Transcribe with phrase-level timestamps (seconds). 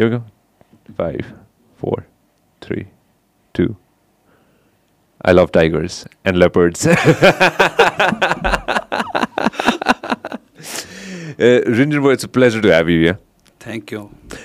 [0.00, 0.24] Here we go.
[0.96, 1.30] Five,
[1.78, 2.06] four,
[2.62, 2.86] three,
[3.54, 3.76] two.
[5.22, 6.86] I love tigers and leopards.
[6.86, 6.94] uh,
[11.38, 13.18] Rinjan, it's a pleasure to have you here.
[13.60, 14.00] Thank you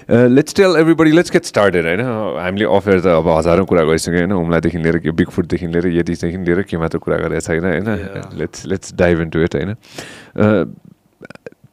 [0.10, 2.02] Uh, let's tell everybody, let's get started होइन
[2.42, 6.38] हामीले अफेयर त अब हजारौँ कुरा गरिसक्यो होइन हुम्लादेखि लिएर के बिग फुटदेखि लिएर यतिदेखि
[6.52, 8.38] लिएर के मात्र कुरा गरेको छैन होइन.
[8.44, 9.76] Let's let's dive in to it होइन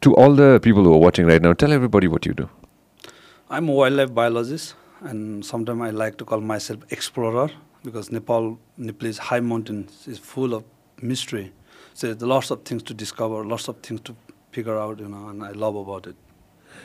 [0.03, 2.47] to all the people who watching right now tell everybody what you do
[3.55, 7.51] I'm a wildlife biologist, and sometimes I like to call myself explorer
[7.85, 10.65] because Nepal, Nepalese high mountains is full of
[11.03, 11.53] mystery.
[11.93, 14.17] So there's lots of things to discover, lots of things to
[14.53, 16.17] figure out, you know, and I love about it.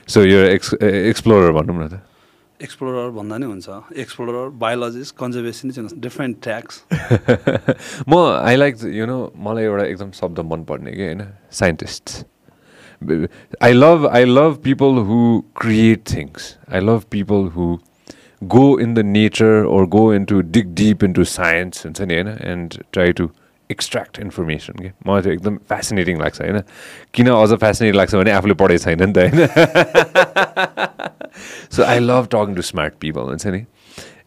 [0.10, 2.02] So यो ex explorer भनौँ न त
[2.64, 3.68] explorer भन्दा नि हुन्छ
[4.04, 6.84] explorer biologist conservation चाहिँ different tax
[8.12, 11.24] म I like you know मलाई एउटा एकदम शब्द मनपर्ने कि होइन
[11.60, 12.04] scientist
[13.02, 15.20] I love I love people who
[15.56, 17.78] create things I love people who
[18.42, 22.14] go in the nature or go in to dig deep in to science हुन्छ नि
[22.14, 23.30] होइन and try to
[23.70, 26.62] extract information कि मलाई चाहिँ एकदम fascinating लाग्छ होइन
[27.14, 29.40] किन अझ फेसिनेटिङ लाग्छ भने आफूले पढेको छैन नि त होइन
[31.70, 33.66] so I love talking to smart people हुन्छ नि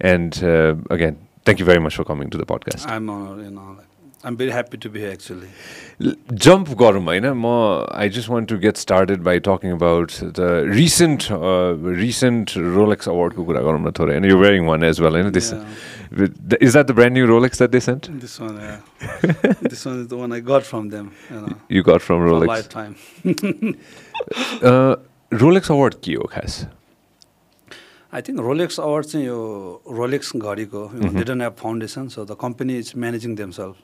[0.06, 0.42] and
[0.90, 1.14] again
[1.46, 2.88] thank you very much for coming to the podcast
[4.24, 5.48] I'm you know I'm very happy to be actually
[6.44, 7.46] jump गरौँ होइन म
[7.96, 10.40] I just want to get started by talking about the
[10.76, 11.24] recent
[11.98, 15.52] recent Rolex अवार्डको कुरा गरौँ न थोरै होइन you wearing one as well होइन this
[15.52, 18.80] is that the brand new Rolex that they sent This one, yeah.
[19.72, 22.28] this one is the one I got from them, you know, you got from for
[22.30, 22.92] Rolex lifetime.
[25.32, 26.64] Rolex award के हो खास
[28.12, 30.80] I think Rolex Award चाहिँ यो Rolex घडीको
[31.12, 33.78] they don't have foundation, so the company is managing themselves.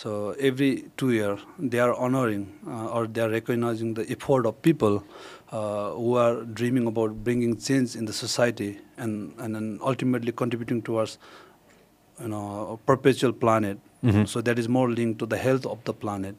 [0.00, 0.10] So
[0.48, 5.02] every two year they are honoring uh, or they are recognizing the effort of people
[5.50, 10.82] uh, who are dreaming about bringing change in the society and and then ultimately contributing
[10.90, 11.18] towards
[12.20, 13.78] you know a perpetual planet.
[14.04, 14.28] Mhm.
[14.34, 16.36] So that is more linked to the health of the planet.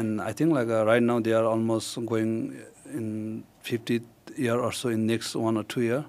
[0.00, 2.32] And I think like uh, right now they are almost going
[3.02, 4.08] in 50th
[4.46, 6.04] year or so in next one or two year.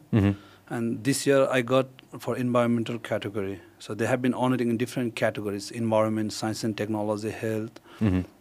[0.70, 1.88] And this year I got
[2.26, 3.60] for environmental category.
[3.84, 7.80] So they have been honoring in different categories: environment, science and technology, health,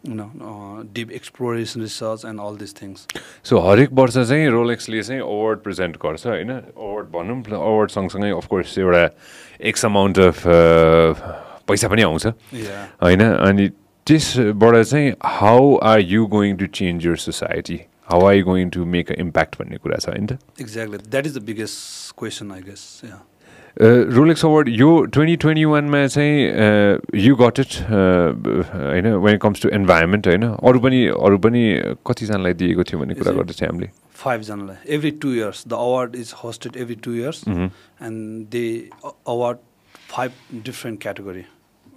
[0.09, 3.01] you know, uh, deep exploration research, and all these things.
[3.49, 8.77] So हरेक वर्ष चाहिँ रोलेक्सले चाहिँ award present गर्छ होइन award भनौँ award सँगसँगै of course
[8.77, 9.03] एउटा
[9.71, 10.41] X amount of
[11.67, 12.25] पैसा पनि आउँछ.
[13.03, 13.69] होइन अनि
[14.07, 15.11] त्यसबाट चाहिँ
[15.41, 17.79] how are you going to change your society
[18.13, 20.39] how are you going to make a impact भन्ने कुरा छ होइन त
[20.69, 21.03] Exactly.
[21.17, 22.87] That is the biggest question, I guess.
[23.81, 30.27] Rolex award यो ट्वेन्टी ट्वेन्टी वानमा चाहिँ यु गट इट होइन when comes to environment
[30.27, 31.63] होइन अरू पनि अरू पनि
[32.07, 33.89] कतिजनालाई दिएको थियो भन्ने कुरा गर्दै थियो हामीले
[34.23, 34.73] Five janla.
[34.95, 37.65] Every two years, the award is hosted every two years, Mhm.
[38.07, 38.67] and they
[39.09, 39.57] a- award
[40.11, 40.35] five
[40.67, 41.41] different category,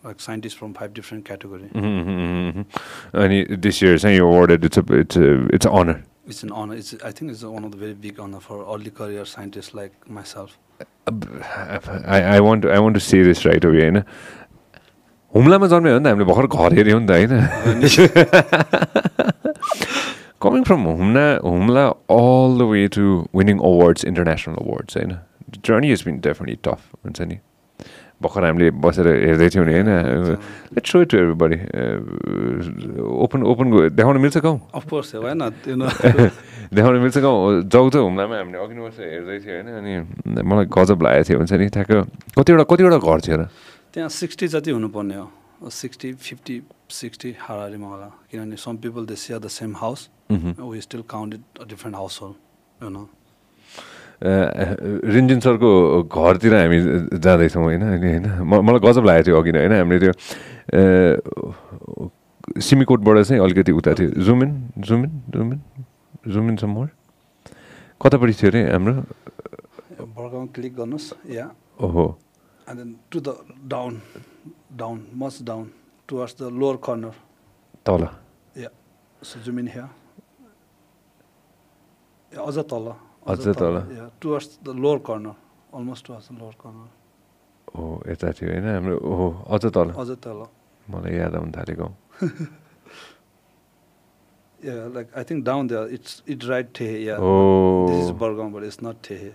[0.07, 1.69] like scientists from five different category.
[3.23, 5.17] अनि दिस इयर चाहिँ यो awarded it's it's
[5.55, 6.77] it's honor It's an honor.
[6.83, 9.93] It's I think it's one of the very big honor for early career scientists like
[10.17, 10.57] myself.
[10.79, 14.03] I want I want to say this right away होइन
[15.33, 17.33] हुम्लामा जन्म्यो भने त हामीले भर्खर घर हेऱ्यौँ नि त होइन
[20.43, 23.05] coming from Humla Humla all the way to
[23.35, 25.13] winning awards international awards होइन
[25.61, 27.39] journey is been definitely tough हुन्छ नि
[28.21, 29.91] भर्खर हामीले बसेर हेर्दै थियौँ नि होइन
[30.73, 31.59] let show to everybody
[33.25, 34.59] open open देखाउन मिल्छ गाउँ
[35.37, 35.53] not?
[35.67, 35.91] You know.
[36.73, 39.93] देखाउन मिल्छ गाउँ जाउँ त हुम्लामा हामीले अघि वर्ष हेर्दै थियो होइन अनि
[40.43, 41.93] मलाई गजब लागेको थियो हुन्छ नि ठ्याक्क
[42.37, 43.45] कतिवटा कतिवटा घर थियो र
[43.93, 46.57] त्यहाँ सिक्सटी जति हुनुपर्ने हो सिक्सटी फिफ्टी
[46.91, 51.65] सिक्सटी हाराहारीमा होला किनभने some people they share the same house we still counted a
[51.69, 52.37] different household
[52.83, 53.09] you know
[55.05, 56.79] Rinjin सरको घरतिर हामी
[57.19, 59.73] जाँदैछौँ होइन अनि होइन। म- मलाई गजब लागेको थियो अघि नै होइन?
[59.73, 60.13] हामीले त्यो
[62.61, 65.63] सिमीकोटबाट चाहिँ अलिकति उता थियो। जुमिन जुमिन जुमिन
[66.29, 66.87] जुमिन समर
[68.03, 70.47] कतापट्टि थियो अरे हाम्रो?
[70.47, 72.19] क्लिक गर्नुहोस् या। ओहो।
[72.69, 73.31] To the
[73.69, 73.93] down,
[74.77, 75.65] down, much down,
[76.13, 77.13] towards the lower corner.
[77.87, 78.09] तल।
[79.45, 79.89] In here.
[82.35, 82.95] Yeah, अझ तल।
[83.27, 83.81] अझ तल
[84.21, 85.35] to the lower corner
[85.75, 86.89] almost towards lower corner
[87.69, 88.99] हो यता थियो होइन हाम्रो
[91.13, 91.95] याद आउनु थालेको
[94.95, 98.33] like I think down there it's राइटबाट
[98.65, 99.35] it's नटेक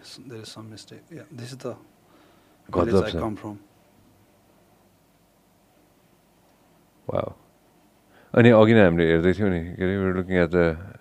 [8.33, 11.00] अनि अघि नै हामीले हेर्दै थियौँ नि के अरे लुकिङ एट द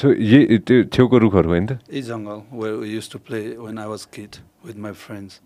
[0.00, 3.78] सो यही त्यो छेउको रुखहरू होइन त A jungle where we used to play when
[3.78, 5.40] I was kid with my friends.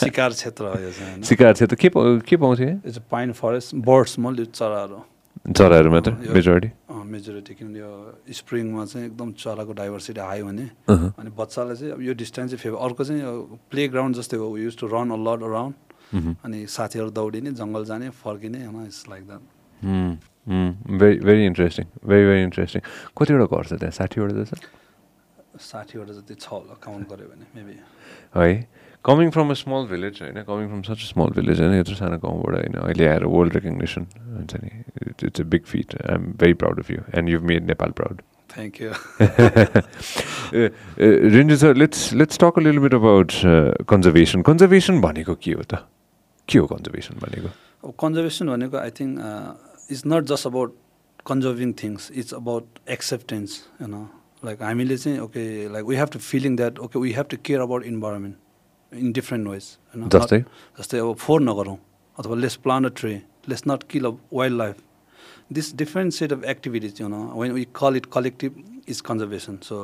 [0.00, 1.88] सिकार क्षेत्र हो यो चाहिँ छ त के
[2.28, 4.98] के पाउँछ यहाँ यो पाइन फरेस्ट बर्ड्स मल्ली चराहरू
[5.58, 6.70] चराहरू मात्र यो- मेजोरिटी
[7.12, 7.92] मेजोरिटी किनभने यो
[8.40, 11.10] स्प्रिङमा चाहिँ एकदम चराको डाइभर्सिटी हाई हुने Uh-huh.
[11.18, 13.32] अनि बच्चालाई चाहिँ अब यो डिस्टेन्स चाहिँ फेभर अर्को चाहिँ यो
[13.70, 15.74] प्ले ग्राउन्ड जस्तै हो use to run a lot around.
[16.44, 22.42] अनि साथीहरू दौडिने जङ्गल जाने फर्किने होइन it's like that very very interesting very very
[22.42, 22.80] interesting
[23.14, 24.56] कतिवटा घर छ त्यहाँ साठीवटा जस्तो
[25.62, 27.74] साठीवटा जति छ होला काउन्ट गऱ्यो भने मेबी
[28.34, 28.48] है
[29.04, 32.54] coming from a small village होइन coming from such small village होइन यत्रो सानो गाउँबाट
[32.54, 34.70] होइन अहिले आएर वर्ल्ड रेकग्नेसन हुन्छ नि
[35.22, 38.22] it's a big feat I am very proud of you and you made Nepal proud
[38.50, 38.90] thank you
[41.32, 43.32] Rinju sir let's let's talk a लिल बिट अबाउट
[43.88, 45.84] कन्जर्भेसन कन्जर्भेसन भनेको के हो त
[46.48, 47.48] के हो कन्जर्भेसन भनेको
[47.82, 49.18] अब कन्जर्भेसन भनेको I think
[49.92, 50.76] it's not just about
[51.26, 53.94] conserving things it's about acceptance होइन
[54.44, 57.60] लाइक हामीले चाहिँ okay like we have to feeling that okay we have to care
[57.60, 60.38] about environment in different ways होइन जस्तै
[60.78, 61.76] जस्तै अब फोहोर नगरौँ
[62.16, 63.14] अथवा let's plant a tree
[63.48, 64.12] let's not kill a
[64.58, 64.82] wildlife
[65.58, 69.82] this different set of activities you know when we call it collective is conservation so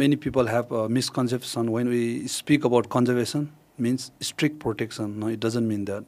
[0.00, 3.48] many people have misconception when we speak about conservation
[3.78, 5.18] means strict protection.
[5.18, 6.04] No, it doesn't mean that.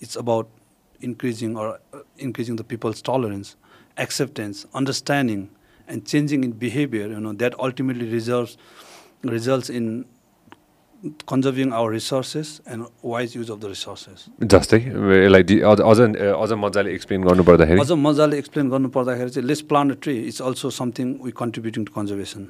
[0.00, 0.48] It's about
[1.00, 3.56] increasing or uh, increasing the people's tolerance,
[3.96, 5.48] acceptance, understanding,
[5.88, 7.08] and changing in behavior.
[7.08, 8.56] You know that ultimately results
[9.24, 10.04] results in
[11.26, 14.26] conserving our resources and wise use of the resources.
[14.54, 19.30] जस्तै यसलाई the- अझ अझ अझ मजाले explain गर्नु पर्दाखेरि अझ मजाले एक्सप्लेन गर्नु पर्दाखेरि
[19.30, 22.46] चाहिँ let's plant a tree it's also something we contributing to conservation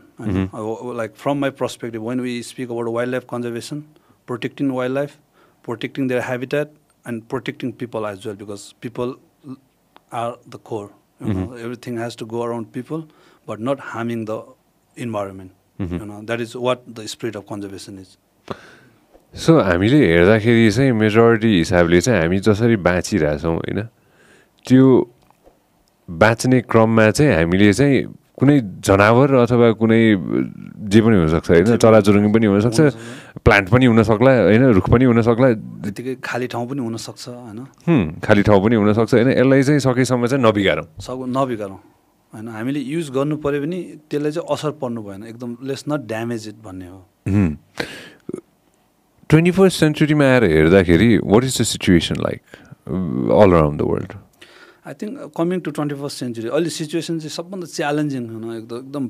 [1.00, 3.80] like from my perspective when we speak about wildlife conservation
[4.26, 5.16] protecting wildlife
[5.64, 6.74] protecting their habitat
[7.06, 9.14] and protecting people as well because people
[10.20, 10.90] are the core
[11.64, 13.02] everything has to go around people
[13.48, 14.42] but not harming the
[14.96, 18.16] environment you know that is what the spirit of conservation is
[19.44, 23.80] so हामीले हेर्दाखेरि चाहिँ majority हिसाबले चाहिँ हामी जसरी बाँचिरहेछौँ होइन?
[24.66, 24.86] त्यो
[26.08, 28.02] बाँच्ने क्रममा चाहिँ हामीले चाहिँ
[28.38, 30.00] कुनै जनावर अथवा कुनै
[30.92, 31.76] जे पनि हुनसक्छ होइन?
[31.76, 32.80] चराचुरुङ्गी पनि हुनसक्छ
[33.44, 34.62] प्लान्ट पनि हुन सक्ला होइन?
[34.72, 35.48] रुख पनि हुन सक्ला
[35.84, 37.60] त्यतिकै खाली ठाउँ पनि हुनसक्छ होइन?
[38.24, 39.28] खाली ठाउँ पनि हुनसक्छ होइन?
[39.36, 41.80] यसलाई चाहिँ सकेसम्म चाहिँ नबिगारौँ। सब नबिगारौँ
[42.32, 42.48] होइन?
[42.48, 43.78] हामीले युज गर्नु पऱ्यो भने
[44.10, 46.98] त्यसलाई चाहिँ असर पर्नु भएन। एकदम लेस नट ड्यामेज इट भन्ने हो।
[49.30, 52.40] ट्वेन्टी फर्स्ट सेन्चुरीमा आएर हेर्दाखेरि what is the situation like
[52.88, 54.12] all around the world
[54.86, 59.04] I think coming to twenty first century अहिले सिचुएसन चाहिँ सबभन्दा च्यालेन्जिङ होइन एकदम एकदम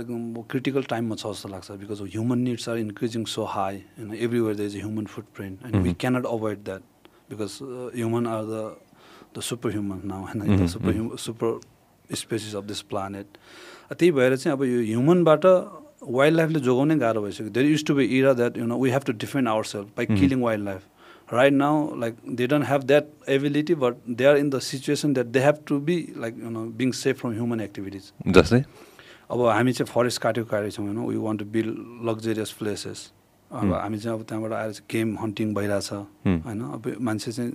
[0.00, 4.56] एकदम क्रिटिकल टाइममा छ जस्तो लाग्छ because human needs are increasing so high होइन everywhere
[4.56, 5.06] the is a human
[5.36, 6.82] footprint and we cannot avoid that
[7.30, 7.58] because
[7.94, 8.64] human are the
[9.36, 11.58] the super human now होइन super hu super
[12.22, 13.26] species of this planet
[13.92, 15.46] त्यही भएर चाहिँ अब यो ह्युमनबाट
[16.14, 19.02] wild लाइफले जोगाउनै गाह्रो भइसक्यो। There use to be era that you know we have
[19.06, 20.82] to defend our self by killing wildlife
[21.36, 25.32] right now like they don't have that ability but they are in the situation that
[25.36, 28.12] they have to be like you know being safe from human activities.
[28.38, 28.64] जस्तै
[29.30, 33.10] अब हामी चाहिँ forest काटेको काटेको छौँ होइन we want to build luxurious places
[33.50, 36.60] अब हामी चाहिँ अब त्यहाँबाट आएर चाहिँ गेम हन्टिङ भइरहेछ होइन?
[36.74, 37.52] अब मान्छे चाहिँ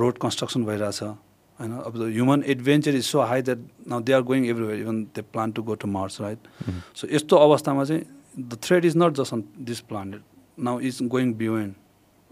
[0.00, 1.72] रोड कन्स्ट्रक्सन भइरहेछ होइन?
[1.72, 3.58] अब the human adventure is so high that
[3.88, 6.48] now they are going everywhere even they plan to go to Mars right
[6.96, 8.02] so यस्तो अवस्थामा चाहिँ
[8.38, 10.22] the threat is not just on this planet
[10.68, 11.74] now is going beyond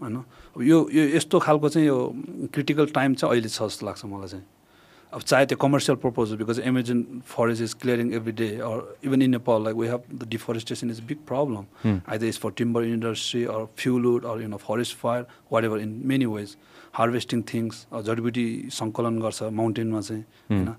[0.01, 0.15] होइन?
[0.55, 1.97] अब यो यो यस्तो खालको चाहिँ यो
[2.53, 4.45] क्रिटिकल टाइम चाहिँ अहिले छ जस्तो लाग्छ मलाई चाहिँ।
[5.13, 9.31] अब चाहे त्यो commercial purpose because Amazon forest is clearing every day or even in
[9.31, 11.65] Nepal like we have the deforestation is big problem
[12.07, 15.25] either is for timber industry or fuelwood or you know forest fire
[15.63, 16.55] whatever in many ways
[16.95, 20.73] harvesting things जडीबुटी सङ्कलन गर्छ माउन्टेनमा चाहिँ होइन?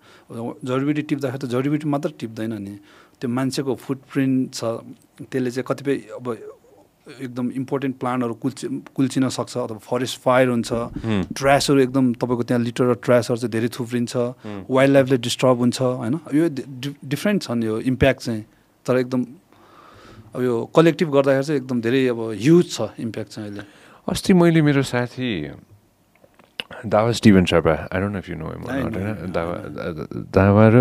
[0.64, 2.74] जडीबुटी टिप्दाखेरि त जडीबुटी मात्र टिप्दैन नि।
[3.20, 4.64] त्यो मान्छेको फुटप्रिन्ट छ
[5.28, 6.26] त्यसले चाहिँ कतिपय अब
[7.20, 10.68] एकदम इम्पोर्टेन्ट प्लान्टहरू कुल्चि कुल्चिन सक्छ अथवा फरेस्ट फायर हुन्छ।
[11.32, 14.16] ट्र्यासहरू एकदम तपाईँको त्यहाँ लिटर र ट्र्यासहरू चाहिँ धेरै थुप्रिन्छ।
[14.70, 16.20] वाइल्ड लाइफले डिस्टर्ब हुन्छ होइन?
[16.34, 18.44] यो डि- डिफ्रेन्ट छन् यो इम्प्याक्ट चाहिँ।
[18.86, 19.26] तर एकदम
[20.34, 23.62] अब यो कलेक्टिभ गर्दाखेरि चाहिँ एकदम धेरै अब ह्युज छ इम्प्याक्ट चाहिँ अहिले।
[24.08, 25.50] अस्ति मैले मेरो साथी
[26.86, 29.32] Dawa Steven Sherpa I don't if you know him I know होइन.
[29.32, 29.56] दावा
[30.36, 30.76] दावा र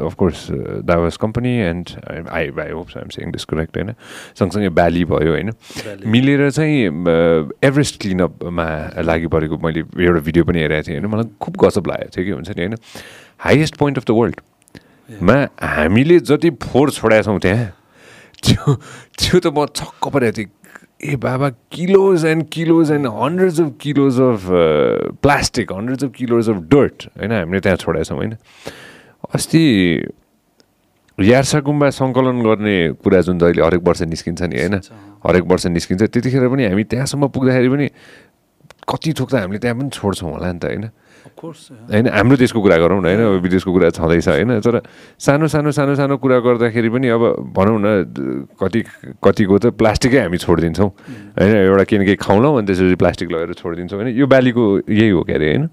[0.00, 0.46] of course
[0.84, 3.92] दावास company and I I hopes I'm saying this correct होइन
[4.38, 5.52] सँगसँगै ब्याली भयो होइन.
[6.06, 6.78] मिलेर चाहिँ
[7.68, 8.66] एभरेस्ट क्लिनअपमा
[9.02, 11.10] लागि परेको मैले एउटा भिडियो पनि हेरेको थिएँ होइन?
[11.14, 12.74] मलाई खुब गजब लागेको थियो कि हुन्छ नि होइन?
[13.44, 15.36] हाइएस्ट पोइन्ट अफ द वर्ल्डमा
[15.76, 17.72] हामीले जति फोहोर छोडाएछौँ त्यहाँ
[18.44, 18.74] त्यो
[19.18, 20.50] त्यो त म छक्क परेको थिएँ।
[21.00, 24.46] ए बाबा kilos and kilos and hundreds of kilos of
[25.22, 28.36] plastic hundreds of kilos of dirt होइन हामीले त्यहाँ छोडाएछौँ होइन
[29.34, 29.62] अस्ति
[31.18, 34.80] यार्सा गुम्बा सङ्कलन गर्ने कुरा जुन जहिले हरेक वर्ष निस्किन्छ नि होइन
[35.26, 37.88] हरेक वर्ष निस्किन्छ त्यतिखेर पनि हामी त्यहाँसम्म पुग्दाखेरि पनि
[38.88, 40.88] कति थोक त हामीले त्यहाँ पनि छोड्छौँ होला नि त होइन
[41.90, 44.80] होइन हाम्रो देशको कुरा गरौँ न होइन विदेशको कुरा छँदैछ होइन तर
[45.18, 47.22] सानो सानो सानो सानो कुरा गर्दाखेरि पनि अब
[47.56, 47.86] भनौँ न
[48.60, 48.80] कति
[49.24, 50.88] कतिको त प्लास्टिकै हामी छोडिदिन्छौँ।
[51.40, 55.22] होइन एउटा न केही खाउँलौँ अनि त्यसपछि प्लास्टिक लगेर छोडिदिन्छौँ होइन यो बालीको यही हो
[55.24, 55.64] के अरे होइन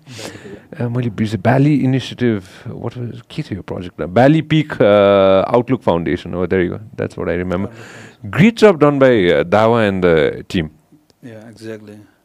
[0.88, 2.40] मैले बिर्सेँ बाली इनिसिएटिभ
[2.72, 2.94] वाट
[3.28, 8.56] के थियो यो प्रोजेक्टमा बाली पिक आउटलुक फाउन्डेसन हो there that's what I remember great
[8.60, 10.70] job done by Dawa and the team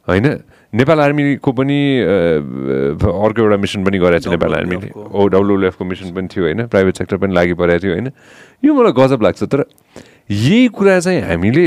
[0.09, 0.27] होइन?
[0.75, 6.29] नेपाल आर्मीको पनि अर्को एउटा मिसन पनि गरेको छ नेपाल आर्मीले। ओ डब्लुएफको मिसन पनि
[6.29, 6.67] थियो होइन?
[6.67, 8.11] प्राइभेट सेक्टर पनि लागि परेको थियो होइन?
[8.65, 9.65] यो मलाई गजब लाग्छ। तर
[10.31, 11.67] यही कुरा चाहिँ हामीले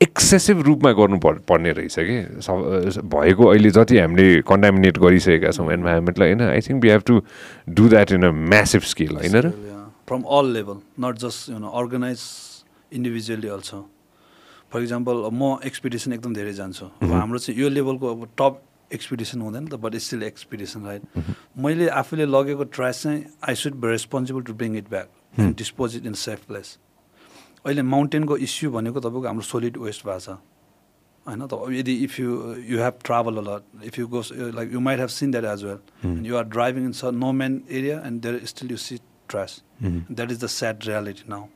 [0.00, 2.18] एक्सेसिभ रूपमा गर्नु पर्ने रहेछ कि?
[3.04, 6.42] भएको अहिले जति हामीले कन्टामिनेट गरिसकेका छौँ इन्भाइरोमेन्टलाई होइन?
[6.48, 7.20] I think we have to
[7.68, 9.52] do that in a massive scale होइन र?
[10.08, 12.20] From all level not just organize
[12.92, 13.78] individually also
[14.72, 19.40] for example म एक्सपिडिसन एकदम धेरै जान्छु। अब हाम्रो चाहिँ यो लेभलको अब टप एक्सपिडिसन
[19.40, 21.02] हुँदैन त बट स्टिल एक्सपिडिसन राइट
[21.58, 25.96] मैले आफूले लगेको ट्रास चाहिँ I should be responsible to bring it back and dispose
[25.96, 26.78] it in safe place
[27.66, 30.38] अहिले माउन्टेनको इस्यु भनेको तपाईँको हाम्रो सोलिड वेस्ट भएको छ।
[31.26, 32.30] होइन त यदि if you
[32.66, 36.26] you have travel a lot if you goes like you might have seen that as well
[36.26, 38.98] you are driving in स no man area and there still you see
[39.28, 41.46] trash that is the sad reality now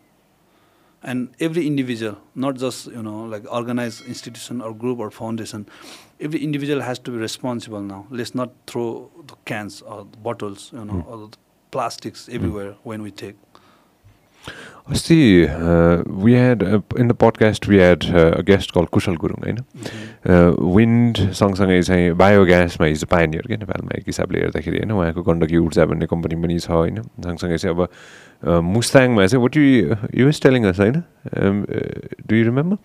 [1.08, 5.64] and every individual not just you know like organise institution or group or foundation
[6.23, 8.84] every individual has to be responsible now let's not throw
[9.23, 11.02] the cans or bottles you no
[11.73, 12.90] plastics everywhere mm.
[12.90, 13.37] when we take.
[14.90, 15.16] अस्ति
[16.20, 16.62] we had
[16.98, 18.04] in the podcast we had
[18.44, 19.58] guest call Kushal Gurung होइन
[20.74, 25.84] wind सँगसँगै चाहिँ बायोग्यासमा is pioneer क्या नेपालमा एक हिसाबले हेर्दाखेरि होइन उहाँको गण्डकी ऊर्जा
[25.86, 30.80] भन्ने कम्पनी पनि छ होइन सँगसँगै चाहिँ अब मुस्ताङमा चाहिँ what you US telling us
[30.80, 31.02] होइन
[32.20, 32.76] do you remember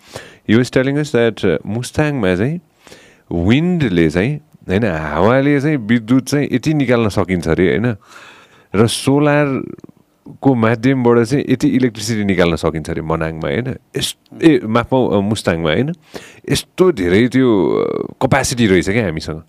[0.49, 2.59] US telling us that मुस्ताङमा चाहिँ
[3.43, 4.35] विन्डले चाहिँ
[4.69, 7.95] होइन हावाले चाहिँ विद्युत चाहिँ यति निकाल्न सकिन्छ अरे होइन
[8.73, 9.47] र सोलर
[10.41, 13.67] को माध्यमबाट चाहिँ यति इलेक्ट्रिसिटी निकाल्न सकिन्छ अरे मनाङमा होइन?
[13.97, 15.93] यस ए माफमा मुस्ताङमा होइन?
[16.49, 17.47] यस्तो धेरै त्यो
[18.21, 19.41] कपेसिटी रहेछ क्या हामीसँग।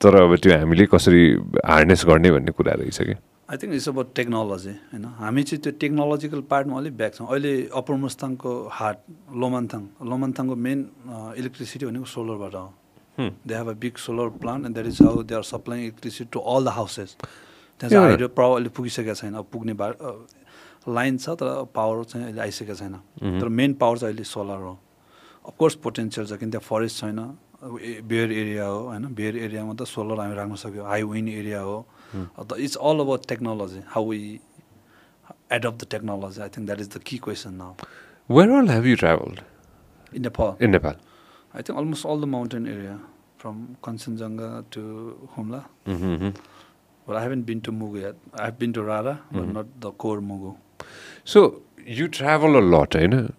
[0.00, 1.22] तर अब त्यो हामीले कसरी
[1.64, 3.18] हार्नेस गर्ने भन्ने कुरा रहेछ क्या।
[3.50, 5.04] I think it's about technology होइन?
[5.22, 8.98] हामी चाहिँ त्यो टेक्नोलोजिकल पार्टमा अलिक ब्याक छौँ। अहिले अप्पर मुस्ताङको हाट
[9.42, 10.78] लोमान्थाङ लोमान्थाङको मेन
[11.38, 12.68] इलेक्ट्रिसिटी भनेको सोलरबाट हो।
[13.18, 16.40] They have a big solar plant and that is how they are supplying electricity to
[16.40, 17.16] all the houses
[17.80, 19.86] त्यहाँ चाहिँ हाइड्रो पावर अहिले पुगिसकेको छैन अब पुग्ने बा
[20.88, 22.94] लाइन छ तर पावर चाहिँ अहिले आइसकेको छैन।
[23.40, 24.74] तर मेन पावर चाहिँ अहिले सोलर हो।
[25.48, 27.20] अफकोर्स पोटेन्सियल छ किन त्यहाँ फरेस्ट छैन।
[28.08, 29.04] बेयर एरिया हो होइन?
[29.14, 31.78] बेयर एरियामा त सोलर हामी राख्न सक्यो। हाई विन एरिया हो।
[32.14, 34.40] त it's all about technology how we
[35.52, 37.74] adapt the technology I think that is the key question now
[38.28, 39.40] Where all have you traveled?
[40.12, 40.56] In Nepal.
[40.58, 40.96] In Nepal.
[41.54, 42.98] I think almost all the mountain area,
[43.38, 44.82] from Kanchenjunga to
[45.36, 45.60] Humla.
[47.06, 47.16] Mm-hmm.
[47.16, 48.14] I haven't been to Mugu yet.
[48.34, 49.52] I've been to Rara, but mm-hmm.
[49.52, 50.56] not the core Mugu.
[51.24, 53.32] So you travel a lot, you know.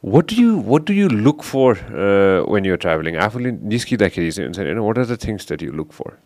[0.00, 3.14] What do you what do you look for uh, when you're traveling?
[3.14, 6.18] You know, what are the things that you look for?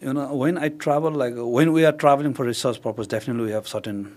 [0.00, 3.52] You know, when I travel, like when we are traveling for research purpose, definitely we
[3.52, 4.16] have certain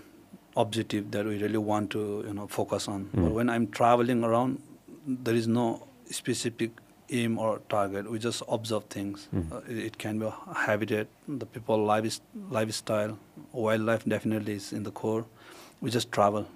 [0.56, 3.04] objective that we really want to you know focus on.
[3.04, 3.24] Mm.
[3.24, 4.62] But when I'm traveling around,
[5.06, 6.70] there is no specific
[7.10, 8.10] aim or target.
[8.10, 9.28] We just observe things.
[9.34, 9.52] Mm.
[9.52, 12.20] Uh, it, it, can be a habitat, the people life
[12.50, 13.18] lifestyle,
[13.52, 15.24] wildlife definitely is in the core.
[15.80, 16.46] We just travel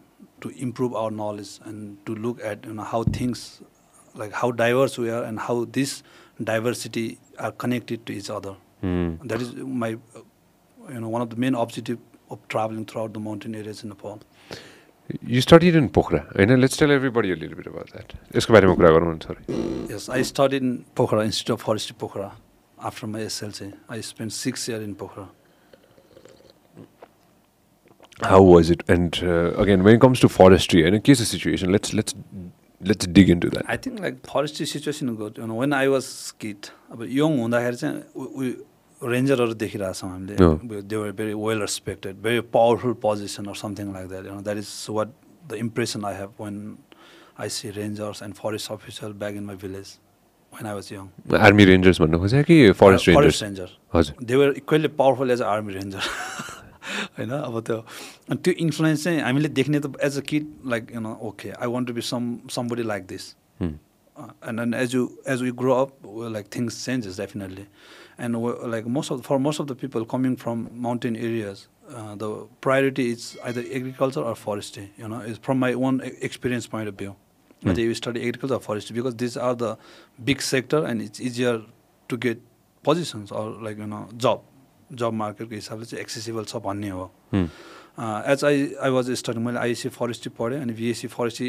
[0.41, 3.63] to improve our knowledge and to look at you know how things,
[4.15, 6.03] like how diverse we are and how this
[6.43, 8.55] diversity are connected to each other.
[8.83, 9.29] Mm.
[9.29, 11.99] That is my, you know, one of the main objective
[12.31, 14.21] of traveling throughout the mountain areas in Nepal.
[15.27, 18.91] You studied in Pokhara, होइन let's tell everybody little bit about that यसको बारेमा कुरा
[18.97, 22.31] गरौँ न sorry yes I study in Pokhara institute of forestry Pokhara
[22.91, 25.29] after my SLC I spend six year in Pokhara
[28.23, 28.83] How was it?
[28.95, 32.17] And uh, again, when it comes to forestry, and in case of situation, let's let's
[32.91, 33.71] let's dig into that.
[33.75, 35.39] I think like forestry situation good.
[35.39, 36.11] You know, when I was
[36.45, 38.53] kid, अब young हुँदाखेरि चाहिँ
[39.03, 44.27] रेन्जरहरू देखिरहेछौँ हामीले। They were very well respected very powerful position or something like that
[44.27, 45.09] you that is what
[45.51, 46.77] the impression I have when
[47.41, 49.97] I see rangers and forest officer back in my village
[50.55, 51.09] when I was young
[51.41, 55.47] army rangers भन्नु खोजेँ कि forest forest ranger हजुर। They were equally powerful as a
[55.47, 56.03] army ranger
[57.19, 57.77] होइन अब त्यो
[58.31, 61.69] अनि त्यो influence चाहिँ हामीले देख्ने त as a kid like you know okay I
[61.73, 63.25] want to be some somebody like this
[63.63, 65.91] and and as you as we grow up
[66.37, 67.65] like things changes definitely
[68.27, 68.39] and
[68.75, 71.63] like most of for most of the people coming from mountain areas,
[72.01, 72.29] uh, the
[72.67, 74.85] priority is either agriculture or forestry.
[75.03, 77.15] You know, is from my own e- experience point of view.
[77.15, 77.69] Hmm.
[77.71, 79.73] Whether you study agriculture or forestry, because these are the
[80.31, 81.57] big sector and it's easier
[82.15, 82.47] to get
[82.85, 84.47] positions or like you know job
[85.03, 87.51] job मार्केटको हिसाबले चाहिँ accessible छ भन्ने हो Hmm.
[88.33, 91.49] As I I was study मैले ISc forestry पढेँ अनि BSc forestry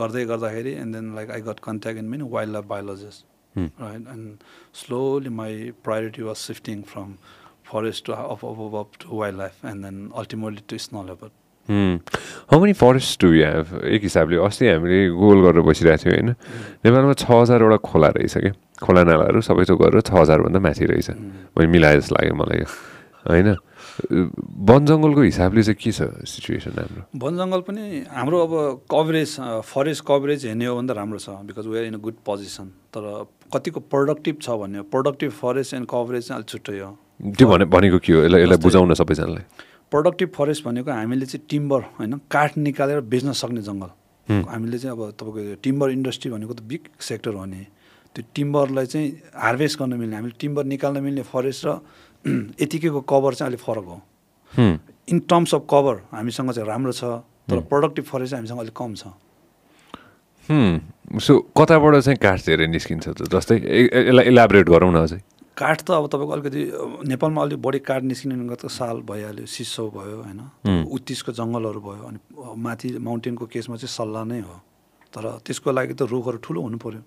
[0.00, 3.24] गर्दै गर्दाखेरि and then like I got contact in mean wild life biologist
[3.54, 3.66] Hmm.
[3.80, 4.06] right?
[4.06, 4.42] And
[4.72, 7.18] slowly my priority was shifting from
[7.64, 11.32] forest to up, up, up, up to wildlife, and then ultimately to snow leopard.
[11.70, 16.30] How many forest do have एक हिसाबले अस्ति हामीले Google गरेर बसिरहेको थियो होइन?
[16.84, 18.52] नेपालमा छ हजारवटा खोला रहेछ क्या?
[18.82, 21.10] खोला नालाहरू सबै थोक गरेर छ हजारभन्दा माथि रहेछ।
[21.54, 22.68] मैले मिलाए जस्तो लाग्यो मलाई यो।
[23.30, 23.48] होइन?
[24.70, 27.82] वन जङ्गलको हिसाबले चाहिँ के छ सिचुएसन हाम्रो वन जङ्गल पनि
[28.18, 28.52] हाम्रो अब
[28.90, 29.30] कभरेज
[29.70, 32.66] फरेस्ट कभरेज हेर्ने हो भने त राम्रो छ because we are in a good position
[32.96, 33.04] तर
[33.52, 36.90] कतिको प्रोडक्टिभ छ भन्ने हो। प्रोडक्टिभ फरेस्ट एन्ड कभरेज चाहिँ अलिक छुट्टै हो।
[37.36, 38.24] त्यो भने भनेको के हो?
[38.24, 39.44] यसलाई यसलाई बुझाउन सबैजनालाई।
[39.90, 42.20] प्रोडक्टिभ फरेस्ट भनेको हामीले चाहिँ टिम्बर होइन?
[42.30, 43.90] काठ निकालेर बेच्न सक्ने जङ्गल।
[44.28, 47.66] हामीले चाहिँ अब तपाईँको टिम्बर इन्डस्ट्री भनेको त बिग सेक्टर हो नि।
[48.14, 51.78] त्यो टिम्बरलाई चाहिँ हार्भेस्ट गर्न मिल्ने हामीले टिम्बर निकाल्न मिल्ने फरेस्ट र
[52.62, 53.98] यतिकैको कभर चाहिँ अलिक फरक हो।
[55.10, 57.04] इन टर्म्स अफ कभर हामीसँग चाहिँ राम्रो छ
[57.50, 59.14] तर। प्रोडक्टिभ फरेस्ट चाहिँ हामीसँग अलिक कम छ।
[60.50, 65.20] सो कताबाट चाहिँ काठ धेरै निस्किन्छ जस्तै यसलाई इलाबरेट गरौँ न अझै।
[65.54, 66.60] काठ त अब तपाईँको अलिकति
[67.06, 70.40] नेपालमा अलिक बढी काठ निस्किने त साल भइहाल्यो सिसो भयो होइन?
[70.66, 72.18] हुँ। उत्तिसको जङ्गलहरू भयो अनि
[72.56, 74.56] माथि माउन्टेनको केसमा चाहिँ सल्लाह नै हो।
[75.12, 77.02] तर त्यसको लागि त रुखहरू ठुलो हुनु पऱ्यो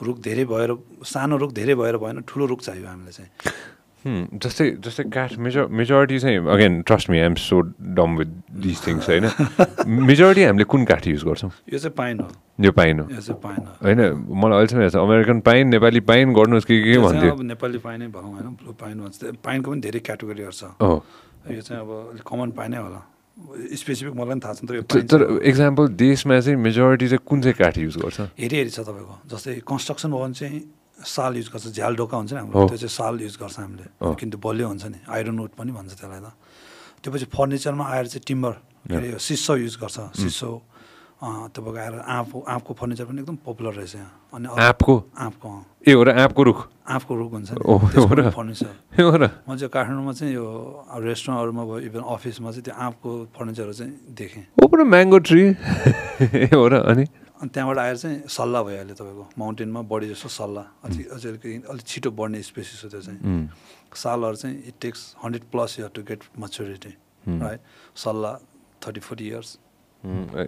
[0.00, 0.70] रुख धेरै भएर
[1.04, 3.30] सानो रुख धेरै भएर भएन ठुलो रुख चाहियो हामीलाई चाहिँ।
[4.38, 7.60] जस्तै जस्तै काठ मेजर मेजोरिटी चाहिँ again trust me I'm so
[7.94, 9.26] dumb with this things होइन
[10.04, 12.28] मेजोरिटी हामीले कुन काठ युज गर्छौँ यो चाहिँ पाइन हो
[12.60, 13.04] यो पाइन हो
[13.82, 14.00] होइन
[14.36, 18.32] मलाई अहिलेसम्म याद छ अमेरिकन पाइन नेपाली पाइन गर्नुहोस् के के भन्थ्यो नेपाली पाइनै भनौँ
[18.32, 20.96] होइन ब्लु पाइन भन्छ पाइनको पनि धेरै क्याटेगोरीहरू छ हो
[21.50, 23.00] यो चाहिँ अब अलिक कमन पाइनै होला
[23.74, 27.78] स्पेसिफिक मलाई पनि थाहा छैन तर तर इक्जाम्पल देशमा चाहिँ मेजोरिटी चाहिँ कुन चाहिँ काठ
[27.78, 30.60] युज गर्छ हेरी हेरी छ तपाईँको जस्तै कन्स्ट्रक्सन भयो भने चाहिँ
[31.04, 33.86] साल युज गर्छ। झ्याल ढोका हुन्छ नि। हाम्रो। त्यो चाहिँ साल युज गर्छ हामीले।
[34.18, 36.32] किन त्यो बलियो हुन्छ नि। आइरन वुड पनि भन्छ त्यसलाई त।
[37.02, 38.52] त्यो पछि फर्निचरमा आएर चाहिँ टिम्बर
[38.88, 40.50] के अरे सिसो युज गर्छ। सिसो
[41.18, 44.94] अँ, तपाईँको आएर आँप आँपको फर्निचर पनि एकदम पपुलर रहेछ यहाँ। अनि आँपको?
[45.18, 46.58] आँपको अँ, ए हो र आँपको रुख?
[46.86, 50.46] आँपको रुख हुन्छ नि। फर्निचर। म चाहिँ काठमाडौँमा चाहिँ यो
[50.94, 55.42] रेस्टुरेन्टहरूमा भयो इभन अफिसमा चाहिँ त्यो आँपको फर्निचरहरू चाहिँ देखेँ। ओ म्याङ्गो ट्री।
[56.22, 57.04] ए हो र अनि।
[57.38, 61.86] अनि त्यहाँबाट आएर चाहिँ सल्लाह भइहाल्यो तपाईँको। माउन्टेनमा बढी जस्तो सल्लाह। अझै अझै अलिकति अलिक
[61.86, 63.48] छिटो बढ्ने स्पेसिस हो त्यो चाहिँ।
[63.94, 66.92] सालहरू चाहिँ it takes hundred plus year to get maturity.
[67.28, 67.60] Right
[67.94, 68.34] सल्लाह
[68.82, 69.58] थर्टी फोर्टी इयर्स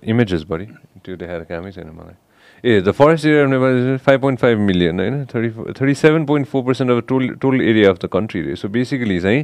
[0.02, 0.66] इमेजेस बढी।
[1.04, 2.18] त्यो देखाएर कामै छैन मलाई।
[2.64, 5.24] A the forest area five point five million होइन?
[5.30, 8.68] Thirty thirty seven point four percent of toll total area of the country रे so
[8.68, 9.40] basically चाहिँ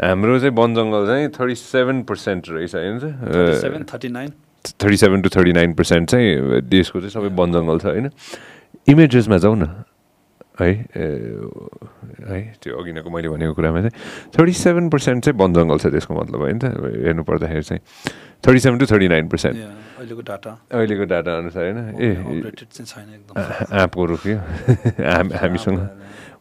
[0.00, 4.32] हाम्रो चाहिँ वन जङ्गल चाहिँ थर्टी सेभेन पर्सेन्ट रहेछ होइन thirty nine
[4.64, 8.10] thirty seven to thirty nine percent चाहिँ देशको चाहिँ सबै वन जङ्गल छ होइन?
[8.88, 9.84] इमेजेसमा जाउँ न।
[10.60, 10.68] है
[12.28, 13.94] है त्यो अघि नैको मैले भनेको कुरामा चाहिँ
[14.30, 16.64] थर्टी सेभेन पर्सेन्ट चाहिँ वन जङ्गल छ त्यसको मतलब होइन त?
[17.02, 17.80] हेर्नु पर्दाखेरि चाहिँ
[18.44, 19.56] thirty seven to thirty nine percent
[19.98, 21.78] अहिलेको डाटा अहिलेको डाटा अनुसार होइन?
[21.96, 25.78] ए अपडेटेड चाहिँ छैन एकदम। आ- आँपको रुख यो हाम- हामीसँग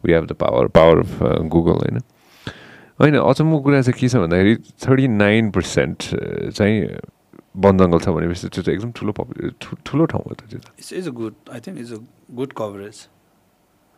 [0.05, 1.97] we have the power power of Google होइन?
[2.99, 4.55] होइन अचम्मको कुरा चाहिँ के छ भन्दाखेरि
[4.85, 5.97] थर्टी नाइन पर्सेन्ट
[6.51, 6.75] चाहिँ
[7.55, 9.11] वन जङ्गल छ भनेपछि त्यो चाहिँ एकदम ठुलो
[9.85, 11.99] ठुलो ठाउँ हो त त्यो त। It's is a good I think is a
[12.31, 12.97] good coverage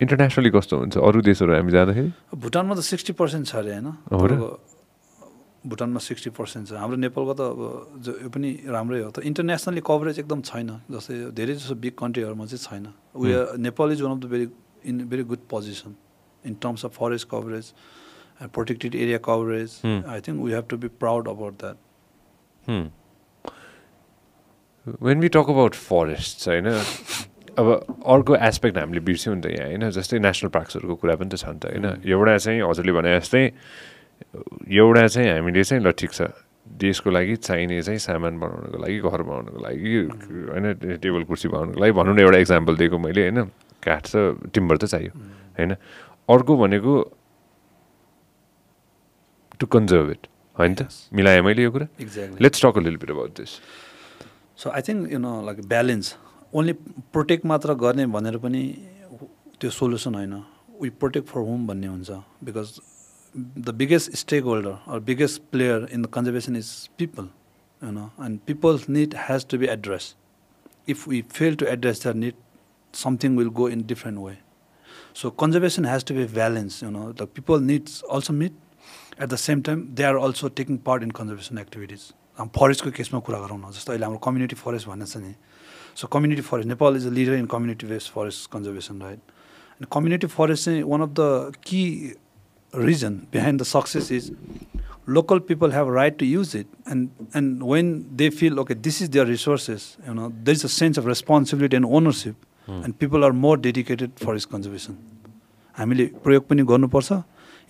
[0.01, 0.97] internationally कस्तो हुन्छ?
[0.97, 2.11] अरू देशहरू हामी जाँदाखेरि?
[2.33, 3.87] भुटानमा त सिक्सटी पर्सेन्ट छ अरे होइन?
[5.63, 7.59] भुटानमा सिक्सटी पर्सेन्ट छ। हाम्रो नेपालको त अब
[8.03, 12.45] जो यो पनि राम्रै हो। तर इन्टरनेसनली कभरेज एकदम छैन। जस्तै धेरै जस्तो बिग कन्ट्रीहरूमा
[12.51, 12.85] चाहिँ छैन।
[13.15, 14.47] We are Nepal is one of the very
[14.91, 15.95] in very good position
[16.43, 17.65] in terms of forest coverage
[18.51, 19.69] protected area coverage.
[19.85, 21.77] I think we have to be proud about that
[24.85, 26.67] when we talk about forest होइन
[27.53, 27.67] अब
[28.05, 31.45] अर्को aspect हामीले बिर्स्यौँ नि त यहाँ होइन जस्तै national पार्क्सहरूको कुरा पनि त छ
[31.47, 33.43] नि त होइन। एउटा चाहिँ हजुरले भने जस्तै
[34.73, 36.21] एउटा चाहिँ हामीले चाहिँ ल ठिक छ
[36.63, 39.93] देशको लागि चाहिने चाहिँ सामान बनाउनको लागि घर बनाउनको लागि
[40.51, 40.65] होइन
[40.99, 43.39] टेबल कुर्सी बनाउनको लागि भनौँ न एउटा इक्जाम्पल दिएको मैले होइन।
[43.83, 44.15] काठ त
[44.53, 45.11] टिम्बर त चाहियो
[45.59, 45.71] होइन।
[46.29, 46.93] अर्को भनेको
[49.59, 50.81] टु कन्जर्भ इट होइन त?
[51.13, 51.87] मिलाएँ मैले यो कुरा।
[52.41, 53.51] Let's talk a lil bit about this
[54.57, 56.13] so I think you know like balance
[56.53, 56.73] only
[57.13, 58.63] protect मात्र गर्ने भनेर पनि
[59.59, 60.33] त्यो सोल्युसन होइन
[60.81, 62.79] वी प्रोटेक्ट फर होम भन्ने हुन्छ because
[63.65, 67.29] the biggest stake holder or biggest player in the conservation is people
[67.81, 70.15] you know and peoples need has to be address
[70.89, 72.41] if we fail to address that need
[72.93, 74.37] something will go in different way
[75.13, 76.81] So conservation has to be balanced.
[76.81, 78.53] You know, the people needs also meet.
[79.17, 82.13] At the same time, they are also taking part in conservation activities.
[82.39, 85.33] फरेस्टको केसमा कुरा गरौँ न जस्तो अहिले हाम्रो community forest भन्ने छ नि।
[85.95, 89.19] So community forest Nepal is a leader in community based forest conservation right
[89.77, 91.81] अनि कम्युनिटी फरेस्ट चाहिँ one of the key
[92.73, 94.31] reason behind the success is
[95.47, 96.67] people have a right to use it.
[96.87, 97.87] And and when
[98.19, 101.85] they feel okay this is their resources you know there's a sense of responsibility and
[101.97, 104.95] ownership and people are more dedicated for its conservation.
[105.75, 107.11] हामीले प्रयोग पनि गर्नुपर्छ।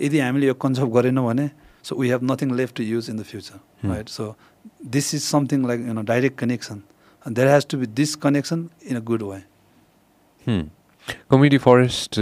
[0.02, 1.50] यदि हामीले यो conserve गरेनौँ भने
[1.84, 4.30] so we have nothing left to use in the future right so
[4.97, 6.83] This is something like you know direct connection
[7.27, 9.41] there has to be this connection in a good way
[11.31, 12.21] community forest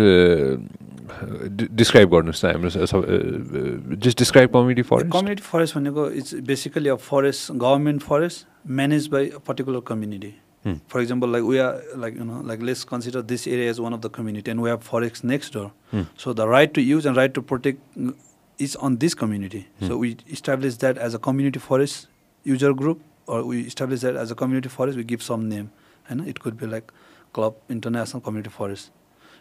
[1.83, 7.53] describe गर्नुहोस् न हाम्रो just describe community forest community forest भनेको it's basically a forest
[7.53, 8.47] government forest
[8.81, 10.35] manage by a particular community
[10.93, 13.93] for example like we are like you know like let's consider this area is one
[13.93, 17.19] of the community and we have forest next door so the right to use and
[17.19, 18.15] right to protect
[18.59, 19.69] is on this community.
[19.79, 19.87] Hmm.
[19.87, 22.09] So we establish that as a community forest
[22.44, 24.98] user group, or we establish that as a community forest.
[24.98, 25.72] We give some name,
[26.10, 26.92] and it could be like
[27.34, 28.92] Club International Community Forest.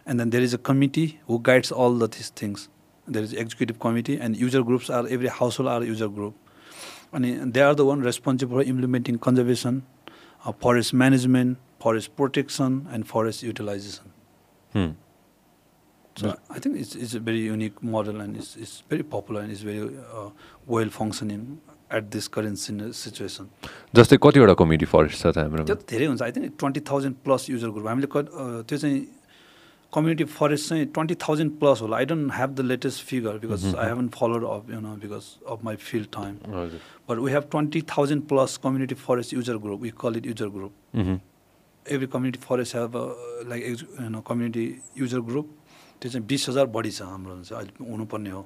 [0.07, 2.69] And then there is a committee who guides all the, these things.
[3.07, 6.35] There is executive committee, and user groups are every household are user group,
[7.13, 9.85] and they are the one responsible for implementing conservation,
[10.45, 14.13] uh, forest management, forest protection, and forest utilization.
[14.73, 14.91] Hmm.
[16.17, 19.51] So I think it's, it's a very unique model and it's, it's very popular and
[19.51, 20.31] it's very uh,
[20.67, 21.61] well functioning
[21.99, 23.47] at this current sin- situation.
[23.95, 25.67] जस्तै कतिवटा community forest छ त त्यो हाम्रोमा?
[25.75, 28.99] त धेरै हुन्छ। I think twenty thousand plus user group हामीले त्यो चाहिँ
[29.93, 33.87] कम्युनिटी फरेस्ट चाहिँ ट्वेन्टी थाउजन्ड प्लस होला। I don't have the latest figure because I
[33.89, 36.35] haven't followed of you know because of my field time
[37.09, 40.73] but we have twenty thousand plus community forest user group we call it user group.
[41.87, 42.97] Every community forest have
[43.51, 44.65] like you know community
[44.99, 45.47] user group
[46.01, 48.43] त्यो चाहिँ बिस हजार बढी छ हाम्रो अहिले हुनुपर्ने हो।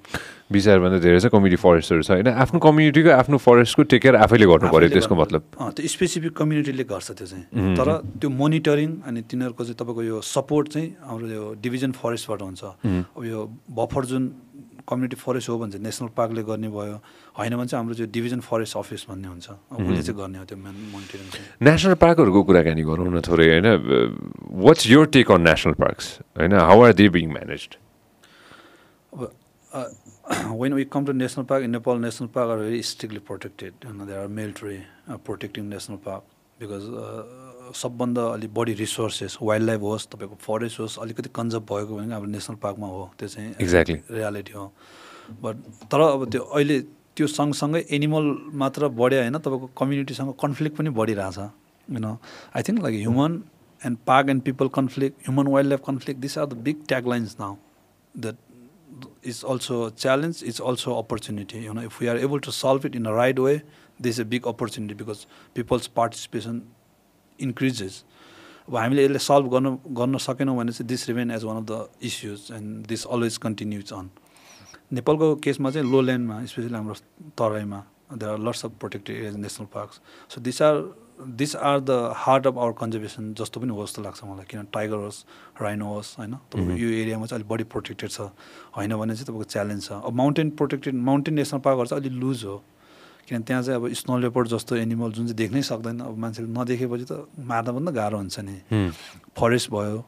[0.51, 4.69] विचारभन्दा धेरै चाहिँ कम्युनिटी फरेस्टहरू छ। होइन आफ्नो कम्युनिटीको आफ्नो फरेस्टको टेक केयर आफैले गर्नु
[4.75, 5.43] पऱ्यो त्यसको मतलब।
[5.79, 7.45] त्यो स्पेसिफिक कम्युनिटीले गर्छ त्यो चाहिँ.
[7.79, 7.89] तर
[8.19, 12.63] त्यो मोनिटरिङ अनि तिनीहरूको चाहिँ तपाईँको यो सपोर्ट चाहिँ हाम्रो यो डिभिजन फरेस्टबाट हुन्छ.
[13.15, 13.39] अब यो
[13.71, 14.23] बफर जुन
[14.85, 16.99] कम्युनिटी फरेस्ट हो भने चाहिँ नेसनल पार्कले गर्ने भयो।
[17.39, 20.45] होइन भने चाहिँ हाम्रो त्यो डिभिजन फरेस्ट अफिस भन्ने हुन्छ। अब उसले चाहिँ गर्ने हो
[20.45, 21.27] त्यो मोनिटरिङ
[21.67, 23.69] नेसनल पार्कहरूको कुराकानी गरौँ न थोरै होइन?
[24.65, 26.07] What's your take on national parks
[26.39, 26.53] होइन?
[26.55, 27.69] How are they being manage
[29.13, 29.31] अब
[31.13, 33.75] national park in Nepal, national park are very strictly protected.
[33.85, 36.23] You know, there are military uh, protecting national park
[36.59, 37.25] because uh,
[37.75, 42.31] सबभन्दा अलिक बढी resources wild life होस् तपाईँको forest होस् अलिकति conserve भएको भनेको हाम्रो
[42.31, 43.99] नेसनल पार्कमा हो। त्यो चाहिँ Exactly.
[44.11, 44.67] रियालिटी हो।
[45.43, 45.57] बट
[45.91, 46.79] तर अब त्यो अहिले
[47.17, 48.25] त्यो सँगसँगै एनिमल
[48.63, 52.17] मात्र बढ्यो होइन तपाईँको कम्युनिटीसँग कन्फ्लिक्ट पनि बढिरहेछ you know
[52.57, 53.43] I think like human
[53.81, 57.37] and park and people conflict human wild life conflict this are the big tag lines
[57.41, 57.57] now
[59.45, 61.83] also a challenge it's also opportunity you know.
[61.83, 63.63] If we are able to solve it in a right way
[64.01, 66.67] there's a big opportunity because people's participation
[67.39, 68.05] increases.
[68.69, 71.89] अब हामीले यसलाई solve गर्न गर्न सकेनौँ भने चाहिँ this remain as one of the
[72.03, 74.09] issues and this always continues on
[74.95, 76.95] नेपालको केसमा चाहिँ लो ल्यान्डमा स्पेसली हाम्रो
[77.39, 77.81] तराईमा
[78.13, 80.01] there are lots of protected areas national parks
[80.35, 80.83] so this are
[81.41, 84.97] this are the heart of our conservation जस्तो पनि हो जस्तो लाग्छ मलाई किन टाइगर
[84.97, 85.19] होस्
[85.63, 86.35] राइनो होस् होइन?
[86.53, 88.21] तपाईँको यो एरियामा चाहिँ अलिक बढी प्रोटेक्टेड छ
[88.77, 92.45] होइन भने चाहिँ तपाईँको च्यालेन्ज छ। अब माउन्टेन प्रोटेक्टेड माउन्टेन नेसनल पार्कहरू चाहिँ अलिक लुज
[92.45, 92.57] हो
[93.29, 97.05] किन त्यहाँ चाहिँ अब स्नो लेपर्ड जस्तो एनिमल जुन चाहिँ देख्नै सक्दैन अब मान्छेले नदेखेपछि
[97.11, 98.91] त मार्दा पनि त गाह्रो हुन्छ नि।
[99.39, 100.05] फरेस्ट भयो।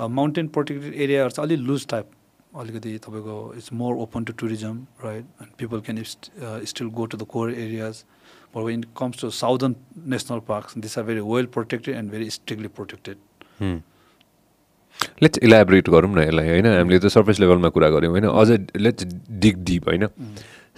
[0.00, 2.06] माउन्टेन प्रोटेक्टेड एरियाहरू चाहिँ अलिक लुज टाइप
[2.54, 7.26] अलिकति तपाईँको it's more open to tourism right and people can still go to the
[7.28, 8.04] core areas
[8.56, 9.74] but when it comes to southern
[10.08, 13.16] national parks this are very well protected and very strictly protected
[15.22, 16.66] let's elaborate गरौँ न यसलाई होइन?
[16.66, 18.26] हामीले त surface लेभलमा कुरा गऱ्यौँ होइन?
[18.30, 20.08] अझ लेट्स डिग डिप होइन?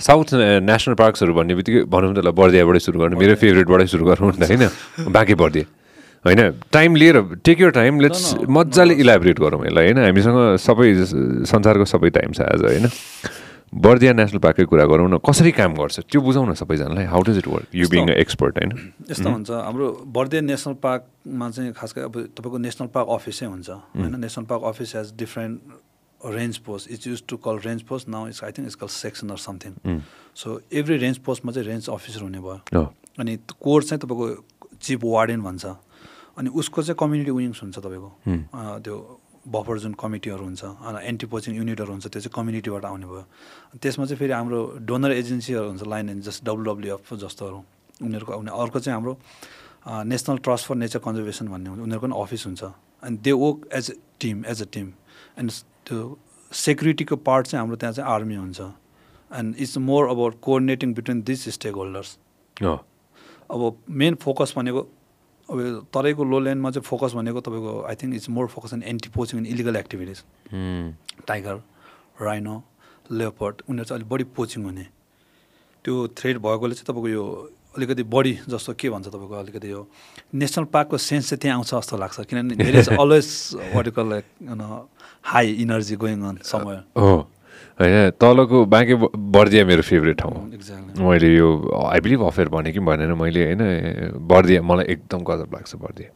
[0.01, 0.35] साउथ
[0.65, 4.39] नेसनल पार्क्सहरू भन्ने बित्तिकै भनौँ त ल बर्दियाबाटै सुरु गर्नु। मेरो फेभरेटबाटै सुरु गरौँ नि
[4.41, 4.65] त होइन?
[5.17, 5.65] बाँकी बर्दिया।
[6.27, 9.99] होइन टाइम लिएर टेक your टाइम लेट्स मजाले इलाबोरेट गरौँ यसलाई होइन?
[10.05, 10.89] हामीसँग सबै
[11.47, 12.91] संसारको सबै टाइम छ आज होइन?
[13.75, 16.01] बर्दिया नेसनल पार्ककै कुरा गरौँ न कसरी काम गर्छ?
[16.11, 18.71] त्यो बुझाउँ न सबैजनालाई how does it work you being expert होइन?
[19.11, 19.87] यस्तो हुन्छ हाम्रो
[20.19, 24.15] बर्दिया नेसनल पार्कमा चाहिँ खास गरी अब तपाईँको नेसनल पार्क अफिसै हुन्छ होइन?
[24.23, 25.61] National park office has different
[26.21, 29.31] range post it's use to call range post now it's I think it's call section
[29.31, 30.01] or something
[30.35, 32.85] so every range पोस्टमा चाहिँ रेन्ज अफिसर हुने भयो।
[33.19, 34.27] अनि कोर चाहिँ तपाईँको
[34.83, 35.67] चिफ वार्डेन भन्छ।
[36.39, 38.11] अनि उसको चाहिँ कम्युनिटी विङ्स हुन्छ तपाईँको।
[38.85, 38.97] त्यो
[39.47, 40.63] बफर जुन कमिटीहरू हुन्छ
[41.07, 43.25] एन्टी पोचिङ युनिटहरू हुन्छ त्यो चाहिँ कम्युनिटीबाट आउने भयो।
[43.79, 47.59] त्यसमा चाहिँ फेरि हाम्रो डोनर एजेन्सीहरू हुन्छ लाइन एन्ड जस्ट डब्लुडब्लुएफ जस्तोहरू।
[48.03, 49.15] उनीहरूको आउने अर्को चाहिँ हाम्रो
[49.87, 52.63] national trust for nature conservation भन्ने हुन्छ उनीहरूको पनि अफिस हुन्छ।
[53.07, 54.87] And they work as a team as a team.
[55.39, 55.51] And
[55.87, 56.19] त्यो
[56.53, 58.61] सेक्युरिटीको पार्ट चाहिँ हाम्रो त्यहाँ चाहिँ आर्मी हुन्छ।
[59.31, 62.17] And it's more about coordinating between this stake holders
[63.47, 64.83] अब मेन फोकस भनेको
[65.51, 69.09] अब तराईको लो ल्यान्डमा चाहिँ फोकस भनेको तपाईँको I think it's more focus in anti
[69.15, 70.19] poaching in illegal activities
[71.27, 71.63] tiger
[72.23, 72.55] rhino
[73.13, 74.87] leopard उनीहरू चाहिँ अलिक बढी पोचिङ हुने।
[75.85, 77.25] त्यो थ्रेड भएकोले चाहिँ तपाईँको यो
[77.77, 79.87] अलिकति बढी जस्तो के भन्छ तपाईँको अलिकति यो
[80.35, 83.29] नेसनल पार्कको सेन्स चाहिँ त्यहाँ आउँछ जस्तो लाग्छ। किनभने धेरै always
[83.75, 84.25] vertical like
[85.31, 86.83] high energy going on समय
[87.77, 88.95] होइन तलको बाँके
[89.37, 90.41] बर्दिया मेरो फेभरेट ठाउँ हो।
[90.97, 93.63] मैले यो आई बिलिभ अफेयर भने कि भनेन मैले होइन
[94.17, 96.09] बर्दिया मलाई एकदम गजब लाग्छ बर्दिया।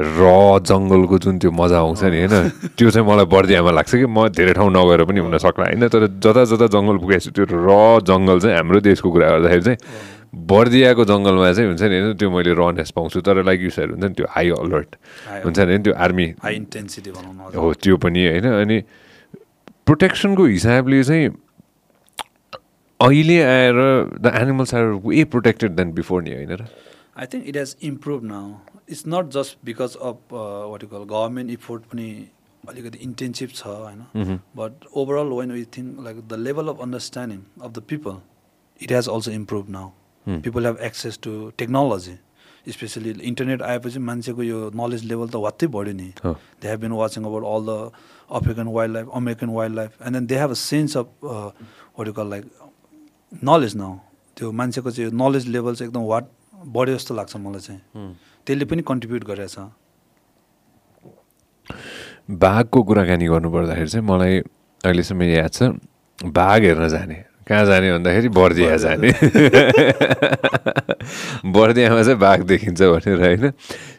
[0.00, 0.24] र
[0.64, 4.52] जङ्गलको जुन त्यो मजा आउँछ नि होइन त्यो चाहिँ मलाई बर्दियामा लाग्छ कि म धेरै
[4.56, 8.40] ठाउँ नगएर पनि हुन सक्ला। होइन तर जता जता जङ्गल पुगेको छु त्यो र जङ्गल
[8.40, 9.78] चाहिँ हाम्रो देशको कुरा गर्दाखेरि चाहिँ
[10.34, 14.04] बर्दियाको जङ्गलमा चाहिँ हुन्छ नि होइन त्यो मैले रनेस पाउँछु। तर लाइक यु सर हुन्छ
[14.08, 14.90] नि त्यो हाई अलर्ट
[15.44, 18.78] हुन्छ नि त्यो आर्मी हाई इन्टेन्सिटी हो त्यो पनि होइन अनि
[19.86, 21.28] प्रोटेक्सनको हिसाबले चाहिँ
[23.00, 23.74] अहिले आएर
[24.20, 26.66] the animals are way protected then before नि होइन र?
[27.16, 28.52] I think it has improve now
[28.90, 32.08] it's not just because of what you call government effort पनि
[32.68, 34.38] अलिकति इन्टेन्सिभ छ होइन?
[34.56, 38.20] But overall when we think like the level of understanding of the people
[38.80, 39.90] it has also improve now.
[40.26, 42.16] People have access to technology
[42.72, 47.24] specially internet आएपछि मान्छेको यो knowledge level त वात्तै बढ्यो नि। They have been watching
[47.24, 47.90] about all the
[48.30, 51.06] African wild life American wild life and then they have a sense of
[52.16, 52.44] call like
[53.44, 53.98] knowledge now
[54.36, 56.24] त्यो मान्छेको चाहिँ नलेज लेभल चाहिँ एकदम वाट
[56.74, 57.80] बढ्यो जस्तो लाग्छ मलाई चाहिँ।
[58.46, 59.56] त्यसले पनि कन्ट्रिब्युट गरेछ।
[62.30, 64.40] बाघको कुराकानी गर्नुपर्दाखेरि चाहिँ मलाई
[64.84, 65.62] अहिलेसम्म याद छ
[66.24, 69.08] बाघ हेर्न जाने। कहाँ जाने भन्दाखेरि बर्दिया जाने।
[71.44, 73.52] बर्दियामा चाहिँ बाघ देखिन्छ भनेर होइन।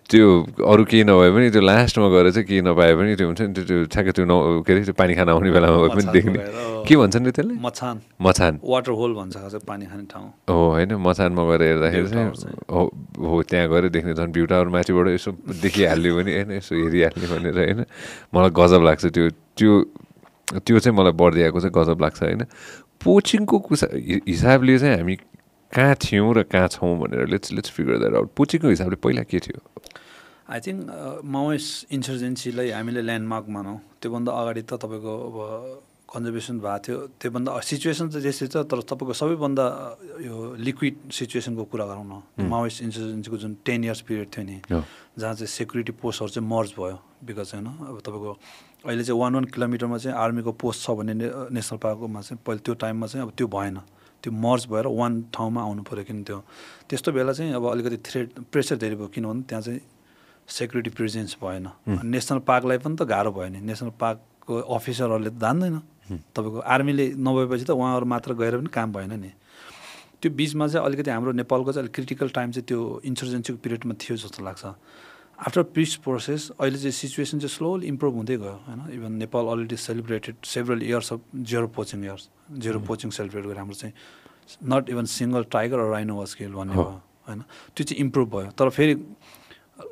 [0.05, 0.25] त्यो
[0.69, 3.63] अरू केही नभए पनि त्यो लास्टमा गएर चाहिँ केही नपाए पनि त्यो हुन्छ नि त्यो
[3.65, 6.38] त्यो ठ्याक्कै त्यो न के अरे त्यो पानी खान आउने बेलामा गए पनि देख्ने।
[6.86, 7.58] के भन्छन् नि त्यसलाई?
[7.58, 12.29] मछान। मछान। वाटर होल भन्छ पानी खाने ठाउँ। हो होइन मचानमा गएर हेर्दाखेरि चाहिँ
[12.69, 15.29] हो त्यहाँ गएर देख्ने झन् भ्यू टावर माथिबाट यसो
[15.62, 17.79] देखिहाल्यो भने होइन यसो हेरिहाल्ने भनेर होइन।
[18.29, 19.73] मलाई गजब लाग्छ त्यो त्यो
[20.62, 22.45] त्यो चाहिँ मलाई बर्दियाको चाहिँ गजब लाग्छ होइन।
[23.01, 23.58] पोचिङको
[24.27, 25.15] हिसाबले चाहिँ हामी
[25.73, 29.39] कहाँ थियौँ र कहाँ छौँ भनेर let's let's figure that out पोचिङको हिसाबले पहिला के
[29.39, 29.60] थियो
[30.45, 35.38] आई थिङ्क माओइस्ट इन्सर्जेन्सीलाई हामीले ल्यान्डमार्क मानौँ त्योभन्दा अगाडि त तपाईँको अब
[36.05, 39.65] कन्जर्भेसन भएको थियो त्योभन्दा सिचुएसन चाहिँ त्यस्तै छ तर तपाईँको सबैभन्दा
[40.21, 44.58] यो लिक्विड सिचुएसनको कुरा गरौँ न माओइस्ट इन्सर्जेन्सीको जुन टेन इयर्स पिरियड थियो नि।
[45.17, 48.31] जहाँ चाहिँ सेक्युरिटी पोस्टहरू चाहिँ मर्ज भयो बिकज होइन अब तपाईँको
[48.86, 52.62] अहिले चाहिँ वान वान किलोमिटरमा चाहिँ आर्मीको पोस्ट छ भने ने- नेसनल पार्कमा चाहिँ पहिले
[52.65, 53.78] त्यो टाइममा चाहिँ अब त्यो भएन।
[54.24, 56.38] त्यो मर्ज भएर वान ठाउँमा आउनु पऱ्यो किन त्यो?
[56.89, 59.80] त्यस्तो बेला चाहिँ अब अलिकति थ्रेड प्रेसर धेरै भयो किनभने त्यहाँ चाहिँ
[60.50, 61.67] सेक्युरिटी प्रेजेन्स भएन।
[62.06, 65.76] नेसनल पार्कलाई पनि त गाह्रो भयो नि। नेसनल पार्कको अफिसरहरूले त जान्दैन
[66.36, 69.32] तपाईँको आर्मीले नभएपछि त उहाँहरू मात्र गएर पनि काम भएन नि।
[70.21, 74.15] त्यो बिचमा चाहिँ अलिकति हाम्रो नेपालको चाहिँ अलिक क्रिटिकल टाइम चाहिँ त्यो इन्सर्जेन्सीको पिरियडमा थियो
[74.17, 74.63] जस्तो लाग्छ।
[75.36, 78.80] आफ्टर पिस प्रोसेस अहिले चाहिँ सिचुएसन चाहिँ स्लोली इम्प्रुभ हुँदै गयो होइन?
[78.95, 82.30] Even Nepal already celebrated several years of zero poaching years
[82.63, 83.93] zero poaching celebrate गरेर हाम्रो चाहिँ
[84.71, 87.41] not even single tiger rhino was kill भन्ने। भयो होइन?
[87.76, 88.95] त्यो चाहिँ इम्प्रुभ भयो। तर फेरि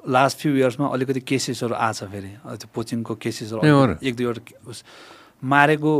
[0.07, 3.61] लास्ट फ्यु इयर्समा अलिकति केसेसहरू आछ फेरि। त्यो पोचिङको केसेसहरू?
[3.99, 4.71] एक दुईवटा
[5.43, 5.91] मारेको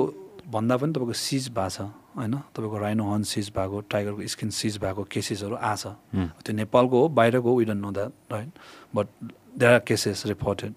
[0.48, 2.36] भन्दा पनि तपाईँको सिज भएको छ होइन?
[2.56, 5.84] तपाईँको राइनो हर्न सिज भएको टाइगरको स्किन सिज भएको केसेसहरू आछ।
[6.44, 8.50] त्यो नेपालको हो बाहिरको हो we don't know that right?
[8.96, 9.08] But
[9.58, 10.74] there are cases reported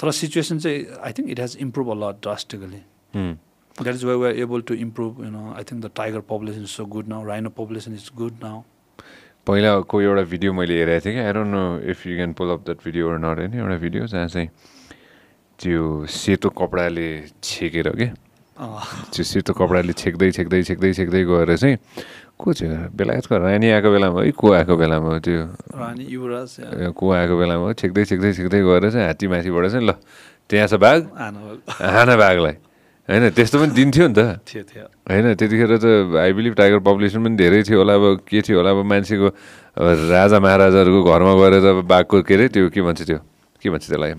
[0.00, 2.82] तर सिचुएसन चाहिँ I think it has improve a lot drastically.
[3.14, 6.62] That is why we are able to improve you know I think the tiger population
[6.62, 8.62] is so good now rhino population is good now
[9.46, 12.64] पहिलाको एउटा video मैले हेरेको थिएँ कि I don't know if you can pull up
[12.64, 14.48] that video not होइन एउटा video जहाँ चाहिँ
[15.58, 17.08] त्यो सेतो कपडाले
[17.42, 18.06] छेकेर के
[18.60, 21.76] त्यो सेतो कपडाले छेक्दै छेक्दै छेक्दै छेक्दै गएर चाहिँ
[22.36, 24.20] को थियो बेलायतको रानी आएको बेलामा?
[24.20, 25.08] है को आएको बेलामा?
[25.08, 25.40] हो त्यो
[25.80, 27.64] रानी युवराज को आएको बेलामा?
[27.64, 29.92] हो छेक्दै छेक्दै छेक्दै गएर चाहिँ हात्ती माथिबाट चाहिँ ल
[30.48, 31.00] त्यहाँ छ बाघ।
[31.80, 32.56] हाना बाघलाई।
[33.08, 34.20] होइन त्यस्तो पनि दिन्थ्यो नि त।
[35.08, 35.86] होइन त्यतिखेर त
[36.20, 38.70] आई बिलिभ टाइगर पपुलेसन पनि धेरै थियो होला। अब के थियो होला?
[38.76, 39.28] अब मान्छेको
[40.10, 42.46] राजा महाराजाहरूको घरमा गएर त अब बाघको के अरे?
[42.52, 43.18] त्यो के भन्छ त्यो?
[43.60, 44.12] के भन्छ त्यसलाई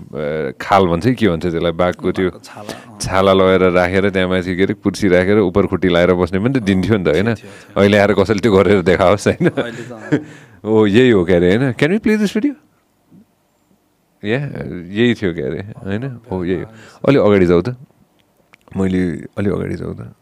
[0.62, 1.72] खाल भन्छ कि के भन्छ त्यसलाई?
[1.82, 2.28] बाघको त्यो
[3.02, 6.62] छाला लगाएर राखेर त्यहाँ माथि के अरे कुर्सी राखेर उपर खुट्टी लगाएर बस्ने पनि त
[6.62, 7.28] दिन्थ्यो नि त होइन।
[7.76, 9.46] अहिले आएर कसैले त्यो गरेर देखाओस् होइन?
[10.70, 11.72] ओ यही हो क्या अरे होइन?
[11.74, 12.54] Can you play this video
[14.22, 14.38] या
[14.94, 16.04] यही थियो क्या अरे होइन?
[16.30, 16.68] हो यही हो।
[17.08, 17.76] अलि अगाडि जाऊ त।
[18.78, 19.02] मैले
[19.38, 20.14] अलि अगाडि जाऊ त।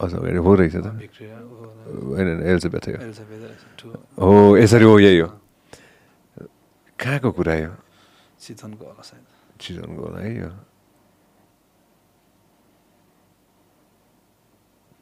[0.00, 0.86] अझ अगाडि हो रहेछ त।
[2.18, 2.28] होइन
[3.78, 3.86] टु
[4.18, 5.28] हो यसरी हो यही हो।
[6.98, 7.70] कहाँको कुरा यो?
[8.44, 9.26] चितवनको होला सायद
[9.60, 10.50] चितवनको होला है यो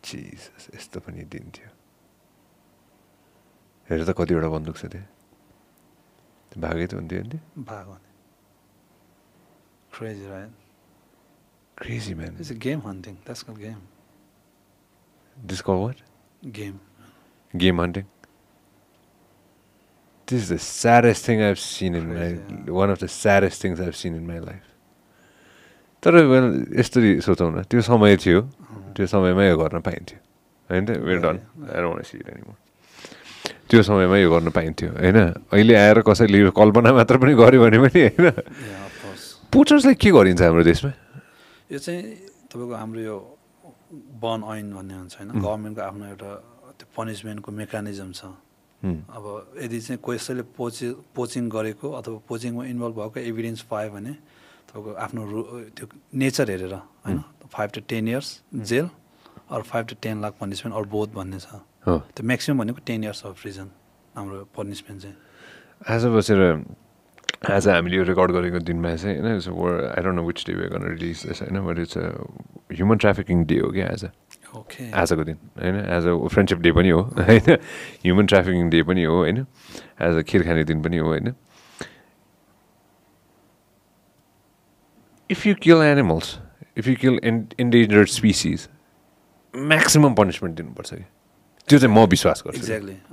[0.04, 0.40] चिज
[0.74, 1.70] यस्तो पनि दिन्थ्यो थियो
[3.88, 5.08] हेर त कतिवटा बन्दुक छ त्यहाँ
[6.52, 8.12] त्यो भागै त हुन्थ्यो नि भाग हुन्थ्यो
[9.92, 10.52] crazy Ryan
[11.76, 13.80] crazy man it's game hunting that's call game
[15.36, 15.98] this call what
[16.58, 16.74] game
[17.54, 18.04] game hunting
[20.26, 22.28] This is the saddest thing I've seen in my
[22.72, 24.66] one of the saddest things I've seen in my life.
[26.02, 26.14] तर
[26.78, 28.40] यसरी सोचौँ न त्यो समय थियो
[28.96, 30.18] त्यो समयमा यो गर्न पाइन्थ्यो
[30.70, 30.84] होइन
[31.22, 31.36] डन
[33.70, 35.18] त्यो समयमा यो गर्न पाइन्थ्यो होइन
[35.54, 38.26] अहिले आएर कसैले यो कल्पना मात्र पनि गर्यो भने पनि होइन
[39.54, 40.90] पोचर्सलाई के गरिन्छ हाम्रो देशमा
[41.70, 42.02] यो चाहिँ
[42.50, 43.16] तपाईँको हाम्रो यो
[44.22, 45.28] वन ऐन भन्ने हुन्छ होइन.
[45.38, 46.30] गभर्मेन्टको आफ्नो एउटा
[46.78, 48.20] त्यो पनिसमेन्टको मेकानिजम छ
[48.82, 49.24] अब
[49.62, 54.12] यदि चाहिँ कसैले पोचि पोचिङ गरेको अथवा पोचिङमा इन्भल्भ भएको एभिडेन्स पायो भने
[54.68, 55.40] तपाईँको आफ्नो रु
[55.76, 55.86] त्यो
[56.18, 57.18] नेचर हेरेर होइन?
[57.54, 58.28] Five to ten years
[58.70, 58.88] jail
[59.50, 63.22] अरू five to ten lakh punishment अरू बोध भन्ने छ। त्यो म्याक्सिमम् भनेको टेन इयर्स
[63.26, 63.68] अफ प्रिजन
[64.16, 65.16] हाम्रो पनिसमेन्ट चाहिँ।
[65.86, 66.40] आज बसेर
[67.42, 69.38] आज हामीले यो रेकर्ड गरेको दिनमा चाहिँ होइन
[69.94, 71.96] I don't know which day way गर्न रिलिज होइन but it's
[72.72, 74.04] human trafficking day हो क्या आज।
[74.94, 77.56] आजको दिन होइन एज अ फ्रेन्डसिप डे पनि हो होइन
[78.04, 81.34] ह्युमन ट्राफिकिङ डे पनि हो होइन एज अ खिर खाने दिन पनि हो होइन.
[85.30, 86.38] If you kill animals
[86.76, 88.68] if you kill in endangered species
[89.54, 91.04] maximum punishment दिनुपर्छ कि?
[91.68, 92.60] त्यो चाहिँ म विश्वास गर्छु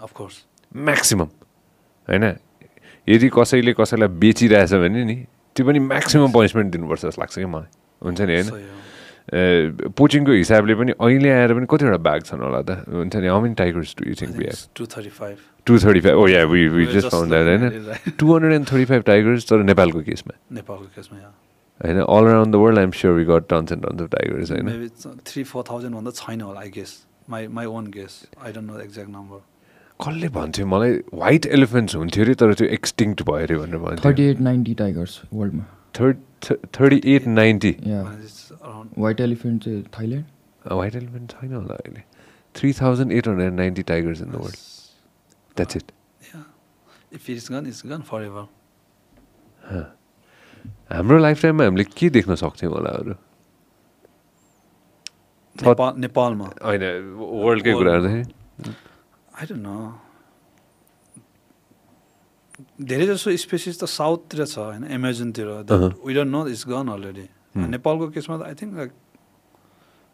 [0.01, 0.43] अफकोर्स
[0.75, 1.29] म्याक्सिमम्
[2.07, 2.23] होइन
[3.07, 5.15] यदि कसैले कसैलाई बेचिरहेछ भने नि
[5.55, 7.69] त्यो पनि म्याक्सिमम् पनिसमेन्ट दिनुपर्छ जस्तो लाग्छ कि मलाई।
[8.01, 8.49] हुन्छ नि होइन?
[9.29, 12.71] पोचिङको हिसाबले पनि अहिले आएर पनि कतिवटा बाघ छन् होला त?
[12.89, 15.37] हुन्छ नि how many tigers do you think have two thirty five
[15.67, 18.85] two thirty five oh yeah we we just found that होइन two hundred and thirty
[18.91, 20.33] five tigers तर नेपालको केसमा?
[20.59, 21.17] नेपालको केसमा
[21.79, 24.65] होइन all around the world I'm sure we got tons and tons of tigers होइन
[24.65, 24.89] maybe
[25.31, 26.97] three four thousand भन्दा छैन होला I guess
[27.29, 29.39] my my own guess I don't know exact number
[29.99, 30.65] कसले भन्थ्यो?
[30.73, 34.73] मलाई व्हाइट एलिफेन्ट्स हुन्थ्यो अरे तर त्यो एक्सटिङ्क्ट भयो अरे भनेर थर्टी भन्थ्यो। एट नाइन्टी
[34.81, 35.65] टाइगर्स वर्ल्डमा
[35.99, 37.71] third thirty eight ninety
[38.97, 42.03] white elephant चाहिँ थाइल्यान्ड व्हाइट एलिफेन्ट छैन होला अहिले
[42.55, 44.57] three thousand eight hundred ninety tigers in the world
[45.57, 45.91] that's it
[47.13, 48.45] if it's gone it's gone forever
[50.93, 53.13] हाम्रो लाइफ टाइममा हामीले के देख्न सक्थ्यौँ होला अरू?
[55.55, 56.83] नेपाल नेपालमा। होइन
[57.43, 58.73] वर्ल्डकै कुरा गर्दाखेरि
[59.39, 59.75] आई डोन्ट नो
[62.79, 65.47] धेरै जसो स्पेसिस त साउथतिर छ होइन एमाजोनतिर.
[66.05, 67.25] We don't know it's gone already.
[67.75, 68.91] नेपालको केसमा त आई थिङ्क लाइक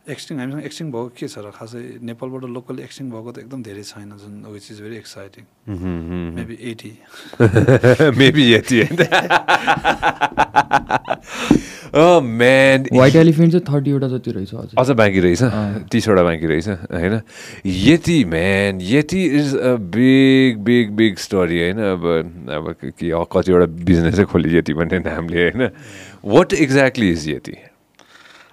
[0.09, 3.83] एक्सटिङ हामीसँग एक्सटिङ भएको के छ र खासै नेपालबाट लोकल एक्सटिङ भएको त एकदम धेरै
[3.83, 5.43] छैन जुन which is very exciting
[6.37, 6.91] maybe eighty
[8.19, 8.77] maybe yeti
[11.95, 15.41] man white elephant चाहिँ थर्टीवटा जति रहेछ अझै अझ बाँकी रहेछ।
[15.91, 17.21] तिसवटा बाँकी रहेछ होइन?
[17.65, 21.79] Yeti man yeti is a big big big story होइन?
[21.91, 22.01] अब
[22.55, 25.61] अब के कतिवटा बिजनेसै खोली यति भन्ने नामले होइन?
[26.25, 27.55] What exactly is yeti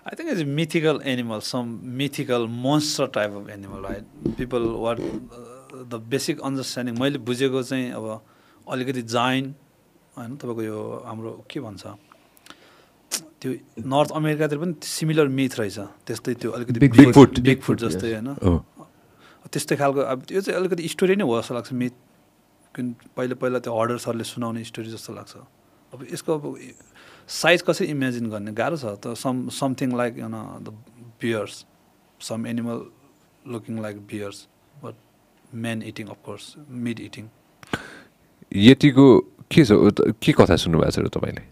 [0.04, 4.04] I think it's a mythical animal, some mythical monster type of animal, right?
[4.36, 8.06] People what uh, the basic understanding मैले बुझेको चाहिँ अब
[8.68, 9.54] अलिकति जाइन
[10.18, 11.86] होइन तपाईँको यो हाम्रो के भन्छ
[13.42, 13.50] त्यो
[13.94, 16.78] नर्थ अमेरिकातिर पनि सिमिलर मिथ रहेछ त्यस्तै त्यो अलिकति.
[16.80, 18.12] Bigfoot big Bigfoot, foot जस्तै.
[18.12, 18.28] होइन
[19.52, 21.94] त्यस्तै खालको अब त्यो चाहिँ अलिकति स्टोरी नै हो जस्तो लाग्छ मिथ
[22.74, 22.86] किन
[23.16, 25.32] पहिला पहिला त्यो हर्डर्सहरूले सुनाउने स्टोरी जस्तो लाग्छ
[25.94, 26.44] अब यसको अब
[27.32, 28.52] साइज कसरी इमेजिन गर्ने?
[28.52, 30.68] गाह्रो छ त। Some something like you the
[31.20, 31.64] bears
[32.20, 32.78] some animal
[33.52, 34.38] looking like bears
[34.84, 34.94] but
[35.64, 37.28] men eating of course meat eating
[38.52, 39.06] यतिको
[39.50, 39.72] के छ?
[40.22, 41.44] के कथा सुन्नुभएको छ र तपाईँले?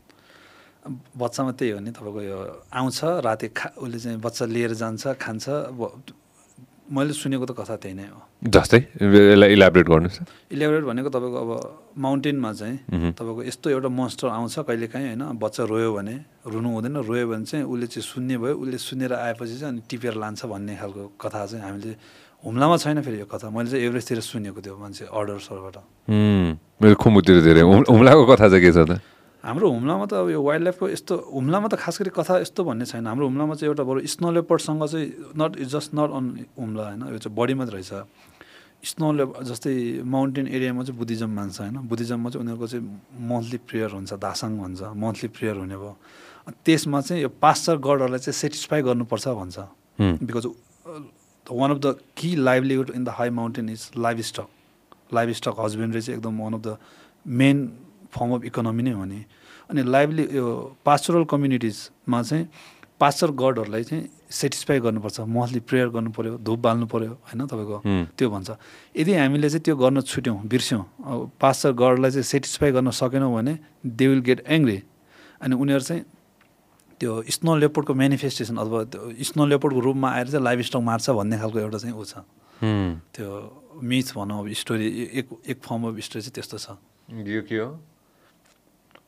[1.17, 2.39] बच्चामा त्यही हो नि तपाईँको यो
[2.73, 5.47] आउँछ राति खा उसले चाहिँ बच्चा लिएर जान्छ खान्छ
[6.91, 8.19] मैले सुनेको त कथा त्यही नै हो।
[8.51, 8.81] जस्तै?
[8.99, 11.51] यसलाई इलाबरेट गर्नुहोस् त। इलेभरेट भनेको तपाईँको अब
[11.99, 12.77] माउन्टेनमा चाहिँ।
[13.15, 16.15] तपाईँको यस्तो एउटा मोन्स्टर आउँछ कहिलेकाहीँ होइन बच्चा रोयो भने
[16.51, 20.15] रुनु हुँदैन रोयो भने चाहिँ उसले चाहिँ सुन्ने भयो उसले सुनेर आएपछि चाहिँ अनि टिपेर
[20.19, 21.95] लान्छ भन्ने खालको कथा चाहिँ हामीले
[22.43, 25.77] हुम्लामा छैन फेरि यो कथा। मैले चाहिँ एभरेजतिर सुनेको थियो मान्छे अर्डर्सहरूबाट।
[26.11, 26.51] उम्,
[26.83, 29.01] मेरो खुम्बुतिर धेरै हुम- हुम्लाको कथा चाहिँ के छ त?
[29.41, 32.85] हाम्रो हुम्लामा त अब यो वाइल्ड लाइफको यस्तो हुम्लामा त खास गरी कथा यस्तो भन्ने
[32.85, 36.25] छैन। हाम्रो हुम्लामा चाहिँ एउटा बरु स्नो लेपर्डसँग चाहिँ not is just not on
[36.61, 37.93] Humla होइन। यो चाहिँ बडी मात्रै रहेछ।
[38.81, 39.75] स्नो लेप जस्तै
[40.05, 42.85] माउन्टेन एरियामा चाहिँ बुद्धिज्म मान्छ होइन। बुद्धिज्ममा चाहिँ उनीहरूको चाहिँ
[43.29, 45.93] मन्थली प्रेयर हुन्छ दासाङ भन्छ मन्थली प्रेयर हुने भयो।
[46.65, 49.57] त्यसमा चाहिँ यो पास्टर गडहरूलाई चाहिँ सेटिस्फाई गर्नुपर्छ भन्छ।
[50.01, 50.47] Because
[51.47, 51.87] one of the
[52.17, 54.49] key livelihood in the high mountain is livestock
[55.33, 56.77] livestock husbandry चाहिँ एकदम one of the
[57.27, 57.57] main
[58.11, 59.25] form of economy नै हो नि।
[59.71, 60.47] अनि लाइभली यो
[60.85, 62.45] पास्टरल कम्युनिटिजमा चाहिँ
[63.01, 67.79] पास्टर गडहरूलाई चाहिँ सेटिस्फाई गर्नुपर्छ मन्थली प्रेयर गर्नु पऱ्यो धुप बाल्नु पऱ्यो होइन तपाईँको।
[68.19, 68.51] त्यो भन्छ।
[68.93, 73.55] यदि हामीले चाहिँ त्यो गर्न छुट्यौँ बिर्स्यौँ अब पास्टर गडलाई चाहिँ सेटिस्फाई गर्न सकेनौँ भने
[73.87, 74.79] दे विल गेट एङ्ग्री
[75.41, 76.03] अनि उनीहरू चाहिँ
[77.01, 79.01] त्यो स्नो लेपर्डको मेनिफेस्टेसन अथवा त्यो
[79.33, 82.21] स्नो लेपर्डको रूपमा आएर चाहिँ लाइफ स्टक मार्छ भन्ने खालको एउटा चाहिँ ऊ छ।
[83.17, 83.29] त्यो
[83.81, 84.87] मिथ भनौँ अब स्टोरी
[85.17, 86.77] एक एक फर्म अफ स्टोरी चाहिँ त्यस्तो छ।
[87.25, 87.69] यो के हो?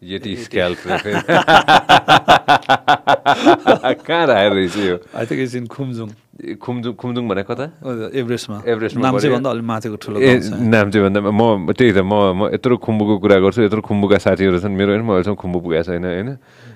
[0.03, 0.79] यति स्क्याल्प
[4.03, 6.09] कहाँ राखेर रहेछ यो I think is in Khumjung
[6.59, 7.65] Khumjung Khumjung भने कता
[8.11, 10.39] एभरेस्टमा एभरेस्टमा नाम चाहिँ पऱ्यो। भन्दा अलिक माथिको ठुलो ए
[11.07, 14.91] भन्दा म त्यही त म म यत्रो खुम्बुको कुरा गर्छु यत्रो खुम्बुका साथीहरू छन् मेरो
[14.93, 16.31] होइन म अहिलेसम्म खुम्बु पुगेको छैन होइन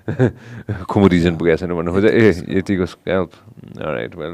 [0.07, 3.31] खुम्बु रिजन पुगेको छैन भन्नु खोज्छ ए यतिको scalp
[3.79, 4.33] right well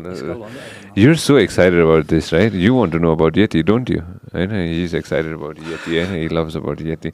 [0.98, 4.00] you're so excited about this right you want to know about yeti don't you
[4.34, 4.50] होइन
[4.82, 7.12] इज एक्साइटेड अबाउट यति होइन हि लभ्स अबाउट यति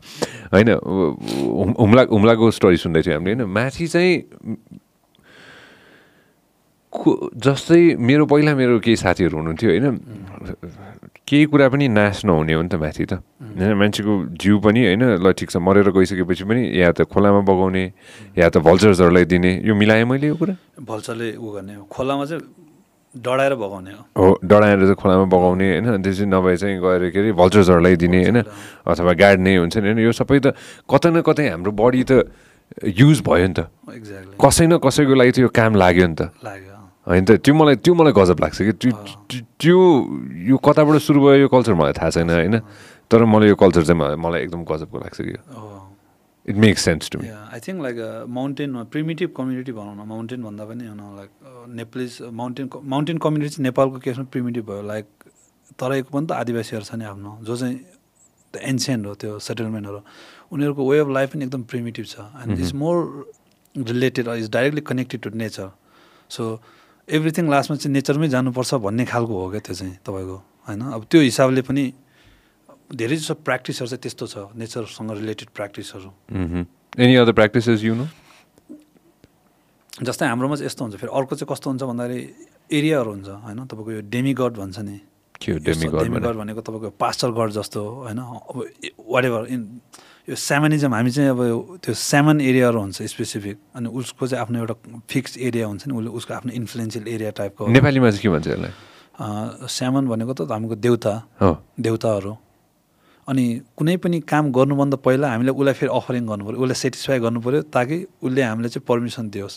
[0.53, 4.15] होइन हुम- हुम्ला हुम्लाको स्टोरी सुन्दै थियो हामीले होइन माथि चाहिँ
[7.39, 9.87] जस्तै मेरो पहिला मेरो केही साथीहरू हुनुहुन्थ्यो होइन
[11.29, 15.05] केही कुरा पनि नाश नहुने हो नि त माथि त। होइन मान्छेको जिउ पनि होइन
[15.21, 17.85] ल ठिक छ मरेर गइसकेपछि पनि या त खोलामा बगाउने
[18.33, 20.55] या त भल्चर्सहरूलाई दिने यो मिलाएँ मैले यो कुरा?
[20.81, 22.43] भल्चरले उ गर्ने हो। खोलामा चाहिँ
[23.15, 27.33] डढाएर बगाउने हो। हो डढाएर चाहिँ खोलामा बगाउने होइन त्यसै नभए चाहिँ गएर के अरे
[27.37, 28.39] भल्चर्सहरूलाई दिने होइन
[28.89, 30.57] अथवा गाड्ने हुन्छ नि होइन यो सबै त
[30.89, 32.13] कतै न कतै हाम्रो बडी त
[32.85, 36.33] युज भयो नि त। एक्ज्याक्टली कसै न कसैको लागि त यो काम लाग्यो नि त।
[36.41, 36.78] लाग्यो।
[37.09, 38.93] होइन त त्यो मलाई त्यो मलाई गजब लाग्छ कि त्यो
[39.61, 40.07] त्यो-
[40.49, 42.57] यो कताबाट सुरु भयो यो कल्चर मलाई थाहा छैन होइन।
[43.11, 45.37] तर मलाई यो कल्चर चाहिँ मलाई एकदम गजबको लाग्छ कि।
[46.49, 47.97] It makes sense to me I think like
[48.29, 51.31] mountain primitive community भनौँ न माउन्टेन भन्दा पनि like
[51.81, 55.07] Nepalese mountain mountain community चाहिँ नेपालको केसमा प्रिमिटिभ भयो। लाइक
[55.81, 57.77] तराईको पनि त आदिवासीहरू छ नि आफ्नो जो चाहिँ
[58.55, 60.01] द एन्सियन्ट हो त्यो सेटलमेन्टहरू
[60.53, 62.97] उनीहरूको वे अफ लाइफ पनि एकदम प्रिमिटिभ छ। And is more
[63.75, 65.69] related is directly connected to nature
[66.37, 66.45] so
[67.09, 70.37] everything लास्टमा चाहिँ नेचरमै जानुपर्छ भन्ने खालको हो क्या त्यो चाहिँ तपाईँको
[70.69, 70.81] होइन?
[70.97, 71.85] अब त्यो हिसाबले पनि
[72.95, 76.11] धेरै जसो प्र्याक्टिसहरू चाहिँ त्यस्तो छ नेचरसँग रिलेटेड प्र्याक्टिसहरू
[77.01, 78.07] any other practices you know
[80.05, 82.21] जस्तै हाम्रोमा चाहिँ यस्तो हुन्छ फेरि अर्को चाहिँ कस्तो हुन्छ भन्दाखेरि
[82.79, 83.59] एरियाहरू हुन्छ होइन?
[83.67, 84.97] तपाईँको यो डेमिगड भन्छ नि।
[85.41, 86.61] डेमिगड भनेको?
[86.61, 88.21] तपाईँको पास्टर गड जस्तो होइन?
[88.21, 88.57] अब
[89.09, 89.61] वाट एभर इन
[90.29, 91.41] यो स्यामनिजम हामी चाहिँ अब
[91.85, 94.75] त्यो स्यामन एरियाहरू हुन्छ स्पेसिफिक अनि उसको चाहिँ आफ्नो एउटा
[95.09, 98.73] फिक्स एरिया हुन्छ नि उसले उसको आफ्नो इन्फ्लुएन्सियल एरिया टाइपको नेपालीमा चाहिँ के भन्छ यसलाई?
[99.67, 101.51] स्यामन भनेको त हामीको देउता हो।
[101.81, 102.37] देउताहरू।
[103.29, 103.45] अनि
[103.77, 107.63] कुनै पनि काम गर्नुभन्दा पहिला हामीले उसलाई फेरि अफरिङ गर्नु पऱ्यो उसलाई सेटिस्फाई गर्नु पऱ्यो
[107.73, 109.57] ताकि उसले हामीलाई चाहिँ पर्मिसन दियोस्।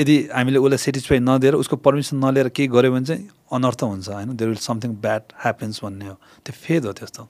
[0.00, 4.36] यदि हामीले उसलाई सेटिस्फाई नदिएर उसको पर्मिसन नलिएर केही गऱ्यो भने चाहिँ अनर्थ हुन्छ होइन?
[4.36, 7.22] There will something bad happens भन्ने हो। त्यो फेद हो त्यस्तो।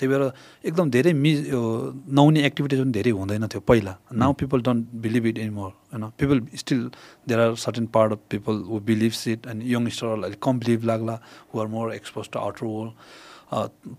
[0.00, 0.22] त्यही भएर
[0.64, 1.60] एकदम धेरै मि यो
[2.08, 6.10] नहुने एक्टिभिटिज पनि धेरै हुँदैन थियो पहिला now people don't believe it any more होइन
[6.18, 6.80] people still
[7.28, 11.20] there are certain part of people who believes it and यङस्टरहरूलाई अलिक कम बिलिभ लाग्ला
[11.54, 12.92] who are more expose to outer world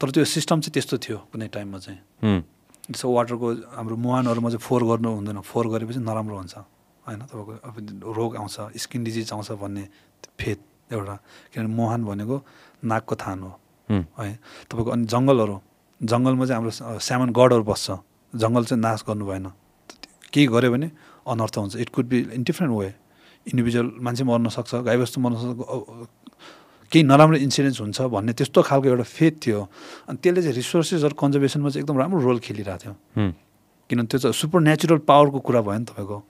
[0.02, 2.43] तर त्यो सिस्टम चाहिँ त्यस्तो थियो कुनै टाइममा चाहिँ।
[2.91, 3.47] जस्तो वाटरको
[3.78, 6.56] हाम्रो मुहानहरूमा चाहिँ फोहोर गर्नु हुँदैन फोहोर गरेपछि नराम्रो हुन्छ
[7.06, 7.20] होइन?
[7.30, 7.76] तपाईँको अब
[8.18, 9.84] रोग आउँछ स्किन डिजिज आउँछ भन्ने
[10.39, 10.60] फेद
[10.93, 11.16] एउटा
[11.54, 12.36] किनभने मुहान भनेको
[12.84, 13.52] नाकको थान हो
[13.89, 14.39] हुँ। है?
[14.72, 15.56] तपाईँको अनि जङ्गलहरू
[16.04, 17.91] जङ्गलमा चाहिँ हाम्रो स- स्यामन गडहरू बस्छ।
[18.36, 19.52] जङ्गल चाहिँ नाश गर्नु भएन।
[20.34, 20.91] केही गऱ्यो भने
[21.28, 22.88] अनर्थ हुन्छ। It could be in different way
[23.47, 26.06] individual मान्छे मर्न सक्छ गाईबस्तु मर्न सक्छ अ-
[26.91, 29.70] केही नराम्रो इन्सिडेन्ट्स हुन्छ भन्ने त्यस्तो खालको एउटा फेथ थियो।
[30.10, 32.93] अनि त्यसले चाहिँ रिसोर्सेसहरू कन्जर्भेसनमा चाहिँ एकदम राम्रो रोल खेलिरहेको थियो।
[33.89, 36.24] किनभने त्यो चाहिँ सुपर नेचुरल पावरको कुरा भयो नि तपाईँको।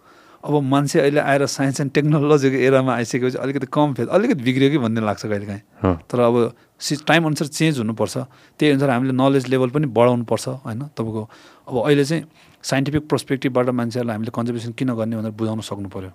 [0.43, 4.77] अब मान्छे अहिले आएर साइन्स एन्ड टेक्नोलोजीको एरामा आइसकेपछि अलिकति कम फेद अलिकति बिग्रियो कि
[4.77, 8.17] भन्ने लाग्छ कहिलेकाहीँ अँ। तर अब सि टाइम अनुसार चेन्ज हुनुपर्छ
[8.59, 11.23] त्यही अनुसार हामीले नलेज लेभल पनि बढाउनुपर्छ होइन तपाईँको
[11.67, 12.23] अब अहिले चाहिँ
[12.63, 16.11] साइन्टिफिक पर्सपेक्टिभबाट मान्छेहरूलाई हामीले कन्जर्भेसन किन गर्ने भनेर बुझाउन सक्नु पऱ्यो।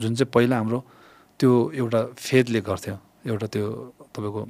[0.00, 0.84] जुन चाहिँ पहिला हाम्रो
[1.40, 2.96] त्यो एउटा फेदले गर्थ्यो
[3.28, 3.66] एउटा त्यो
[4.16, 4.40] तपाईँको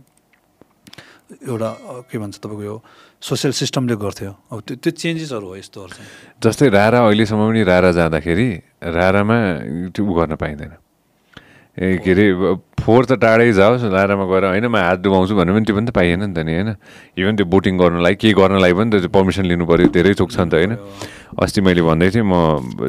[1.51, 1.70] एउटा
[2.11, 2.77] के भन्छ तपाईँको यो
[3.23, 5.95] सोसियल सिस्टमले गर्थ्यो। अब त्यो त्यो चेन्जेसहरू हो यस्तोहरू
[6.43, 8.49] जस्तै रारा अहिलेसम्म पनि रारा जाँदाखेरि
[8.97, 9.39] रारामा
[9.95, 10.73] त्यो उ गर्न पाइँदैन।
[11.77, 12.25] ए के अरे
[12.81, 15.93] फोहोर त टाढै जाओस् रारामा गएर होइन म हात डुबाउँछु भन्नु पनि त्यो पनि त
[15.93, 16.71] पाइएन नि त नि होइन?
[17.21, 20.41] इभन त्यो बोटिङ गर्नलाई केही गर्नलाई पनि त त्यो पर्मिसन लिनु पऱ्यो धेरै चोक छ
[20.41, 20.73] नि त होइन?
[21.37, 22.33] अस्ति मैले भन्दै थिएँ म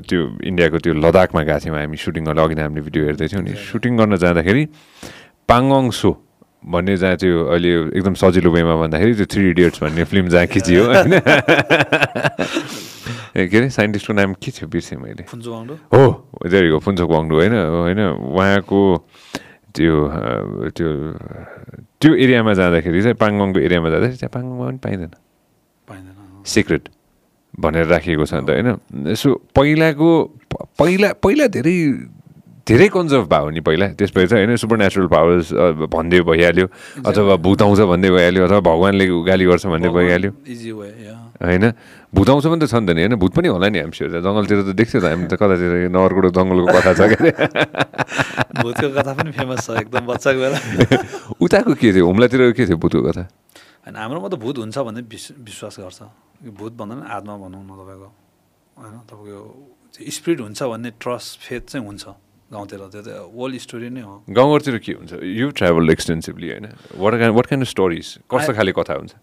[0.08, 3.44] त्यो इन्डियाको त्यो लद्दाखमा गएको थियौँ हामी सुटिङ गर्न अघि नै हामीले भिडियो हेर्दै थियौँ
[3.44, 4.64] नि सुटिङ गर्न जाँदाखेरि
[5.52, 6.12] पाङ्गङ सो
[6.68, 10.84] भन्ने जहाँ त्यो अहिले एकदम सजिलो वेमा भन्दाखेरि त्यो थ्री इडियट्स भन्ने फिल्म जहाँ खिचियो
[10.86, 11.14] होइन।
[13.38, 13.70] ए, के अरे?
[13.70, 15.24] साइन्टिस्टको नाम के थियो बिर्सेँ मैले?
[15.94, 16.04] हो
[16.50, 17.54] देरीको फुन्चोक वाङ्डु होइन?
[17.54, 18.82] होइन उहाँको
[19.76, 19.96] त्यो
[20.76, 20.90] त्यो
[22.02, 25.12] त्यो एरियामा जाँदाखेरि चाहिँ पाङगङको एरियामा जाँदाखेरि त्यहाँ पाङगङमा पनि पाइँदैन।
[25.88, 26.84] पाइँदैन सिक्रेट
[27.60, 28.70] भनेर राखिएको छ नि त होइन?
[29.14, 30.10] यसो पहिलाको
[30.80, 31.78] पहिला पहिला धेरै
[32.68, 35.48] धेरै कन्जर्भ भयो नि पहिला। त्यसपछि चाहिँ होइन सुपर नेचुरल पावर्स
[35.88, 36.68] भन्दै भइहाल्यो
[37.08, 40.32] अथवा भूत आउँछ भन्दै भइहाल्यो अथवा भगवान्ले गाली गर्छ भन्दै भइहाल्यो।
[41.40, 41.66] होइन
[42.12, 44.60] भूत आउँछ पनि त छ नि त नि होइन भूत पनि होला नि हामी जङ्गलतिर
[44.68, 47.32] त देख्थ्यो त हामी त कतातिर नगरकोट जङ्गलको कथा छ क्या।
[48.62, 50.60] भूतको कथा पनि फेमस छ एकदम बच्चाको बेला
[51.48, 53.24] उताको के थियो हुम्लातिर के थियो भूतको कथा?
[53.88, 56.00] होइन हाम्रोमा त भूत हुन्छ भन्ने विश्व विश्वास गर्छ।
[56.52, 58.08] भूत भन्दा पनि आत्मा भनौँ न तपाईँको।
[58.76, 59.40] होइन तपाईँको
[59.96, 64.78] स्पिरिट हुन्छ भन्ने ट्रस्ट फेथ चाहिँ हुन्छ। गाउँतिर त्यो त ओल्ड स्टोरी नै हो। गाउँघरतिर
[64.80, 65.14] के हुन्छ?
[65.20, 66.66] यु ट्राभल एक्सटेन्सिभली होइन?
[66.96, 69.14] What what kind of stories कस्तो खाले कथा हुन्छ?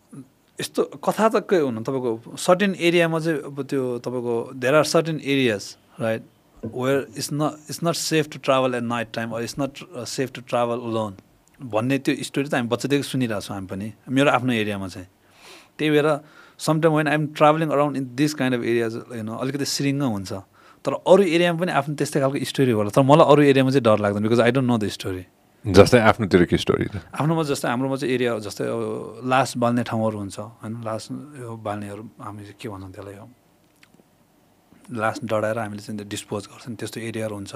[0.59, 5.18] यस्तो कथा त के हुनु तपाईँको सर्टेन एरियामा चाहिँ अब त्यो तपाईँको there are certain
[5.25, 5.64] areas
[6.01, 6.22] right
[6.64, 9.72] where it's न it's not safe to travel at night time it's not
[10.07, 11.16] safe to travel lone
[11.61, 15.09] भन्ने त्यो स्टोरी त हामी बच्चादेखि सुनिरहेको छौँ हामी पनि मेरो आफ्नो एरियामा चाहिँ।
[15.79, 16.09] त्यही भएर
[16.61, 20.33] sometime when I'm travelling around in this kind of areas होइन अलिकति सिरिङ्ग हुन्छ।
[20.85, 23.99] तर अरू एरियामा पनि आफ्नो त्यस्तै खालको स्टोरी होला। तर मलाई अरू एरियामा चाहिँ डर
[24.05, 25.24] लाग्दैन because I don't know the story
[25.64, 26.85] जस्तै आफ्नोतिर के स्टोरी
[27.16, 28.80] आफ्नोमा जस्तै हाम्रोमा चाहिँ एरिया जस्तै अब
[29.24, 30.72] लास बाल्ने ठाउँहरू हुन्छ होइन?
[30.85, 31.09] लास
[31.41, 33.16] यो बाल्नेहरू हामी के भन्छौँ त्यसलाई
[34.93, 37.55] लास डढाएर हामीले चाहिँ डिस्पोज गर्छौँ त्यस्तो एरियाहरू हुन्छ।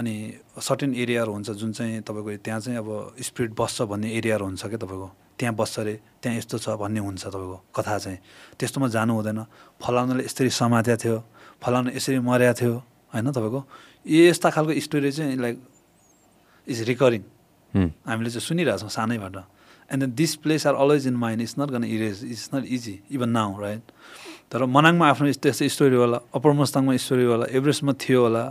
[0.00, 0.14] अनि
[0.56, 2.88] सर्टेन एरियाहरू हुन्छ जुन चाहिँ तपाईँको त्यहाँ चाहिँ अब
[3.20, 5.94] स्पिरिट बस्छ भन्ने एरियाहरू हुन्छ क्या तपाईँको। त्यहाँ बस्छ अरे
[6.24, 8.18] त्यहाँ यस्तो छ भन्ने हुन्छ तपाईँको कथा चाहिँ।
[8.56, 9.40] त्यस्तोमा जानु हुँदैन।
[9.76, 11.16] फलाउनाले यसरी समात्या थियो।
[11.62, 12.74] फलाउनु यसरी मर्या थियो
[13.12, 13.60] होइन तपाईँको?
[14.06, 15.56] यस्ता खालको स्टोरी चाहिँ लाइक
[16.66, 17.22] इज रिकरिङ
[18.08, 19.36] हामीले चाहिँ सुनिरहेछौँ सानैबाट।
[19.90, 22.94] And then this place are always in mind it's not gone erase it's not easy
[23.14, 23.82] even now right
[24.50, 28.44] तर मनाङमा आफ्नो त्यस्तो स्टोरी होला अप्पर मस्ताङमा स्टोरी होला एभरेस्टमा थियो होला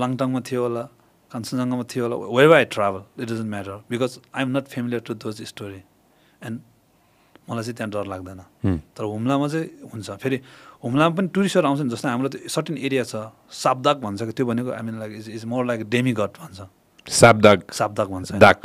[0.00, 0.82] लाङटाङमा थियो होला
[1.30, 5.14] कान्छनजङ्घामा थियो होला wave I travel it doesn't matter because I am not familiar to
[5.24, 5.80] those story
[6.42, 6.60] and
[7.46, 8.40] मलाई चाहिँ त्यहाँ डर लाग्दैन।
[8.94, 10.38] तर हुम्लामा चाहिँ हुन्छ। फेरि
[10.82, 13.14] हुम्लामा पनि टुरिस्टहरू आउँछ नि जस्तै हाम्रो त्यो सर्टेन एरिया छ।
[13.46, 16.58] सापदाग भन्छ कि त्यो भनेको I mean like is is more like demi god भन्छ।
[17.06, 18.58] सापदाग सापदाग भन्छ। दाग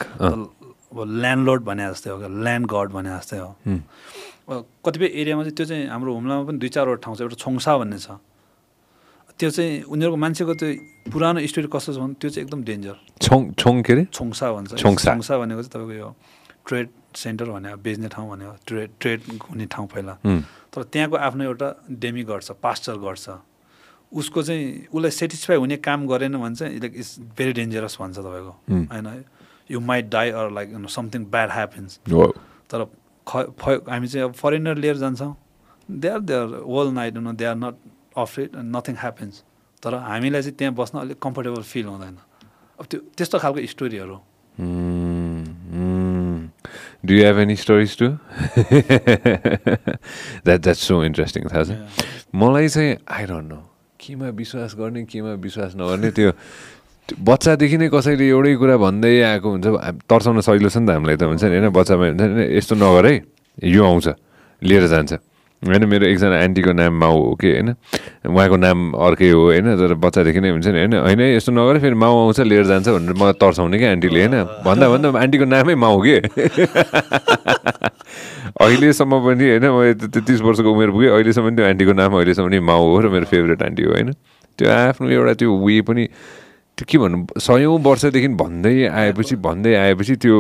[0.92, 3.50] अब ल्यान्डलोड भने जस्तै हो ल्यान्ड गड भने जस्तै हो।
[4.84, 8.00] कतिपय एरियामा चाहिँ त्यो चाहिँ हाम्रो हुम्लामा पनि दुई चारवटा ठाउँ छ। एउटा छोङसा भन्ने
[8.02, 8.18] छ।
[9.40, 10.70] त्यो चाहिँ उनीहरूको मान्छेको त्यो
[11.14, 14.04] पुरानो स्टोरी कस्तो छ भने त्यो चाहिँ एकदम डेन्जर छोङ छोङ के अरे?
[14.12, 16.10] छोङसा भन्छ। छोङसा भनेको चाहिँ तपाईँको यो
[16.68, 20.14] ट्रेड सेन्टर भने बेच्ने ठाउँ भनेको ट्रेड ट्रेड हुने ठाउँ पहिला।
[20.74, 21.68] तर त्यहाँको आफ्नो एउटा
[22.02, 23.30] डेमी गर्छ पास्चर गर्छ।
[24.12, 28.54] उसको चाहिँ उसलाई सेटिस्फाई हुने काम गरेन भने चाहिँ लाइक इट्स भेरी डेन्जरस भन्छ तपाईँको।
[28.92, 29.08] होइन?
[29.72, 32.00] You might die or like something bad happens
[32.72, 32.86] तर
[33.28, 33.32] ख
[33.88, 35.36] हामी चाहिँ अब फरेनर लिएर जान्छौँ।
[35.90, 37.76] They are they are world night no they are not
[38.18, 39.44] of it nothing happens
[39.84, 42.18] तर हामीलाई चाहिँ त्यहाँ बस्न अलिक कम्फर्टेबल फिल हुँदैन।
[42.80, 44.18] अब त्यो त्यस्तो खालको स्टोरीहरू
[47.06, 48.08] do you have any stories to
[50.46, 51.72] that that's so interesting थाहा छ
[52.36, 53.60] मलाई चाहिँ आई डोन्ट नो
[54.00, 56.32] केमा विश्वास गर्ने केमा विश्वास नगर्ने त्यो
[57.10, 59.68] बच्चादेखि नै कसैले एउटै कुरा भन्दै आएको हुन्छ
[60.08, 61.70] तर्साउन सजिलो छ नि त हामीलाई त हुन्छ नि होइन?
[61.76, 63.14] बच्चामा हुन्छ नि यस्तो नगर है
[63.68, 64.08] यो आउँछ
[64.62, 65.12] लिएर जान्छ।
[65.62, 67.70] होइन मेरो एकजना आन्टीको नाम माउ हो कि होइन?
[68.26, 69.78] उहाँको नाम अर्कै हो होइन?
[69.78, 70.94] तर बच्चादेखि नै हुन्छ नि होइन?
[71.06, 74.44] होइन यस्तो नगर फेरि माउ आउँछ लिएर जान्छ भनेर मलाई तर्साउने क्या आन्टीले होइन?
[74.66, 76.18] भन्दा भन्दा आन्टीको नामै माउ के?
[78.62, 79.66] अहिलेसम्म पनि होइन?
[79.70, 83.14] म यति तेत्तिस वर्षको उमेर पुगेँ अहिलेसम्म त्यो आन्टीको नाम अहिलेसम्म पनि माउ हो र
[83.14, 84.18] मेरो फेभरेट आन्टी हो होइन?
[84.58, 86.10] त्यो आफ्नो एउटा त्यो वे पनि
[86.78, 90.38] त्यो के भन्नु सयौँ वर्षदेखि भन्दै आएपछि भन्दै आएपछि त्यो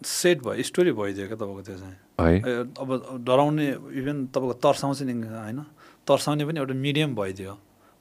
[0.00, 2.90] सेट भयो स्टोरी भइदियो क्या तपाईँको त्यो चाहिँ। अब
[3.22, 5.58] डराउने इभन तपाईँको तर्साउँछ नि होइन?
[6.02, 7.52] तर्साउने पनि एउटा मिडियम भइदियो।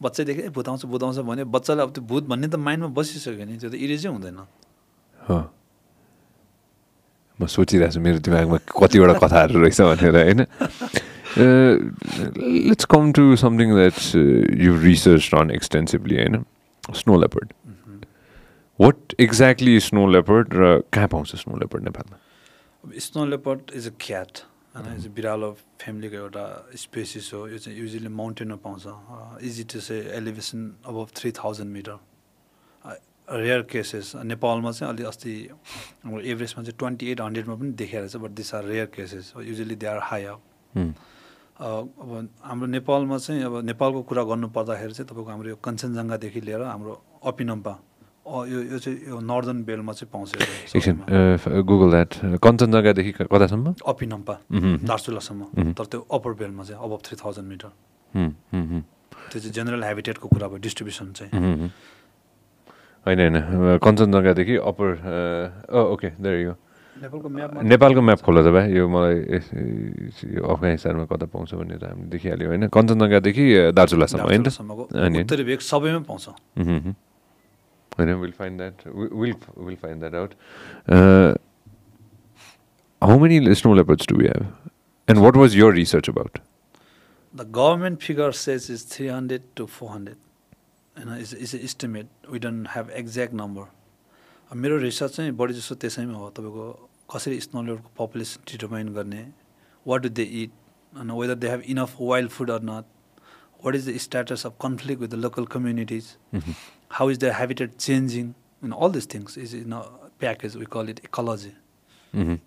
[0.01, 3.45] बच्चैदेखि ए भूत आउँछ भूत आउँछ भने बच्चालाई अब त्यो भूत भन्ने त माइन्डमा बसिसक्यो
[3.45, 4.39] नि त्यो त इरेजै हुँदैन।
[7.39, 10.41] म सोचिरहेको छु मेरो दिमागमा कतिवटा कथाहरू रहेछ भनेर होइन?
[11.37, 13.97] Let's come to something that
[14.57, 16.35] you research on extensively होइन?
[16.89, 17.53] Snow leopard
[18.79, 22.17] what exactly snow leopard र कहाँ पाउँछ स्नो लेपर्ड नेपालमा?
[22.95, 24.37] Snow leopard is a cat
[24.75, 24.85] होइन?
[24.93, 26.45] यो चाहिँ बिरालो फ्यामिलीको एउटा
[26.77, 31.97] स्पेसिस हो। यो चाहिँ युजली माउन्टेनमा पाउँछ। Easy to say elevation above three thousand metre.
[33.27, 34.11] Rare cases.
[34.23, 35.33] नेपालमा चाहिँ अलि अस्ति
[36.03, 39.33] हाम्रो एभरेजमा चाहिँ ट्वेन्टी एट हन्ड्रेडमा पनि देखाएको छ but this are rare cases.
[39.35, 40.41] Usually they are high up.
[41.57, 46.61] अब हाम्रो नेपालमा चाहिँ अब नेपालको कुरा गर्नु पर्दाखेरि चाहिँ तपाईँको हाम्रो यो कञ्चनजङ्घादेखि लिएर
[46.61, 46.93] हाम्रो
[47.25, 47.86] अपिनम्पा अ,
[48.27, 50.29] यो यो चाहिँ यो नर्दर्न बेलमा चाहिँ पाउँछ
[50.75, 50.97] एकछिन।
[51.63, 52.11] गुगल द्याट
[52.43, 54.35] कञ्चनजङ्घादेखि कतासम्म अपिनम्पा।
[54.83, 57.69] दार्चुलासम्म। तर त्यो अप्पर बेलमा चाहिँ अब थ्री थाउजन्ड मिटर।
[58.11, 61.31] त्यो चाहिँ जेनरल हेबिटेटको कुरा भयो डिस्ट्रिब्युसन चाहिँ
[63.05, 63.35] होइन होइन
[63.79, 64.87] कञ्चनजङ्घादेखि अप्पर
[65.71, 66.09] ओके
[66.43, 66.53] यु
[66.97, 69.17] नेपालको म्याप खोला त भाइ यो मलाई
[70.35, 74.43] यो अफगानिस्तानमा कता पाउँछ भन्ने त हामीले देखिहाल्यो होइन कञ्चनजङ्घादेखि दार्चुलासम्म होइन
[75.61, 76.25] सबैमा पाउँछ.
[77.99, 80.33] होइन will find that will will find that out
[83.01, 84.45] how many snow leopards do we have
[85.07, 86.39] and what was your research about
[87.33, 90.13] The government figure says is 300 to 400.
[90.95, 92.07] You know, it's, it's an estimate.
[92.29, 93.65] We don't have exact number.
[94.51, 96.65] अब मेरो research चाहिँ बढी जस्तो त्यसैमा हो तपाईँको
[97.13, 99.25] कसरी स्नोलेटको पपुलेसन डिटर्माइन गर्ने?
[99.85, 100.51] वाट डु दे इट
[100.93, 102.85] अनि whether they have enough wild food or not
[103.65, 106.13] what is the status of conflict with the local communities
[106.91, 108.33] how is the habitat changing
[108.63, 109.81] in all this things is in a
[110.19, 111.51] package we call it ecology
[112.13, 112.37] Mm-hmm.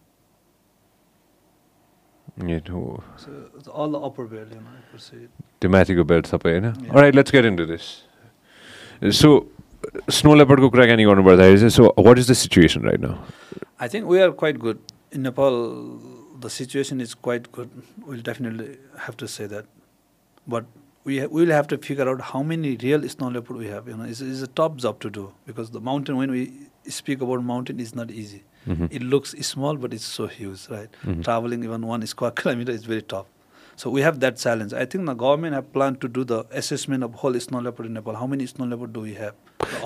[2.66, 5.66] त्यो So it's all the upper belt, you know, I could say it.
[5.76, 6.95] माथिको belt सबै होइन Yeah.
[7.01, 7.82] Right let's get into this
[9.20, 9.30] so
[10.18, 13.14] snow लेपर्डको कुराकानी गर्नु पर्दाखेरि चाहिँ so what is the situation right now
[13.84, 14.80] I think we are quite good.
[15.16, 15.55] In Nepal,
[16.47, 17.70] the situation is quite good.
[18.09, 18.66] We'll definitely
[19.05, 19.70] have to say that.
[20.55, 20.66] But
[21.05, 23.88] we ha- we'll have to figure out how many real snow leopard we have.
[23.88, 26.53] You know, it's, it's a top job to do because the mountain, when we
[26.88, 28.42] speak about mountain, is not easy.
[28.68, 28.86] Mm-hmm.
[28.90, 30.88] It looks small, but it's so huge, right?
[31.05, 31.24] Mhm.
[31.24, 33.26] Traveling even one square kilometer is very tough.
[33.80, 34.72] So we have that challenge.
[34.74, 37.94] I think the government have planned to do the assessment of whole snow leopard in
[37.98, 38.16] Nepal.
[38.22, 39.36] How many snow leopard do we have?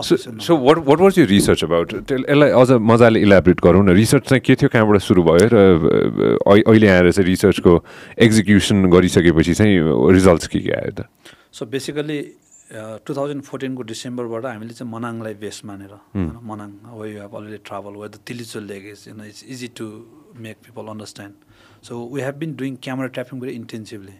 [0.09, 0.57] So so.
[0.57, 4.55] What what was यो research about यसलाई अझ मजाले elaborate गरौँ न research चाहिँ के
[4.62, 5.57] थियो कहाँबाट सुरु भयो र
[6.47, 7.72] अहिले आएर चाहिँ रिसर्चको
[8.26, 9.78] एक्जिक्युसन गरिसकेपछि चाहिँ
[10.18, 11.07] रिजल्ट्स के के आयो त
[11.59, 12.18] सो बेसिकली
[13.07, 15.95] टु थाउजन्ड फोर्टिनको डिसेम्बरबाट हामीले चाहिँ मनाङलाई बेस मानेर
[16.51, 19.68] Manang way you have already travel way the Tilicho lake is you know it's easy
[19.78, 19.86] to
[20.47, 21.54] make people understand
[21.85, 24.16] so we have been doing camera trapping very intensively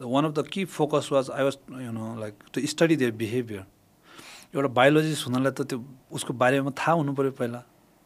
[0.00, 3.64] one of the key focus was I was you know like to study their behaviour
[4.54, 5.84] एउटा biologist हुनलाई त त्यो
[6.18, 7.58] उसको बारेमा थाहा हुनु पऱ्यो पहिला।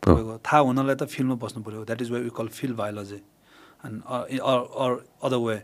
[0.02, 3.20] तपाईँको थाहा हुनलाई त फिल्डमा बस्नु पऱ्यो। That is way we call field biology
[3.86, 4.02] and
[4.80, 4.98] or
[5.28, 5.56] other way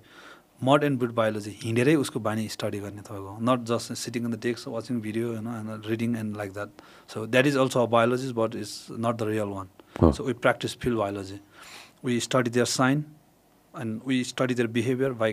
[0.68, 4.40] mud and blood biology हिँडेरै उसको बानी स्टडी गर्ने तपाईँको। Not just sitting in the
[4.44, 6.70] desk watching video होइन and reading and like that
[7.14, 9.68] so that is also a biologist but is not the real one.
[10.12, 11.40] So we practise field biology
[12.04, 13.04] we study their sign
[13.80, 15.32] and we study their behaviour by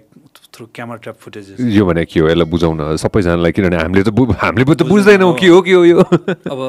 [0.53, 2.27] through camera trap footages यो भने के हो?
[2.29, 5.99] यसलाई बुझाउन सबैजनालाई किनभने हामीले त हामीले त बुझ्दैन। के हो के हो यो?
[6.53, 6.61] अब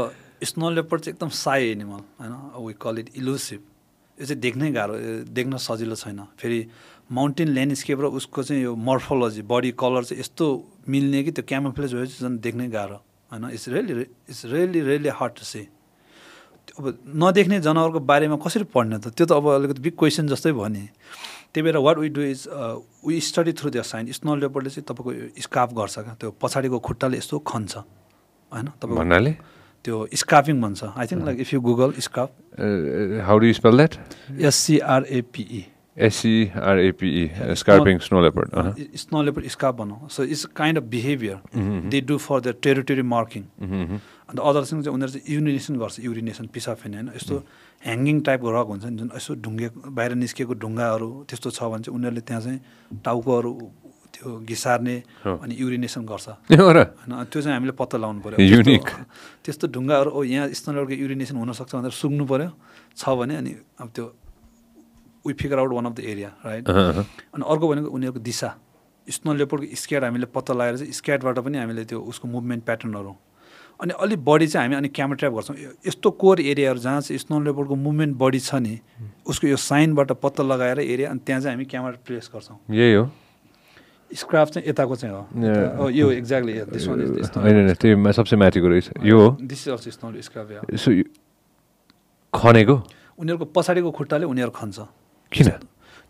[0.45, 2.35] स्नो लेपर्ड चाहिँ एकदम साई एनिमल होइन?
[2.67, 3.61] वी कल इट इलुसिभ
[4.19, 4.95] यो चाहिँ देख्नै गाह्रो
[5.37, 6.61] देख्न सजिलो छैन। फेरि
[7.13, 10.45] माउन्टेन ल्यान्डस्केप र उसको चाहिँ यो मर्फोलोजी बडी कलर चाहिँ यस्तो
[10.89, 12.99] मिल्ने कि त्यो क्यामोफ्लेज भयो चाहिँ झन् देख्नै गाह्रो
[13.31, 13.45] होइन?
[13.53, 13.93] It's really
[14.33, 15.69] it's really really hard to see
[16.79, 16.85] अब
[17.23, 19.15] नदेख्ने जनावरको बारेमा कसरी पढ्ने त?
[19.15, 20.89] त्यो त अब अलिकति बिग क्वेसन जस्तै भयो नि।
[21.57, 22.41] त्यही भएर what we do is
[23.09, 27.17] we study through their sign snow लेपर्डले चाहिँ तपाईँको स्काफ गर्छ क्या। त्यो पछाडिको खुट्टाले
[27.17, 27.77] यस्तो खन्छ।
[28.53, 28.67] होइन?
[28.77, 29.33] तपाईँको भन्नाले?
[29.85, 32.31] त्यो स्कापिङ भन्छ। I think like if you Google scrape
[33.25, 33.93] how do spell that
[34.51, 35.65] S C R A P E
[35.97, 37.23] S C R A P E
[37.57, 38.49] scraping snow leopard
[39.01, 41.39] snow leopard scrape भनौँ so it's kind of behaviour
[41.89, 43.43] they do for the territory marking
[44.29, 47.35] अन्त other thing चाहिँ उनीहरू चाहिँ urination गर्छ urination पिसाब फेर्ने होइन यस्तो
[47.83, 51.95] ह्याङ्गिङ टाइपको रक हुन्छ नि जुन यसो ढुङ्गे बाहिर निस्केको ढुङ्गाहरू त्यस्तो छ भने चाहिँ
[51.95, 52.59] उनीहरूले त्यहाँ चाहिँ
[53.07, 53.53] टाउकोहरू
[54.17, 54.97] त्यो घिसार्ने।
[55.43, 58.91] अनि युरिनेसन गर्छ। होइन त्यो चाहिँ हामीले पत्ता लगाउनु पऱ्यो Unique.
[59.45, 62.49] त्यस्तो- ढुङ्गाहरू ओ यहाँ स्तनहरूको युरिनेसन हुनसक्छ भनेर सुक्नु पऱ्यो
[62.97, 64.05] छ भने अनि अब त्यो
[65.27, 68.51] we figure out one of the area right अनि अर्को भनेको उनीहरूको दिशा।
[69.07, 73.13] स्नो लेपर्डको स्क्याड हामीले पत्ता लगाएर चाहिँ स्क्याडबाट पनि हामीले त्यो उसको मुभमेन्ट प्याटर्नहरू
[73.81, 75.57] अनि अलिक बढी चाहिँ हामी अनि क्यामेरा ट्र्याप गर्छौँ।
[75.87, 78.81] यस्तो कोर एरियाहरू जहाँ चाहिँ स्नो लेपर्डको मुभमेन्ट बढी छ नि
[79.29, 83.05] उसको यो साइनबाट पत्ता लगाएर एरिया अनि त्यहाँ चाहिँ हामी क्यामेरा प्लेस गर्छौँ। यही हो।
[84.11, 89.69] स्क्राफ चाहिँ यताको चाहिँ हो। यो एक्ज्याक्टली होइन त्यो सबसे माथिको रहेछ। यो हो। This
[89.69, 90.47] is also snow scrape
[92.33, 92.77] खनेको?
[93.19, 94.79] उनीहरूको पछाडिको खुट्टाले उनीहरू खन्छ।
[95.33, 95.49] किन?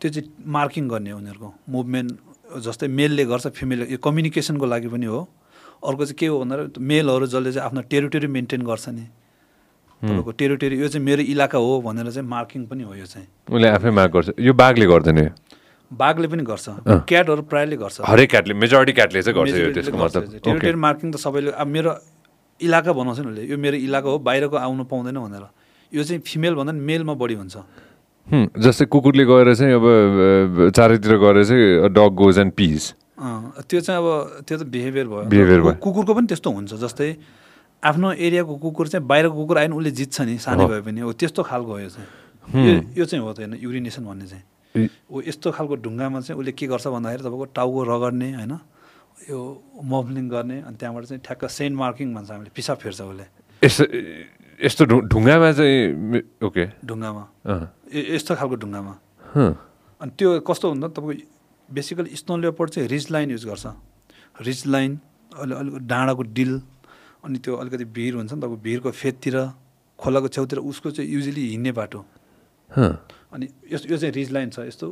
[0.01, 2.11] त्यो चाहिँ मार्किङ गर्ने उनीहरूको। मुभमेन्ट
[2.63, 5.21] जस्तै मेलले गर्छ फिमेल यो कम्युनिकेसनको लागि पनि हो।
[5.83, 9.05] अर्को चाहिँ के हो भन्दा मेलहरू जसले चाहिँ आफ्नो टेरिटोरी मेन्टेन गर्छ नि।
[10.03, 13.69] तपाईँको टेरिटोरी यो चाहिँ मेरो इलाका हो भनेर चाहिँ मार्किङ पनि हो यो चाहिँ। उसले
[13.69, 15.31] आफै माग गर्छ। यो बाघले गर्दैन यो?
[15.91, 16.67] बाघले पनि गर्छ।
[17.09, 21.17] क्याटहरू प्रायःले गर्छ। हरेक क्याटले मेजोरिटी क्याटले चाहिँ गर्छ यो त्यसको मतलब। टेरिटोरी मार्किङ त
[21.17, 21.91] सबैले अब मेरो
[22.61, 25.45] इलाका बनाउँछ नि उसले यो मेरो इलाका हो बाहिरको आउनु पाउँदैन भनेर।
[25.93, 27.57] यो चाहिँ फिमेल भन्दा पनि मेलमा बढी हुन्छ।
[28.59, 34.45] जस्तै कुकुरले गएर चाहिँ अब चारैतिर गएर चाहिँ डग गोज एन्ड अँ, त्यो चाहिँ अब
[34.47, 37.09] त्यो त बिहेभियर भयो। कु- भयो। कुकुरको पनि त्यस्तो हुन्छ जस्तै
[37.83, 41.13] आफ्नो एरियाको कुकुर चाहिँ बाहिरको कुकुर आयो भने उसले जित्छ नि सानै। भए पनि। हो
[41.13, 44.45] त्यस्तो खालको हो यो चाहिँ। यो चाहिँ हो त होइन युरिनेसन भन्ने चाहिँ।
[45.09, 48.53] ऊ यस्तो खालको ढुङ्गामा चाहिँ उसले के गर्छ भन्दाखेरि तपाईँको टाउको रगड्ने होइन?
[49.33, 49.39] यो
[49.83, 53.27] मोभलिङ गर्ने अनि त्यहाँबाट चाहिँ ठ्याक्क सेन्ट मार्किङ भन्छ हामीले पिसाब फेर्छ उसले।
[53.65, 53.83] यसो
[54.61, 55.81] यस्तो ढुङ्गामा चाहिँ
[56.45, 57.25] ओके। ढुङ्गामा।
[58.13, 58.93] यस्तो खालको ढुङ्गामा।
[60.01, 61.36] अनि त्यो कस्तो हुन्छ तपाईँको
[61.69, 63.67] बेसिकली स्नो लेपर्ड चाहिँ रिज लाइन युज गर्छ।
[64.41, 64.99] रिज लाइन
[65.37, 66.61] अलि अलिक डाँडाको डिल
[67.25, 69.37] अनि त्यो अलिकति भिर हुन्छ नि तपाईँको भिरको फेदतिर
[69.99, 72.05] खोलाको छेउतिर उसको चाहिँ युजली हिँड्ने बाटो।
[72.71, 72.93] हँ,
[73.33, 74.87] अनि यस्तो यो चाहिँ रिज लाइन छ। यस्तो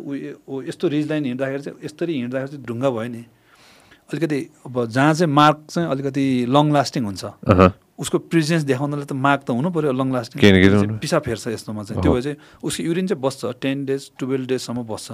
[0.48, 3.24] ऊ यस्तो रिज लाइन हिँड्दाखेरि चाहिँ यसरी हिँड्दाखेरि चाहिँ ढुङ्गा भयो नि।
[4.12, 7.24] अलिकति अब जहाँ चाहिँ मार्क चाहिँ अलिकति लङ लास्टिङ हुन्छ।
[7.98, 12.12] उसको प्रेजेन्स देखाउनलाई त मार्क त हुनु पऱ्यो लङ लास्टिङ। पिसा फेर्छ यस्तोमा चाहिँ त्यो
[12.12, 15.08] भए चाहिँ उसको युरिन चाहिँ बस्छ टेन डेज टुवेल्भ डेजसम्म बस्छ।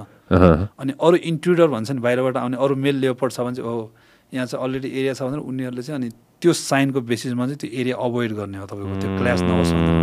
[0.81, 3.93] अनि अरू इन्ट्रुडर भन्छ नि बाहिरबाट आउने अरू मेल लेपर्ड छ भने चाहिँ ओ
[4.33, 6.09] यहाँ चाहिँ अलरेडी एरिया छ भनेर उनीहरूले चाहिँ अनि
[6.41, 9.99] त्यो साइनको बेसिसमा चाहिँ त्यो एरिया अभोइड गर्ने हो तपाईँको। त्यो क्ल्यास नहोस् भनेर।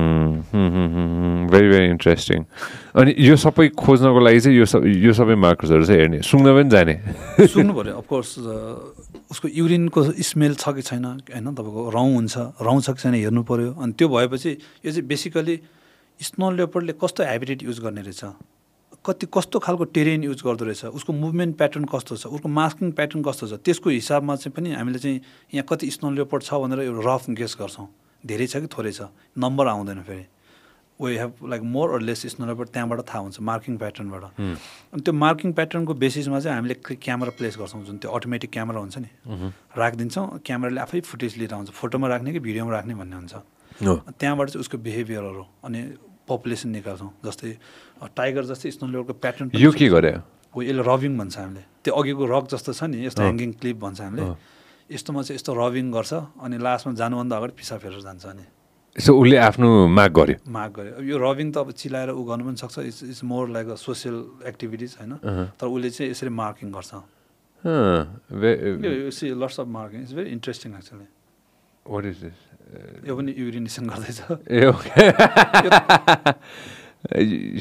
[1.50, 2.38] भेरी भेरी इन्ट्रेस्टिङ
[2.94, 6.70] अनि यो सबै खोज्नको लागि चाहिँ यो सब यो सबै मार्कर्सहरू चाहिँ हेर्ने। सुँग्न पनि
[6.70, 6.94] जाने।
[7.42, 8.30] सुन्नु पऱ्यो अफकोर्स
[9.30, 11.04] उसको युरिनको स्मेल छ कि छैन?
[11.04, 14.50] होइन तपाईँको रौँ हुन्छ रौँ छ कि छैन हेर्नु पऱ्यो अनि त्यो भएपछि
[14.84, 15.56] यो चाहिँ बेसिकली
[16.20, 18.24] स्नो लेपर्डले कस्तो हेबिटेट युज गर्ने रहेछ?
[19.04, 20.84] कति कस्तो खालको टेरेन युज गर्दो रहेछ?
[20.96, 22.26] उसको मुभमेन्ट प्याटर्न कस्तो छ?
[22.26, 23.52] उसको मास्किङ प्याटर्न कस्तो छ?
[23.60, 25.20] त्यसको हिसाबमा चाहिँ पनि हामीले चाहिँ
[25.54, 27.88] यहाँ कति स्नो लेपर्ड छ भनेर एउटा रफ गेस गर्छौँ।
[28.26, 29.12] धेरै छ कि थोरै छ?
[29.38, 30.26] नम्बर आउँदैन फेरि।
[31.00, 35.12] We have like more or less snow leopard त्यहाँबाट थाहा हुन्छ मार्किङ प्याटर्नबाट अनि त्यो
[35.14, 39.10] मार्किङ प्याटर्नको बेसिसमा चाहिँ हामीले क्यामेरा प्लेस गर्छौँ जुन त्यो अटोमेटिक क्यामेरा हुन्छ नि।
[39.78, 43.34] राखिदिन्छौँ क्यामेराले आफै फुटेज लिएर आउँछ फोटोमा राख्ने कि भिडियोमा राख्ने भन्ने हुन्छ।
[44.18, 45.80] त्यहाँबाट चाहिँ उसको बिहेभियरहरू अनि
[46.28, 47.52] पपुलेसन निकाल्छौँ जस्तै
[48.18, 50.12] टाइगर जस्तै स्नो लेभलको प्याटर्न यो के गरे
[50.54, 54.00] हो यसले रभिङ भन्छ हामीले। त्यो अघिको रक जस्तो छ नि यस्तो। ह्याङ्गिङ क्लिप भन्छ
[54.00, 54.24] हामीले।
[54.90, 58.44] यस्तोमा चाहिँ यस्तो रभिङ गर्छ अनि लास्टमा जानुभन्दा अगाडि पिसा फेरेर जान्छ अनि।
[58.98, 62.44] सो उसले आफ्नो माग गर्यो। माग गर्यो। अब यो रभिङ त अब चिलाएर ऊ गर्नु
[62.44, 65.12] पनि सक्छ। It's it's more like a social activities होइन।
[65.58, 66.92] तर उसले चाहिँ यसरी मार्किङ गर्छ।
[69.42, 71.06] Lots of marking it's very interesting actually
[71.86, 72.38] what is this?
[73.08, 74.18] यो पनि युरिनेसन गर्दैछ।
[74.52, 75.08] ए ओके।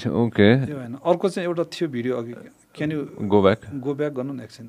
[0.23, 2.33] ओके। त्यो होइन। अर्को चाहिँ एउटा थियो भिडियो अघि।
[2.75, 4.67] Can you go back go back गर्नु न एकछिन?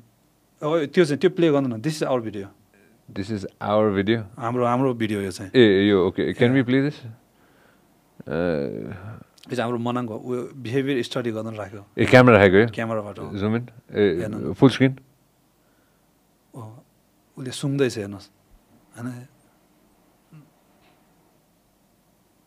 [0.61, 2.47] त्यो चाहिँ त्यो प्ले गर्नु न। This is our video
[3.15, 6.81] this is our video हाम्रो हाम्रो भिडियो यो चाहिँ। ए यो okay can be play
[6.81, 7.09] this यो
[9.49, 13.67] चाहिँ हाम्रो मनाङको उयो बिहेभियर स्टडी गर्न राख्यो। ए क्यामेरा राखेको यो क्यामेराबाट जुम इन
[13.89, 14.95] ए। फुल स्क्रिन
[16.53, 16.61] ओ,
[17.37, 18.29] उसले सुन्दैछ हेर्नुहोस्।
[18.97, 19.27] होइन?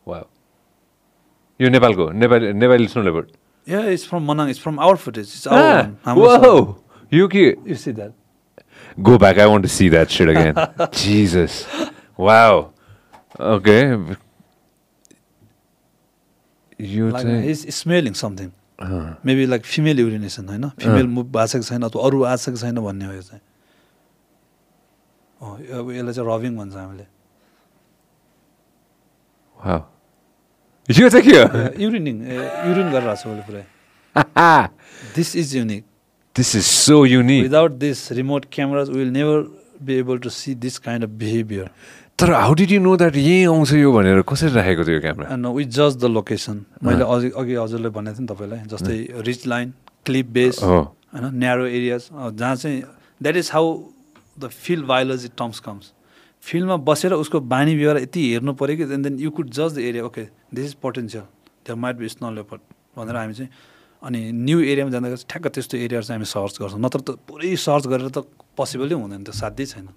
[0.07, 0.23] वा
[1.59, 3.27] यो नेपालको Nepali Nepali snow leopard
[3.67, 5.95] yeah it's from Manang it's from our footage it's our
[7.11, 7.55] यो के?
[7.67, 8.11] You see that
[9.01, 9.37] Go back.
[9.37, 10.55] I want to see that shit again.
[10.93, 11.65] Jesus.
[12.17, 12.71] Wow.
[13.39, 13.81] Okay.
[16.83, 18.49] Smelling something
[18.83, 22.41] अँ, मेबी लाइक फिमेल युरिनेसन होइन female move भएको छ कि छैन अथवा अरू आएको
[22.43, 23.41] छ कि छैन भन्ने हो यो चाहिँ
[25.41, 27.05] हो यो- अब यसलाई चाहिँ रभिङ भन्छ हामीले
[29.57, 29.81] wow.
[30.89, 33.63] यो चाहिँ के हो युरिनिङ युरिन गरिरहेको छ उसले पुरै
[35.15, 35.83] this is unique
[36.35, 39.41] this is so unique without this remote cameras will never
[39.85, 41.69] be able to see this kind of behaviour
[42.19, 44.21] तर how did you know that यहीँ आउँछ यो भनेर?
[44.29, 45.33] कसरी राखेको थियो क्यामेरा?
[45.33, 49.47] एन्ड वी जज द लोकेसन मैले अघि अघि हजुरले भनेको थिएँ नि तपाईँलाई जस्तै रिच
[49.47, 49.73] लाइन
[50.05, 52.81] क्लिप बेस होइन न्यारो एरियाज जहाँ चाहिँ
[53.21, 53.77] that is how
[54.37, 55.91] the field biology terms comes
[56.43, 59.85] फिल्डमा बसेर उसको बानी व्यवहार यति हेर्नु पऱ्यो कि एन्ड देन यु कुड जज the
[59.89, 61.23] area okay this is potential
[61.67, 62.61] there might be snow leopard
[62.97, 63.49] भनेर हामी चाहिँ
[64.03, 67.55] अनि न्यू एरियामा जाँदाखेरि चाहिँ ठ्याक्क त्यस्तो एरियाहरू चाहिँ हामी सर्च गर्छौँ नत्र त पुरै
[67.55, 68.27] सर्च गरेर त
[68.57, 69.87] पोसिबलै हुँदैन त्यो साध्यै छैन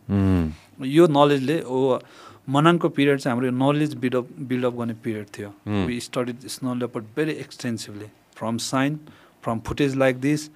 [0.96, 1.98] यो नलेजले ओ
[2.46, 5.50] मनाङको पिरियड चाहिँ हाम्रो नलेज बिल्डअप बिल्डअप गर्ने पिरियड थियो.
[5.86, 8.06] We study snow leopard very extensively
[8.38, 8.98] from sign
[9.42, 10.48] from footage like this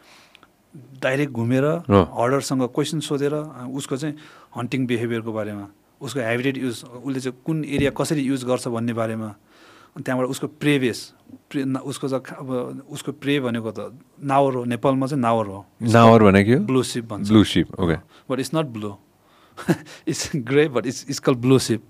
[1.03, 1.65] direct घुमेर.
[1.91, 3.35] हर्डरसँग क्वेसन सोधेर
[3.75, 4.15] उसको चाहिँ
[4.57, 5.67] हन्टिङ बिहेभियरको बारेमा
[6.01, 9.35] उसको हेबिटेट युज उसले चाहिँ कुन एरिया कसरी युज गर्छ भन्ने बारेमा
[9.97, 10.99] अनि त्यहाँबाट उसको प्रेवेस
[11.51, 12.51] प्रे उसको खा- अब
[12.91, 17.29] उसको प्रे भनेको त नावर हो। नेपालमा चाहिँ नावर हो। नावर भनेको ब्लू सिप भन्छ।
[17.29, 17.97] Blue sheep okay
[18.31, 18.91] but it's not blue
[20.09, 21.83] it's grey but it's it's call blue sheep.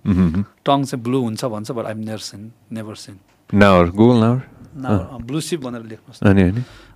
[0.64, 3.18] Tongue चाहिँ ब्लू हुन्छ भन्छ but I'm never seen never seen
[3.50, 6.22] Nawar Google नावर ब्लू सिप भनेर लेख्नुहोस्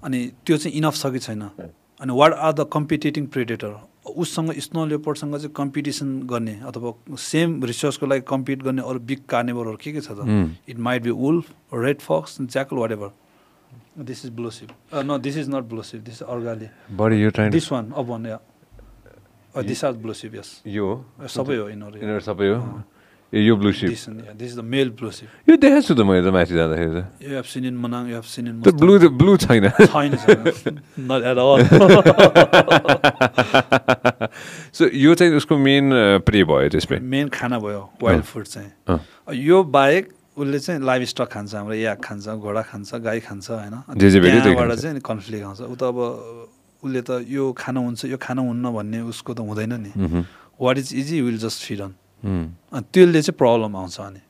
[0.05, 1.43] अनि त्यो चाहिँ इनफ छ कि छैन?
[2.01, 3.77] अनि what are the competing predator
[4.07, 9.77] उससँग snow लेपर्डसँग चाहिँ कम्पिटिसन गर्ने अथवा सेम रिसर्चको लागि कम्पिट गर्ने अरू बिग कार्नेभरहरू
[9.83, 10.21] के के छ त.
[10.69, 11.45] It might be wolf
[11.75, 13.11] red fox jackal whatever
[14.05, 17.31] this is blue sheep न this is not blue sheep this is argali body यो
[17.39, 18.37] टाइम दिस वान अब भने
[19.55, 20.87] दिस आर ब्लू सिप यस यो
[21.37, 22.57] सबै हो यिनीहरू यिनीहरू सबै हो?
[22.57, 22.94] ए
[23.33, 24.09] यो blue sheep this
[24.39, 27.03] this is the male blue sheep यो देखाएको छु त मैले त माथि जाँदाखेरि
[28.63, 29.65] त ब्लू त ब्लू छैन
[34.75, 35.85] सो यो चाहिँ उसको मेन
[36.27, 38.99] प्रे भयो त्यसमै मेन खाना भयो वाइल्ड फुड चाहिँ।
[39.35, 40.05] यो बाहेक
[40.39, 45.01] उसले चाहिँ लाइभ स्टक खान्छ हाम्रो याक खान्छ घोडा खान्छ गाई खान्छ होइन त्यहाँबाट। चाहिँ
[45.01, 45.99] कन्फ्लिक्ट आउँछ ऊ त अब
[46.83, 49.91] उसले त यो खान हुन्छ यो खान हुन्न भन्ने उसको त हुँदैन नि
[50.61, 51.95] what is easy will just feed अनि
[52.25, 54.21] त्यसले चाहिँ प्रब्लम आउँछ अनि।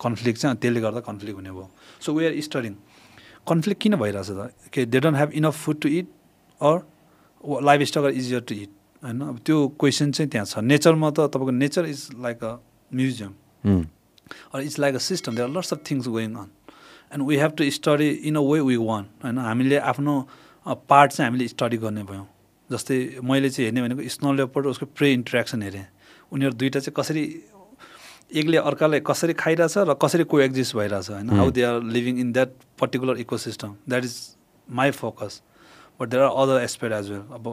[0.00, 1.68] कन्फ्लिक्ट चाहिँ अनि त्यसले गर्दा कन्फ्लिक्ट हुने भयो।
[2.00, 2.74] So we are studying
[3.48, 4.52] conflict किन भइरहेछ त?
[4.72, 6.06] के they don't have enough food to eat
[6.60, 6.76] or
[7.88, 8.70] livestock are easier to eat
[9.02, 9.20] होइन?
[9.20, 12.52] अब त्यो क्वेसन चाहिँ त्यहाँ छ। नेचरमा त तपाईँको nature is like a
[12.92, 13.32] museum
[14.54, 15.34] or it's like a system.
[15.34, 16.50] There are lots of things going on.
[17.10, 19.38] And we have to study in a way we want होइन?
[19.38, 20.14] हामीले आफ्नो
[20.66, 22.26] पार्ट चाहिँ हामीले स्टडी गर्ने भयौँ।
[22.70, 25.86] जस्तै मैले चाहिँ हेर्ने भनेको स्नो लेपर्ड उसको प्रे इन्ट्रेक्सन हेरेँ।
[26.32, 27.24] उनीहरू दुइटा चाहिँ कसरी
[28.40, 31.30] एकले अर्कालाई कसरी खाइरहेछ र कसरी को एक्जिस्ट भइरहेछ होइन?
[31.30, 32.50] How they are living in that
[32.80, 34.16] particular ecosystem that is
[34.68, 35.42] my focus
[36.00, 37.48] but there are other aspect as well अब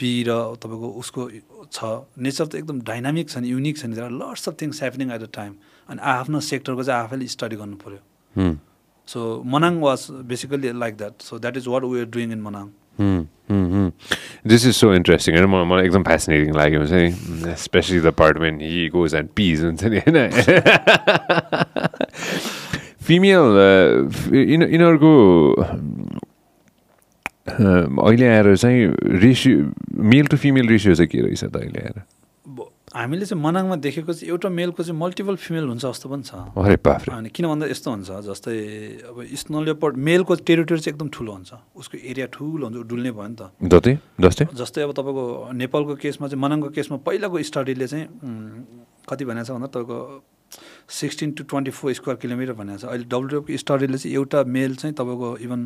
[0.00, 0.30] बी र
[0.62, 1.28] तपाईँको उसको
[1.72, 1.84] छ।
[2.18, 5.12] नेचर त एकदम डाइनामिक छ नि युनिक छ नि। There are lots of things happening
[5.12, 5.52] at a time
[5.88, 8.56] अनि आफ्नो सेक्टरको चाहिँ आफैले स्टडी गर्नु पऱ्यो
[9.08, 12.66] so Manang was basically like that so that is what we are doing in Manang.
[14.46, 18.38] This is so interesting होइन म- मलाई एकदम फेसिनेटिङ लाग्यो हुन्छ नि specially the part
[18.38, 20.16] when he goes and pees हुन्छ नि होइन
[23.06, 23.58] फिमेल
[24.34, 25.12] यिन यिनीहरूको
[28.02, 28.86] अहिले आएर चाहिँ
[29.20, 29.70] ratio
[30.04, 32.02] male to female ratio चाहिँ के रहेछ त अहिले आएर?
[32.96, 36.32] हामीले चाहिँ मनाङमा देखेको चाहिँ एउटा मेलको चाहिँ मल्टिपल फिमेल हुन्छ जस्तो पनि छ।
[37.12, 38.56] अनि किन भन्दा यस्तो हुन्छ जस्तै
[39.12, 43.28] अब स्नो लेपर्ड मेलको टेरिटोरी चाहिँ एकदम ठुलो हुन्छ। उसको एरिया ठुलो हुन्छ डुल्ने भयो
[43.28, 43.52] नि त।
[44.16, 44.44] जस्तै?
[44.48, 45.24] जस्तै अब तपाईँको
[45.60, 48.06] नेपालको केसमा चाहिँ मनाङको केसमा पहिलाको स्टडीले चाहिँ
[49.04, 49.98] कति भनेको छ भन्दा तपाईँको
[50.88, 54.94] sixteen to twenty four square kilometre भनेको छ। अहिले डब्लुडिएफको स्टडीले चाहिँ एउटा मेल चाहिँ
[54.96, 55.60] तपाईँको even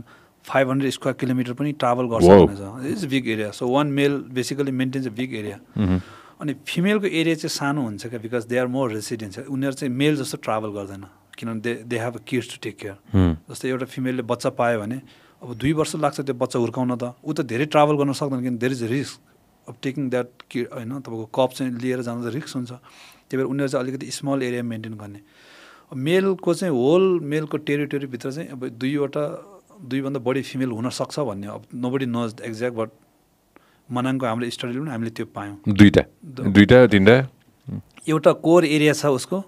[0.44, 2.26] five hundred square kilometre पनि ट्राभल गर्छ.
[2.26, 5.58] भनेको छ। It's big area so one male basically maintains a big area
[6.40, 10.16] अनि फिमेलको एरिया चाहिँ सानो हुन्छ क्या because they are more residence उनीहरू चाहिँ मेल
[10.16, 11.04] जस्तो ट्राभल गर्दैन
[11.36, 12.96] किनभने they they have a kids to take care
[13.50, 15.00] जस्तै एउटा फिमेलले बच्चा पायो भने
[15.42, 18.56] अब दुई वर्ष लाग्छ त्यो बच्चा हुर्काउन त। ऊ त धेरै ट्राभल गर्न सक्दैन किन
[18.56, 22.56] देयर इज रिस्क अब टेकिङ द्याट कि होइन तपाईँको कप चाहिँ लिएर जाँदा त रिस्क
[22.56, 22.72] हुन्छ।
[23.28, 25.20] त्यही भएर उनीहरू चाहिँ अलिकति स्मल एरिया मेन्टेन गर्ने।
[25.96, 29.24] मेलको चाहिँ होल मेलको टेरिटोरीभित्र चाहिँ अब दुईवटा
[29.80, 32.90] दुईभन्दा बढी फिमेल हुनसक्छ भन्ने अब नोबडी नज एक्ज्याक्ट बट
[33.90, 37.16] मनाङको हाम्रो स्टडीले पनि हामीले त्यो पायौँ। दुईवटा। दुईवटा तिनवटा।
[38.08, 39.38] एउटा कोर एरिया छ उसको।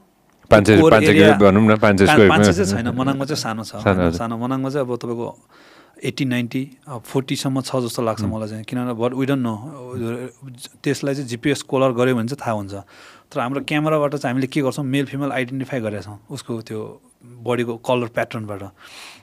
[0.51, 2.29] भनौँ न पाँच चाहिँ
[2.69, 3.81] छैन मनाङमा चाहिँ सानो छ।
[4.19, 5.29] सानो मनाङमा चाहिँ अब तपाईँको
[6.03, 9.55] एट्टी नाइन्टी फोर्टीसम्म छ जस्तो लाग्छ मलाई चाहिँ। किनभने बट डोन्ट नो
[10.83, 12.75] त्यसलाई चाहिँ जिपिएस कोलर गऱ्यो भने चाहिँ थाहा हुन्छ।
[13.31, 16.81] तर हाम्रो क्यामेराबाट चाहिँ हामीले के गर्छौँ मेल फिमेल आइडेन्टिफाई गरेका छौँ उसको त्यो
[17.47, 18.63] बडीको कलर प्याटर्नबाट।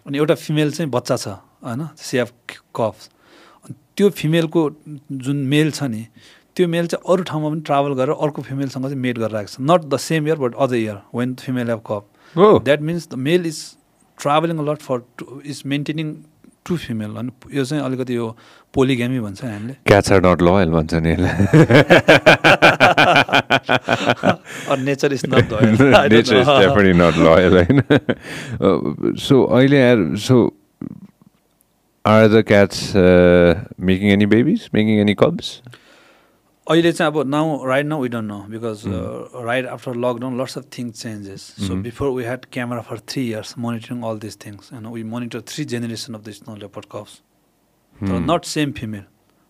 [0.07, 1.28] अनि एउटा फिमेल चाहिँ बच्चा छ
[1.61, 1.93] होइन?
[2.74, 3.18] कफ्स अनि
[4.00, 4.62] त्यो फिमेलको
[5.28, 6.04] जुन मेल छ नि
[6.56, 9.58] त्यो मेल चाहिँ अरू ठाउँमा पनि ट्राभल गरेर अर्को फिमेलसँग चाहिँ मेट गरेर आएको छ
[9.72, 12.04] not the same year but other year when female have cub.
[12.66, 13.60] That means the male is
[14.18, 14.97] travelling lot for
[15.45, 16.14] is maintaining
[16.68, 18.26] two female अनि यो चाहिँ अलिकति यो
[18.74, 21.14] पोलिग्यामी भन्छ हामीले क्याट्स आर नट लोयल भन्छ नि
[24.86, 25.54] nature is not
[26.14, 27.82] nature is definitely not loyal होइन?
[29.28, 30.00] सो अहिले आएर
[32.06, 35.62] are the cats making any babies making any cubs
[36.68, 38.84] अहिले चाहिँ अब now right now we don't know because
[39.45, 43.58] right after lockdown lots of things changes so before we had camera for three years
[43.58, 47.16] monitoring all this things होइन we monitor three generation of the snow leopard cubs
[47.95, 49.04] तर not same female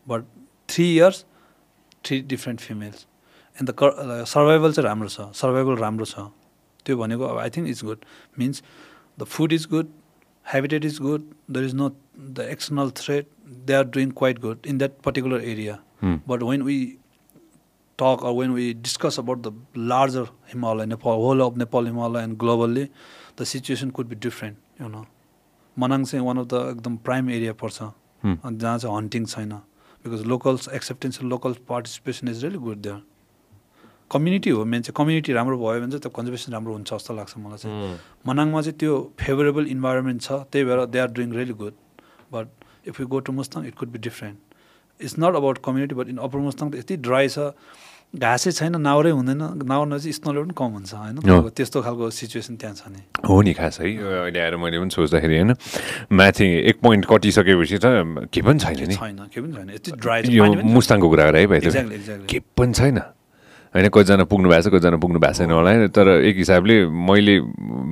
[0.08, 0.26] but
[0.70, 1.24] three years
[2.06, 3.06] three different females
[3.58, 6.28] and the survival चाहिँ राम्रो छ survival राम्रो छ.
[6.86, 8.06] त्यो भनेको अब I think is good
[8.40, 8.64] means
[9.20, 9.88] the food is good
[10.46, 11.90] habitat is good there is no
[12.20, 13.26] the external threat
[13.68, 15.78] they are doing quite good in that particular area
[16.28, 16.76] But when we
[18.00, 19.52] talk or when we discuss about the
[19.94, 22.84] larger Himalaya, Nepal, whole of Nepal, Himalaya, and globally,
[23.36, 24.58] the situation could be different.
[24.84, 25.02] You know,
[25.78, 27.82] Manang चाहिँ one of the एकदम prime area पर्छ
[28.24, 28.38] Hmm.
[28.46, 29.52] अनि जहाँ चाहिँ hunting छैन
[30.06, 33.02] because locals acceptance local participation is really good there
[34.12, 37.38] community हो main चाहिँ community राम्रो भयो भने चाहिँ त्यो कन्जर्भेसन राम्रो हुन्छ जस्तो लाग्छ
[37.38, 37.98] मलाई चाहिँ
[38.28, 41.74] मनाङमा चाहिँ त्यो फेभरेबल इन्भाइरोमेन्ट छ त्यही भएर they are doing really good
[42.32, 42.48] but
[42.88, 44.38] if you go to Mustang it could be different
[45.00, 47.54] it's not about community but in upper Mustang त यति ड्राई छ
[48.10, 52.76] घाँसै छैन नाउरै हुँदैन नाउरमा चाहिँ स्नोले पनि कम हुन्छ होइन त्यस्तो खालको सिचुएसन त्यहाँ
[52.76, 55.54] छ नि। हो नि खास है अहिले आएर मैले पनि सोच्दाखेरि होइन
[56.18, 57.86] माथि एक पोइन्ट कटिसकेपछि त
[58.34, 61.60] के पनि छैन नि। छैन के पनि छैन यति ड्राई मुस्ताङको कुरा गरे है भाइ
[62.26, 62.98] के पनि छैन।
[63.76, 67.36] होइन कतिजना पुग्नु भएको छ कतिजना पुग्नु भएको छैन होला होइन। तर एक हिसाबले मैले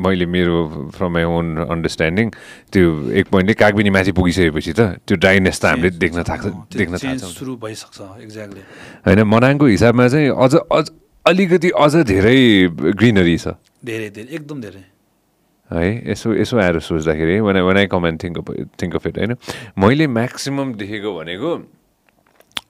[0.06, 0.58] मैले मेरो
[0.98, 2.28] फ्रम माई ओन अन्डरस्ट्यान्डिङ
[2.74, 6.46] त्यो एक पोइन्टले कागबिनी माथि पुगिसकेपछि त त्यो ड्राइनेस त हामीले देख्न थाक्छ
[6.78, 8.62] देख्न थाल्छौँ सुरु भइसक्छ एक्ज्याक्टली
[9.06, 10.86] होइन मनाङको हिसाबमा चाहिँ अझ अझ
[11.26, 12.38] अलिकति अझ धेरै
[12.98, 13.48] ग्रिनरी छ।
[13.86, 14.84] धेरै धेरै एकदम धेरै।
[15.70, 18.38] है यसो यसो आएर सोच्दाखेरि one one I comment think
[18.82, 19.36] think of it होइन।
[19.76, 21.50] मैले म्याक्सिमम् देखेको भनेको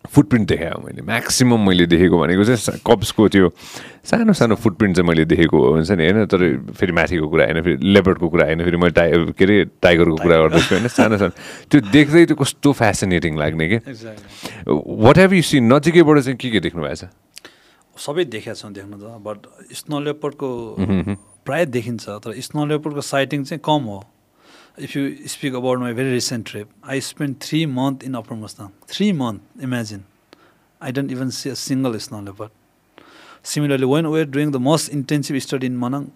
[0.08, 3.50] फुटप्रिन्ट देखाएँ मैले। म्याक्सिमम् मैले देखेको भनेको चाहिँ कप्सको त्यो
[4.08, 6.42] सानो सानो फुटप्रिन्ट चाहिँ मैले देखेको हुन्छ नि होइन तर
[6.74, 10.38] फेरि माथिको कुरा होइन फेरि लेपर्डको कुरा होइन फेरि मैले टाइ के अरे टाइगरको कुरा
[10.38, 11.34] गर्दैछु होइन सानो सानो।
[11.70, 13.78] त्यो देख्दै त्यो कस्तो फेसिनेटिङ लाग्ने कि?
[14.68, 17.12] वाट हेभ यु सिन नजिकैबाट चाहिँ के के देख्नु भएको छ?
[17.98, 19.40] सबै देखेका छौँ देख्न त बट
[19.74, 20.50] स्नो लेपर्डको
[21.46, 24.00] प्रायः देखिन्छ तर स्नो लेपर्डको साइटिङ चाहिँ कम हो।
[24.78, 28.72] If you speak about my very recent trip, I spent three months in Upper Mustang.
[28.88, 30.06] Three months, imagine.
[30.82, 32.52] I didn't even see a single snow leopard.
[33.42, 36.12] Similarly, when we were doing the most intensive study in Manang,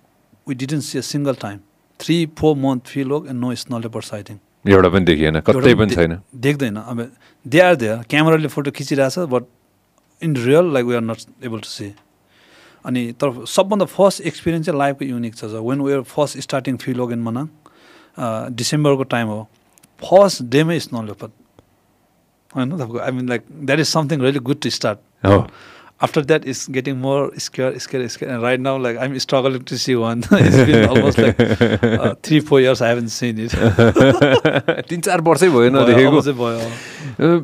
[0.45, 1.63] we didn't see a single time.
[1.99, 4.39] Three, four months field work and no snow leopard sighting.
[4.67, 6.99] एउटा पनि देखिएन कतै पनि छैन देख्दैन अब
[7.45, 9.43] they are there क्यामेराले photo खिचिरहेछ but
[10.21, 11.17] in real like we are not
[11.49, 11.87] able to see
[12.85, 16.99] अनि तर सबभन्दा फर्स्ट एक्सपिरियन्स चाहिँ लाइफको युनिक छ when we are first starting field
[17.01, 17.47] work in Manang
[18.19, 19.41] डिसेम्बरको time हो।
[20.03, 21.31] फर्स्ट डेमै स्नो लेपर्ड
[22.55, 24.99] होइन तपाईँको I mean like that is something really good to start
[26.03, 29.77] after that is getting more scarce scarce scarce right now like I am struggling to
[29.77, 30.21] see one
[32.23, 37.41] three four years I haven't seen it तिन चार वर्षै भयो नदेखेको भयो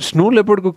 [0.00, 0.70] snow लेपर्डको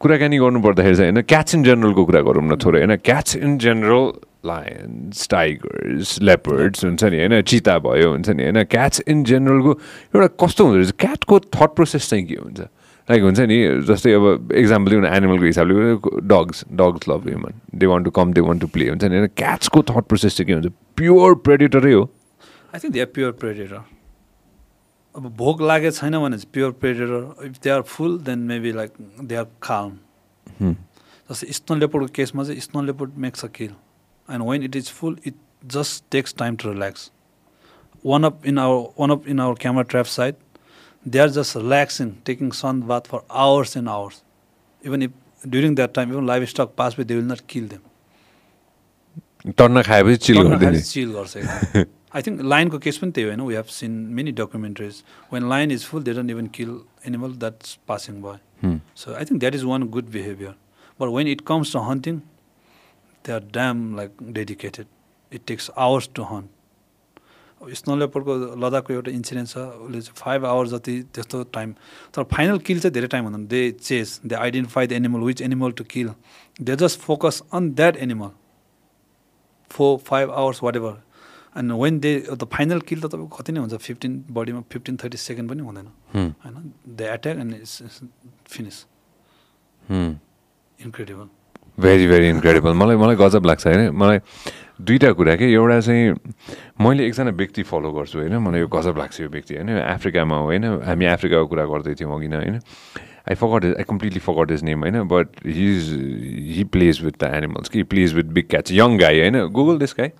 [0.00, 3.58] कुराकानी गर्नु पर्दाखेरि चाहिँ होइन क्याच इन जेनरलको कुरा गरौँ न थोरै होइन catch in
[3.58, 4.10] general
[4.44, 9.72] lions tigers leopards हुन्छ नि होइन चिता भयो हुन्छ नि होइन क्याट्स इन जेनरलको
[10.14, 12.60] एउटा कस्तो हुँदो रहेछ क्याटको थट प्रोसेस चाहिँ के हुन्छ?
[13.08, 13.58] लाइक हुन्छ नि
[13.88, 15.74] जस्तै अब इक्जाम्पल दिउँ न एनिमलको हिसाबले
[16.28, 19.28] dogs dogs love human they want to come they want to play हुन्छ नि होइन
[19.36, 20.72] क्याट्सको थट प्रोसेस चाहिँ के हुन्छ?
[20.96, 22.02] प्योर प्रेडिटरै हो।
[22.74, 23.80] I think they are pure predator
[25.14, 28.92] अब भोक लागेको छैन भने चाहिँ pure predator if they are full then maybe like
[29.24, 30.72] they are calm
[31.30, 33.72] जस्तै स्नो लेपोर्डको केसमा चाहिँ snow leopard makes a kill
[34.27, 35.35] and when it is full it
[35.67, 37.09] just takes time to relax
[38.03, 40.37] one up in our one up in our camera trap site
[41.05, 44.21] they are just relaxing taking sun bath for hours and hours
[44.83, 45.11] even if
[45.49, 47.83] during that time even livestock pass by they will not kill them
[49.57, 51.37] टन्न खाएपछि चिल गरिदिने चिल गर्छ
[52.15, 55.01] I think लाइनको case पनि त्यही होइन we have seen many documentaries
[55.33, 56.69] when lion is full they don't even kill
[57.07, 58.37] animal that's passing by
[59.01, 60.55] so I think that is one good behaviour
[60.99, 62.19] but when it comes to hunting
[63.28, 64.86] they are damn like dedicated
[65.32, 66.56] it takes hours to hunt
[67.60, 71.72] snow लेपर्डको लद्दाखको एउटा incident छ उसले चाहिँ five hours जति त्यस्तो time
[72.14, 73.46] तर final किल चाहिँ धेरै टाइम हुँदैन.
[73.46, 76.08] They chase they identify the animal which animal to kill
[76.60, 78.30] they just focus on that animal
[79.70, 80.94] four five hours whatever
[81.58, 85.18] and when they the final kill त तपाईँको कति नै हुन्छ फिफ्टिन बडीमा फिफ्टिन थर्टी
[85.18, 85.88] सेकेन्ड पनि हुँदैन.
[86.14, 86.72] होइन?
[86.88, 87.52] They attack and
[88.46, 88.84] finish
[90.78, 91.28] incredible
[91.80, 93.90] very very incredible मलाई मलाई गजब लाग्छ होइन?
[93.94, 94.18] मलाई
[94.82, 96.14] दुईवटा कुरा के एउटा चाहिँ
[96.82, 98.36] मैले एकजना व्यक्ति फलो गर्छु होइन?
[98.38, 99.68] मलाई यो गजब लाग्छ यो व्यक्ति होइन?
[99.78, 100.64] अफ्रिकामा होइन?
[100.86, 102.58] हामी अफ्रिकाको कुरा गर्दै थियौँ अघि नै होइन?
[103.28, 105.02] I forgot is I completely forgot is name होइन?
[105.08, 105.90] But he is
[106.56, 109.94] he plays with the animals कि plays with big cats young guy होइन Google this
[110.00, 110.10] guy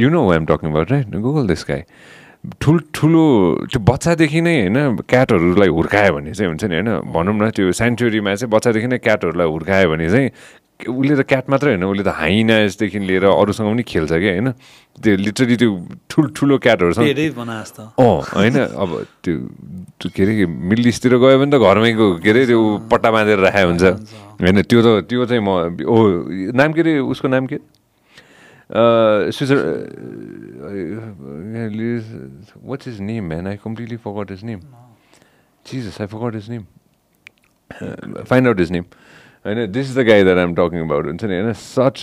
[0.00, 1.82] you know why am talking about right Google this guy
[2.60, 3.24] ठुल्ठुलो
[3.72, 8.34] त्यो बच्चादेखि नै होइन क्याटहरूलाई हुर्कायो भने चाहिँ हुन्छ नि होइन भनौँ न त्यो सेन्चुरीमा
[8.34, 10.30] चाहिँ बच्चादेखि नै क्याटहरूलाई हुर्कायो भने चाहिँ
[10.76, 14.48] उसले त क्याट मात्रै होइन उसले त हाइनाजदेखि लिएर अरूसँग पनि खेल्छ क्या होइन।
[15.00, 15.70] त्यो लिटरली त्यो
[16.04, 17.04] ठुल्ठुलो क्याटहरूसँग
[17.96, 18.90] अँ होइन अब
[19.24, 22.60] त्यो के अरे मिडल इस्टतिर गयो भने त घरमैको के अरे त्यो
[22.92, 23.84] पट्टा बाँधेर राखेको हुन्छ।
[24.44, 25.96] होइन त्यो त त्यो चाहिँ म ओ
[26.52, 27.56] नाम के अरे उसको नाम के?
[28.70, 29.92] Switzerland.
[30.62, 31.70] Uh,
[32.60, 33.46] what's his name, man?
[33.46, 34.62] I completely forgot his name.
[35.64, 36.66] Jesus, I forgot his name.
[37.80, 38.86] Uh, find out his name.
[39.44, 41.04] I know this is the guy that I'm talking about.
[41.06, 42.00] हुन्छ नि होइन such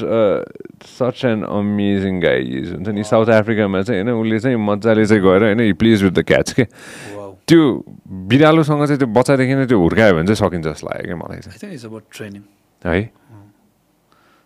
[0.87, 5.23] such an amazing guy is हुन्छ नि south अफ्रिकामा चाहिँ होइन उसले चाहिँ मजाले चाहिँ
[5.23, 6.63] गएर होइन he plays with the cats के
[7.47, 7.61] त्यो
[8.31, 11.59] बिरालोसँग चाहिँ त्यो बच्चादेखि नै त्यो हुर्कायो भने चाहिँ सकिन्छ जस्तो लाग्यो क्या मलाई चाहिँ
[12.85, 13.11] है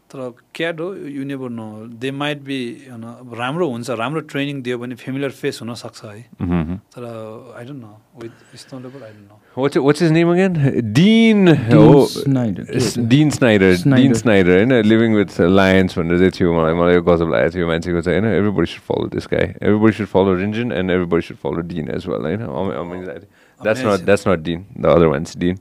[0.10, 1.68] तर क्याट हो you never know
[2.02, 2.60] they might be
[3.38, 6.22] राम्रो हुन्छ राम्रो ट्रेनिङ दियो भने फेमिलियर फेस हुनसक्छ है
[6.96, 7.04] तर
[7.58, 10.54] I don't know with level I don't know What's what's his name again?
[10.94, 11.46] Dean.
[11.46, 12.64] Dean oh, Snyder.
[13.08, 13.76] Dean Snyder.
[13.76, 14.02] Snyder.
[14.04, 14.58] Dean Snyder.
[14.58, 18.20] होइन living with lions भनेर चाहिँ थियो मलाई मलाई यो गजब लागेको थियो मान्छेको चाहिँ
[18.20, 21.90] होइन everybody should follow this guy everybody should follow Rinjan and everybody should follow Dean
[21.96, 22.46] as well होइन
[23.62, 25.58] that's not that's not Dean the other ones Dean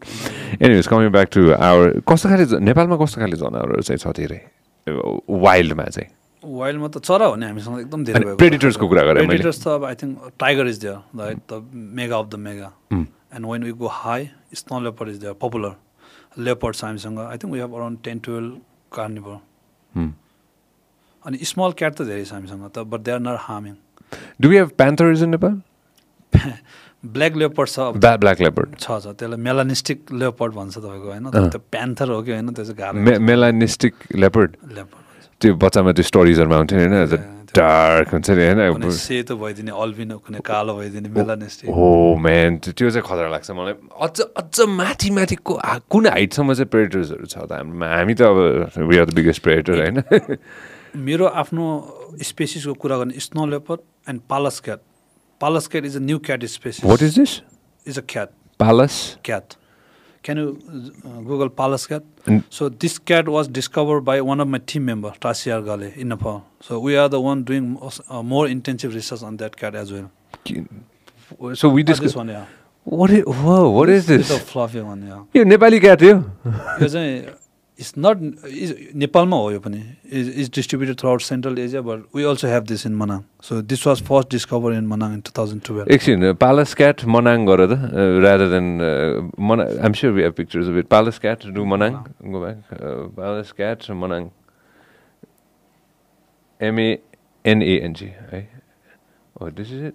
[0.61, 4.41] anyways coming back to our कस्तो खाले नेपालमा कस्तो खाले जनावरहरू चाहिँ छ धेरै.
[4.87, 6.09] वाइल्डमा चाहिँ.
[6.45, 9.95] वाइल्डमा त चरा हो नि हामीसँग एकदम धेरै प्रेडिटर्सको कुरा गरेँ प्रेडिटर्स त अब I
[10.03, 11.63] think tiger is there right the
[12.01, 15.75] mega of the mega and when we go high snow leopard is there popular
[16.47, 18.61] leopard हामीसँग I think we have around ten twelve
[18.93, 19.39] carnivore
[21.25, 23.75] अनि small cat त धेरै छ हामीसँग त but they are not harming
[24.41, 25.61] do we have panthers in Nepal
[27.13, 32.09] black leopard छ black leopard छ छ। त्यसलाई मेलानिस्टिक लेपर्ड भन्छ तपाईँको होइन। त्यो प्यान्थर
[32.11, 32.49] हो कि होइन?
[32.53, 35.05] त्यो चाहिँ गाह्रो मेलानिस्टिक लेपर्ड लेपर्ड
[35.41, 37.35] त्यो बच्चामा त्यो स्टोरिजहरूमा हुन्थ्यो नि होइन?
[37.57, 38.91] डार्क हुन्छ। नि होइन?
[38.91, 41.89] सेतो भइदिने अल्बिनो कुनै कालो भइदिने मेलानिस्टिक हो
[42.21, 45.53] म्यान त्यो चाहिँ खतरा लाग्छ मलाई। अझ अझ माथि माथिको
[45.89, 47.87] कुन हाइटसम्म चाहिँ प्रेडिटर्सहरू छ त हाम्रोमा?
[47.87, 48.39] हामी त अब
[48.89, 49.97] we are the biggest predator होइन?
[50.97, 51.65] मेरो आफ्नो
[52.25, 54.81] स्पेसिसको कुरा गर्ने snow leopard and Pallas cat
[55.42, 57.42] Pallas cat is a new cat species what is this
[57.88, 59.58] is a cat Pallas cat.
[60.24, 60.50] Can you
[61.04, 62.04] uh, Google Palas cat?
[62.26, 62.44] Mm.
[62.52, 66.44] So this cat was discovered by one of my team member, Tasiar Gale, in Nepal.
[66.62, 69.92] So we are the one doing most, uh, more intensive research on that cat as
[69.92, 70.10] well.
[70.50, 72.46] So we Uh, this discuss one, yeah.
[72.88, 75.26] What is what is This this is a fluffy one, yeah.
[75.36, 76.18] यो Nepali CAT हो यो
[77.81, 78.17] it's not
[78.49, 78.71] is
[79.03, 79.81] नेपालमा हो यो पनि
[80.19, 83.87] is is distributed throughout central Asia but we also have this in Manang so this
[83.87, 87.79] was first discover in Manang in two thousand twelve एकछिन Pallas cat Manang गर त
[88.25, 88.67] रादर देन
[89.51, 91.93] मना I'm sure we have pictures of it Pallas cat do Manang
[92.33, 92.59] go back
[93.21, 94.29] Pallas cat Manang
[96.61, 98.41] M N A N G है
[99.41, 99.95] हो this is it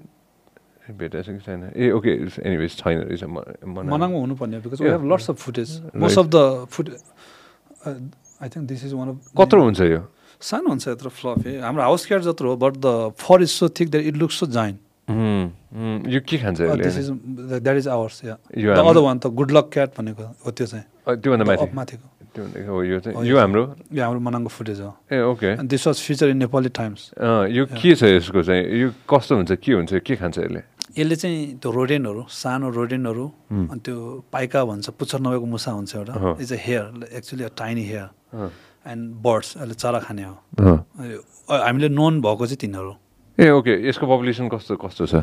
[1.00, 2.12] भेटाएको छ कि छैन ए ओके
[2.46, 4.90] एनिवेज छैन रहेछ मनाङमा हुनुपर्ने because we.
[4.90, 5.70] Have lots of footage.
[5.96, 6.38] Most of the
[6.72, 6.90] foot
[7.88, 10.02] I think this is one of कत्रो हुन्छ यो?
[10.42, 13.90] सानो हुन्छ यत्रो फ्लफी हाम्रो हाउस क्याट जत्रो हो but the fur is so thick
[13.92, 14.78] that it looks so जाइन
[16.14, 16.98] यो के खान्छ this?
[16.98, 17.10] Is
[17.62, 20.86] that is ours other one त गुड लक क्याट भनेको हो त्यो चाहिँ।
[21.22, 23.64] त्योभन्दा माथि। माथिको। यो चाहिँ यो यो हाम्रो?
[23.92, 27.02] यो हाम्रो मनाङको फुटेज हो। ए okay this was feature in Nepali Times
[27.52, 28.64] यो के छ यसको चाहिँ?
[28.82, 29.52] यो कस्तो हुन्छ?
[29.60, 30.00] के हुन्छ?
[30.00, 30.62] के खान्छ यसले?
[30.98, 33.96] यसले चाहिँ त्यो रोडेनहरू सानो रोडेनहरू। अनि त्यो
[34.32, 36.84] पाइका भन्छ पुच्छर नभएको मुसा हुन्छ एउटा। Is a hare
[37.18, 38.08] actually a tiny hare
[38.92, 40.36] and birds यसले चरा खाने हो।
[41.50, 42.94] हामीले नोन भएको चाहिँ तिनीहरू।
[43.38, 45.16] ए ओके यसको पपुलेसन कस्तो कस्तो छ?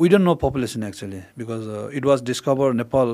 [0.00, 1.62] We don't know population actually because
[1.96, 3.08] it was discover Nepal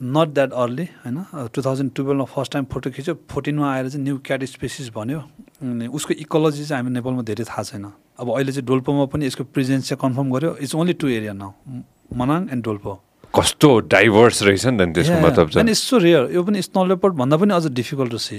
[0.00, 1.16] not that early होइन?
[1.54, 5.18] टु थाउजन्ड टुवेल्भमा फर्स्ट टाइम फोटो खिच्यो फोर्टिनमा आएर चाहिँ न्यू क्याट स्पेसिस भन्यो।
[5.62, 7.86] अनि उसको इकोलोजी चाहिँ हामी नेपालमा धेरै थाहा छैन।
[8.22, 11.50] अब अहिले चाहिँ डोल्पोमा पनि यसको प्रेजेन्स चाहिँ कन्फर्म गर्यो। It's only two area now
[12.20, 12.92] Manang and Dolpo
[13.34, 17.36] कस्तो डाइभर्स रहेछ नि त त्यसको मतलब इट्स सो रेयर यो पनि स्नो लेपर्ड भन्दा
[17.42, 18.38] पनि अझ डिफिकल्ट टु सी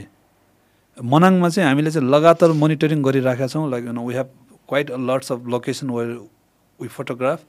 [0.97, 4.29] मनाङमा चाहिँ हामीले चाहिँ लगातार मोनिटरिङ गरिराखेका छौँ like you know we have
[4.69, 6.09] quite lots of location where
[6.79, 7.39] we photograph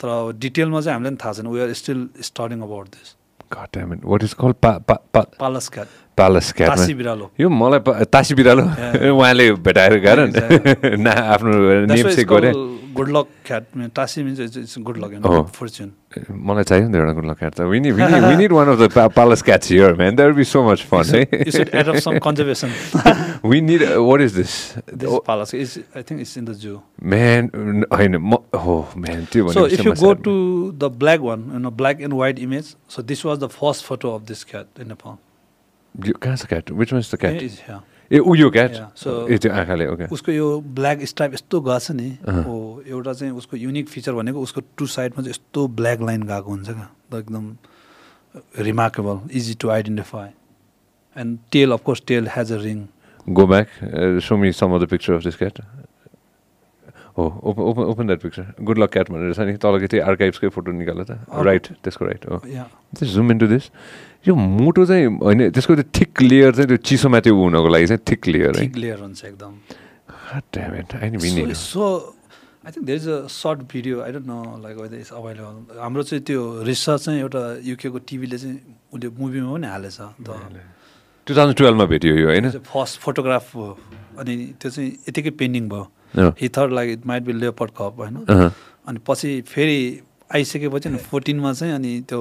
[0.00, 3.16] तर अब डिटेलमा चाहिँ हामीलाई पनि थाहा छैन। We are still starting about this
[3.50, 6.96] pa, pa, pa, Pallas cat man?
[6.96, 8.62] बिरालो यो मलाई तासी बिरालो.
[9.14, 10.98] उहाँले भेटाएर Exactly.
[11.04, 11.52] ना आफ्नो
[11.86, 12.52] नेम चाहिँ गरे
[12.94, 15.44] good luck cat Tashi means it's good luck Oh.
[15.46, 15.90] Fortune
[16.28, 16.96] मलाई चाहियो नि त.
[17.00, 20.32] एउटा क्याट त we need we need one of the Pallas cats here man there
[20.32, 22.68] be so much fun you of some conservation
[23.06, 23.14] है
[23.46, 24.54] we need what is this
[24.94, 26.74] this Pallas is I it's in the zoo
[27.14, 27.50] man
[28.18, 28.34] म
[28.66, 30.34] हो man त्यो So if you भनेपछि go म to
[30.84, 34.14] the black one, you know, black and white image, so this was the first photo
[34.14, 35.14] of this cat in Nepal.
[35.14, 35.29] सानो- यो
[35.96, 37.36] कहाँ छ cat which is the cat.
[38.12, 38.72] ए ऊ यो cat
[39.30, 43.32] ए त्यो आँखाले ओके उसको यो ब्ल्याक स्ट्राइप यस्तो गएको छ नि। हो एउटा चाहिँ
[43.34, 47.44] उसको युनिक फिचर भनेको उसको टु साइडमा चाहिँ यस्तो ब्ल्याक लाइन गएको हुन्छ क्या। एकदम
[48.70, 50.28] remarkable easy to identify
[51.16, 52.86] and tell of course tell has a ring
[53.28, 55.58] back, uh, show me some of the picture of this cat.
[57.16, 58.44] Oh, open, open, open that picture.
[58.68, 61.16] Good luck cat भनेर छ नि तलको त्यो आर्काइभ्सकै photo निकाल त
[61.48, 62.40] right त्यसको right हो
[63.12, 63.70] zoom into this
[64.28, 68.02] यो मोटो चाहिँ होइन त्यसको त्यो थिक लेयर चाहिँ त्यो चिसोमा त्यो हुनको लागि चाहिँ
[68.10, 69.52] थिक लेयर है। थिक लेयर हुन्छ एकदम।
[72.70, 75.78] Think there is a short video I don't know like whether it's available.
[75.80, 80.36] हाम्रो चाहिँ त्यो रिसर्च चाहिँ एउटा युकेको टिभीले चाहिँ उसले मुभीमा पनि हालेछ त।
[81.26, 82.50] 2012 मा भेटियो यो होइन?
[82.50, 83.78] फर्स्ट फोटोग्राफ हो।
[84.18, 85.84] अनि त्यो चाहिँ यतिकै पेन्डिङ भयो।
[86.18, 88.16] अँ, he third like it might be leopard cub होइन?
[88.28, 88.52] अँ,
[88.86, 90.00] अनि पछि फेरि
[90.34, 92.20] आइसकेपछि अनि फोर्टिनमा चाहिँ अनि त्यो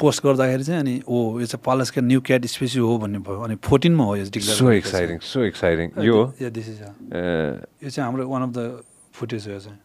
[0.00, 3.56] पोस्ट गर्दाखेरि चाहिँ अनि ओ यो चाहिँ पालसका न्यू क्याट स्पेसी हो भन्ने भयो। अनि
[3.66, 5.90] फोर्टिनमा हो यो so exciting, so exciting.
[5.98, 8.82] यो दिस इज यो चाहिँ हाम्रो वान अफ द
[9.14, 9.78] फुटेज हो यो चाहिँ।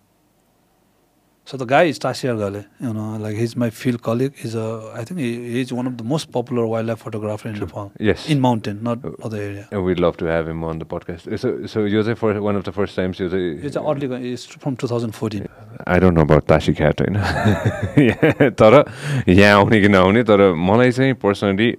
[1.47, 5.19] So the guy is you know like his my field colleague is a I think
[5.19, 8.29] he is one of the most popular wildlife photographer in Nepal yes.
[8.31, 11.29] In mountain not other area And we'd love to have him on the podcast.
[11.43, 14.31] So, so यो चाहिँ first one of the first times यो चाहिँ यो चाहिँ early
[14.31, 15.47] is from two thousand fourteen
[15.87, 18.83] I don't know about Tashi cat होइन तर
[19.29, 21.71] यहाँ आउने कि नआउने तर मलाई चाहिँ पर्सनली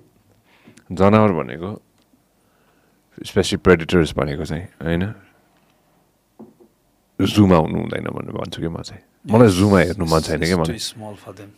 [0.93, 1.75] जनावर भनेको
[3.27, 5.13] स्पेसली प्रेडिटर्स भनेको चाहिँ होइन
[7.19, 10.79] जुमा हुनु हुँदैन भनेर भन्छु कि म चाहिँ। मलाई जुमा हेर्नु मन छैन क्या मलाई
[10.79, 11.51] small for them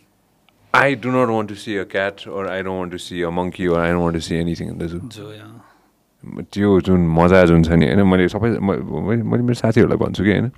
[0.73, 3.29] I do not want to see a cat or I don't want to see a
[3.29, 7.07] monkey or I don't want to see anything in the zoo जो यहाँ त्यो जुन
[7.07, 10.51] मजा जुन छ नि होइन मैले सबै मैले मेरो साथीहरूलाई भन्छु कि होइन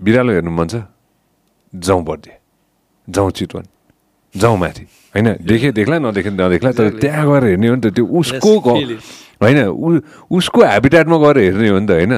[0.00, 0.82] बिरालो हेर्नु मन छ
[1.72, 2.32] जाउँ बर्थडे
[3.08, 3.64] जाउँ चितवन
[4.34, 6.88] जाउँ माथि होइन देखेँ देख्ला नदेखे नदेख्ला तर.
[6.98, 8.52] त्यहाँ गएर हेर्ने हो नि त त्यो उसको.
[9.42, 9.58] होइन
[10.30, 12.12] उसको हेबिटाटमा गएर हेर्ने हो नि त होइन.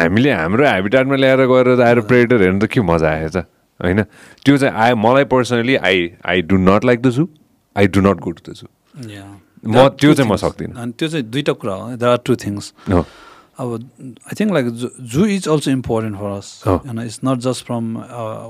[0.00, 3.36] हामीले हाम्रो हेबिटाटमा ल्याएर गएर त आएर प्रेडेटर हेर्नु त के मजा आयो त?
[3.80, 4.02] होइन?
[4.44, 7.28] त्यो चाहिँ आए मलाई personally I I do not like the zoo
[7.76, 8.66] I do not go to the zoo
[8.96, 9.28] Yeah.
[9.66, 10.36] म त्यो चाहिँ म.
[10.40, 12.72] सक्दिनँ। अनि त्यो चाहिँ दुईवटा कुरा हो। देयर आर टु थिङ्स
[13.58, 14.66] अब I think like
[15.12, 16.48] zoo is also important for us.
[16.66, 17.84] होइन it's not just from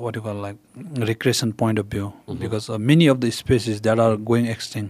[0.05, 0.57] what you call like
[1.11, 2.13] recreation point of view
[2.43, 4.89] because many of the species that are going extinct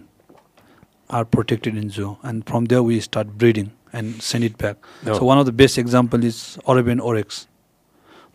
[1.10, 4.76] are protected in zoo and from there we start breeding and send it back
[5.08, 5.18] Oh.
[5.18, 7.46] So one of the best example is Arabian oryx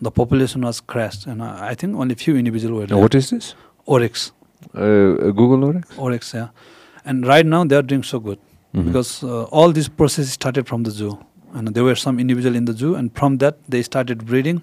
[0.04, 3.54] the population was crash and I think only few individual what is this
[3.96, 4.32] oryx
[4.76, 6.48] Google ओरे oryx yeah
[7.12, 8.40] and right now they are doing so good
[8.74, 8.84] Mhm.
[8.88, 11.14] because uh, all this process started from the zoo
[11.60, 14.60] and there were some individual in the zoo and from that they started breeding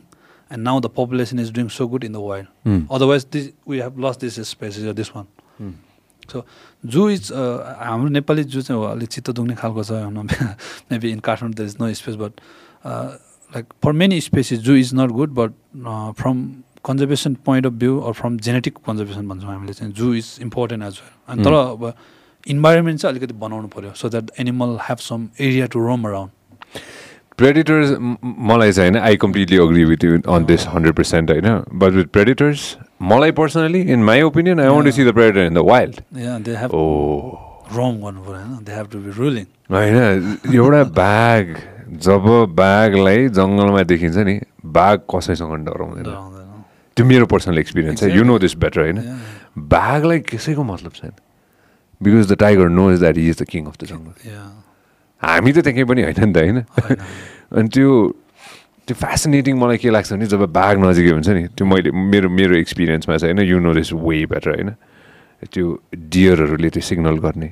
[0.50, 2.78] and now the population is doing so good in the wild Hmm.
[2.98, 5.28] otherwise this, we have lost this species or this one
[6.32, 6.44] so
[6.92, 9.90] zoo is uh, हाम्रो नेपाली जू चाहिँ हो अलिक चित्त दुख्ने खालको छ
[10.92, 12.40] maybe in Kathmandu there is no space but
[12.86, 15.52] like for many species zoo is not good but
[16.20, 16.46] from
[16.84, 21.00] conservation point of view or from genetic conservation भन्छौँ हामीले चाहिँ zoo is important as
[21.02, 21.92] well अनि तर अब
[22.46, 26.30] environment चाहिँ अलिकति बनाउनु पऱ्यो so that animal have some area to roam around
[27.38, 27.90] predators
[28.50, 31.48] मलाई चाहिँ होइन I completely agree with you on this hundred percent होइन?
[31.74, 35.54] बट विथ प्रेडिटर्स मलाई personally in my opinion I want to see the predator in
[35.54, 36.00] the wild
[37.76, 41.46] roam गर्नु पऱ्यो होइन they have to be ruling होइन एउटा बाघ
[42.04, 46.04] जब बाघलाई जङ्गलमा देखिन्छ नि बाघ कसैसँग डराउँदैन।
[46.96, 48.98] त्यो मेरो पर्सनल एक्सपिरियन्स छ यु नो दिस बेटर होइन.
[49.56, 51.12] बाघलाई कसैको मतलब छैन।
[52.00, 54.12] Because the tiger knows that is the king of the jungle
[55.22, 56.58] हामी त त्यही पनि होइन नि त होइन।
[57.56, 57.90] अनि त्यो
[58.89, 62.55] त्यो फेसिनेटिङ मलाई के लाग्छ भने जब बाघ नजिकै हुन्छ नि त्यो मैले मेरो मेरो
[62.56, 64.70] एक्सपिरियन्समा चाहिँ होइन you know this way better होइन।
[65.52, 67.48] त्यो डियरहरूले त्यो सिग्नल गर्ने।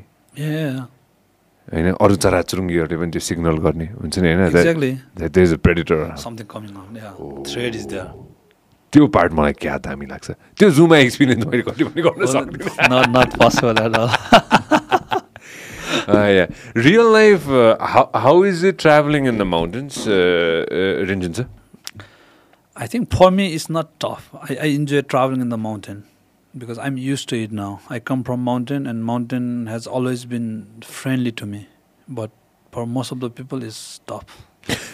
[1.73, 4.49] होइन अरू चराचुरुङ्गीहरूले पनि त्यो सिग्नल गर्ने हुन्छ नि होइन?
[4.51, 4.65] There.
[8.93, 12.89] त्यो पार्ट मलाई क्या दामी लाग्छ। त्यो जुमा एक्सपिरियन्स मैले कति पनि गर्न सक्दिनँ।
[16.09, 16.49] all.
[16.87, 17.47] Real life
[18.25, 20.05] how is it travelling in the mountains
[21.13, 21.47] Rinjan sir
[22.77, 24.25] I think for me it's not tough.
[24.47, 26.03] I, I enjoy traveling in the mountain
[26.55, 27.69] because I'm used to it now.
[27.89, 30.51] I come from mountain and mountain has always been
[30.83, 31.63] friendly to me.
[32.09, 32.31] But
[32.73, 33.81] for most of the people it's
[34.13, 34.37] tough.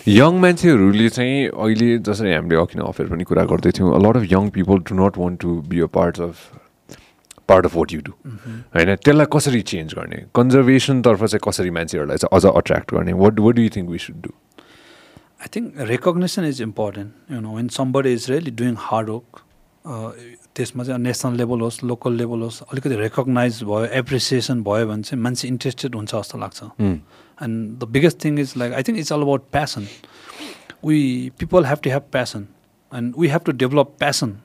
[0.06, 4.24] Young मान्छेहरूले चाहिँ अहिले जसरी हामीले अघि नै affair पनि कुरा गर्दै थियौँ lot of
[4.32, 6.61] young people do not want to be a part of
[7.48, 8.12] part of what you do
[8.76, 10.24] होइन त्यसलाई कसरी चेन्ज गर्ने?
[10.34, 13.12] कन्जर्भेसनतर्फ चाहिँ कसरी मान्छेहरूलाई चाहिँ अझ अट्र्याक्ट गर्ने?
[13.24, 14.32] What what do you think we should do
[15.44, 17.14] I think recognition is important.
[17.28, 19.40] You know, when somebody is really doing hard work,
[19.84, 20.10] uh,
[20.56, 25.22] त्यसमा चाहिँ नेसनल लेभल होस् लोकल लेभल होस् अलिकति रेकगनाइज भयो एप्रिसिएसन भयो भने चाहिँ
[25.22, 29.22] मान्छे इन्ट्रेस्टेड हुन्छ जस्तो लाग्छ। And the biggest thing is like I think it's all
[29.22, 29.86] about passion
[30.84, 30.98] we
[31.38, 32.46] people have to have passion
[32.92, 34.36] and we have to develop passion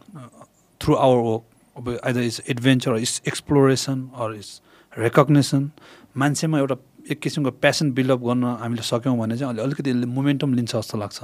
[0.81, 1.43] through our work
[1.77, 4.49] अब either is adventure is exploration or is
[4.93, 5.71] recognition
[6.17, 6.75] मान्छेमा एउटा
[7.11, 11.23] एक किसिमको passion build-up गर्न हामीले सक्यौँ भने चाहिँ अलि अलिकति मोमेन्टम लिन्छ जस्तो लाग्छ।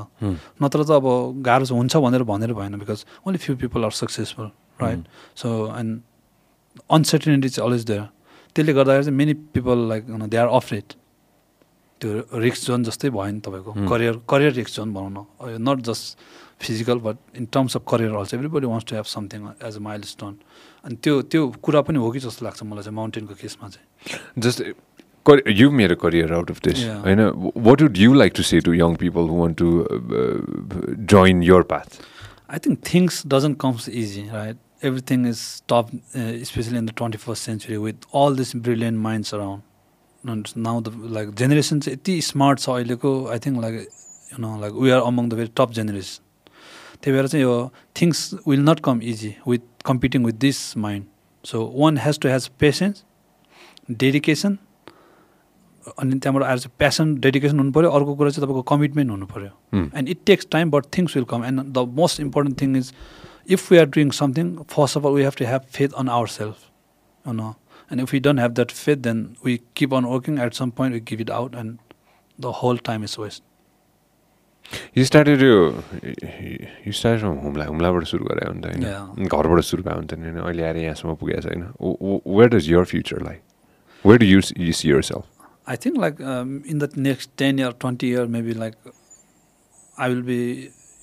[0.64, 4.48] नत्र त अब गाह्रो हुन्छ भनेर भनेर भएन because only few people are successful
[4.82, 5.04] right
[5.36, 5.50] so
[5.80, 6.02] and
[6.90, 8.06] uncertainty चाहिँ अलवेज देयर
[8.56, 10.94] त्यसले गर्दाखेरि चाहिँ many people like they are afraid
[12.02, 16.06] त्यो रिक्स जोन जस्तै भयो नि तपाईँको। करियर करियर रिक्स जोन भनौँ न। Not just
[16.66, 19.80] physical but in terms of career also everybody wants to have something as a
[20.14, 20.38] milestone
[20.86, 24.64] अनि त्यो त्यो कुरा पनि हो कि जस्तो लाग्छ मलाई चाहिँ माउन्टेनको केसमा चाहिँ जस्ट
[25.60, 26.86] यु मेरो करियर आउट अफ दिस.
[27.04, 27.20] होइन
[27.68, 29.70] what would you like to say to young people who want to
[31.14, 32.02] join your path
[32.60, 34.58] think things doesn't come easy, right?
[34.82, 39.64] Everything is top, uh, especially in the 21st century, with all these brilliant minds around.
[40.24, 43.76] And now the like generation चाहिँ यति smart छ अहिलेको I think like
[44.34, 46.33] you know like we are among the very top generation
[47.04, 47.56] त्यही भएर चाहिँ यो
[48.02, 51.06] things will not come easy with competing with this mind
[51.44, 53.04] so one has to has patience
[54.04, 54.58] dedication
[56.00, 59.50] अनि त्यहाँबाट आएर चाहिँ प्यासन डेडिकेसन हुनु पऱ्यो अर्को कुरा चाहिँ तपाईँको कमिटमेन्ट हुनु पऱ्यो
[59.74, 59.86] Hmm.
[60.00, 62.92] and it takes time but things will come and the most important thing is
[63.56, 66.60] if we are doing something first of all we have to have faith on ourselves
[67.26, 67.50] you know
[67.90, 70.94] and if we don't have that faith then we keep on working at some point
[70.98, 71.98] we give it out and
[72.40, 73.44] the whole time is waste
[74.98, 75.56] you started यो
[76.88, 79.02] you start from Humla हुम्लाबाट सुरु गरे हो नि त Yeah.
[79.16, 80.38] होइन घरबाट सुरु भयो त होइन?
[80.40, 81.64] अहिले आएर यहाँसम्म पुगेको छ होइन?
[82.38, 83.42] Where does your future like
[84.06, 85.26] where do use you see yourself
[85.84, 88.76] think like um, in the next 10 year, 20 year, maybe like
[89.98, 90.40] I will be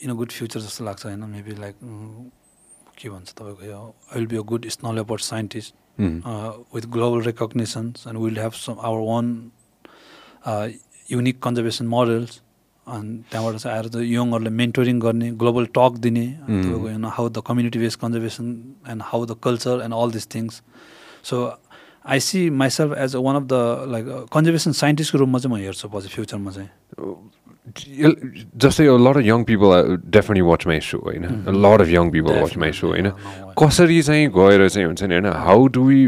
[0.05, 1.24] in a good future जस्तो लाग्छ होइन?
[1.37, 1.77] मेबी लाइक
[2.99, 3.78] के भन्छ तपाईँको यो?
[4.12, 5.74] I will be a good snow leopard scientist.
[6.74, 9.27] With global recognitions and will have some our one
[11.12, 12.41] unique conservation models
[12.91, 16.27] अनि त्यहाँबाट चाहिँ आएर चाहिँ यङहरूलाई मेन्टोरिङ गर्ने ग्लोबल टक दिने.
[16.49, 18.47] तपाईँको how the community based conservation
[18.91, 20.62] and how the culture and all this things
[21.31, 21.37] so
[22.07, 23.55] I see myself as one of the
[23.93, 26.71] like conservation साइन्टिस्टको रूपमा चाहिँ म हेर्छु पछि फ्युचरमा चाहिँ।
[28.57, 29.71] जस्तै lot of young people
[30.11, 31.25] definitely watch my show होइन?
[31.65, 33.11] Lot of young people watch my show होइन?
[33.59, 35.27] कसरी चाहिँ गएर चाहिँ हुन्छ नि होइन?
[35.47, 36.01] How do we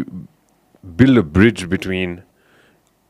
[0.84, 2.18] build a bridge between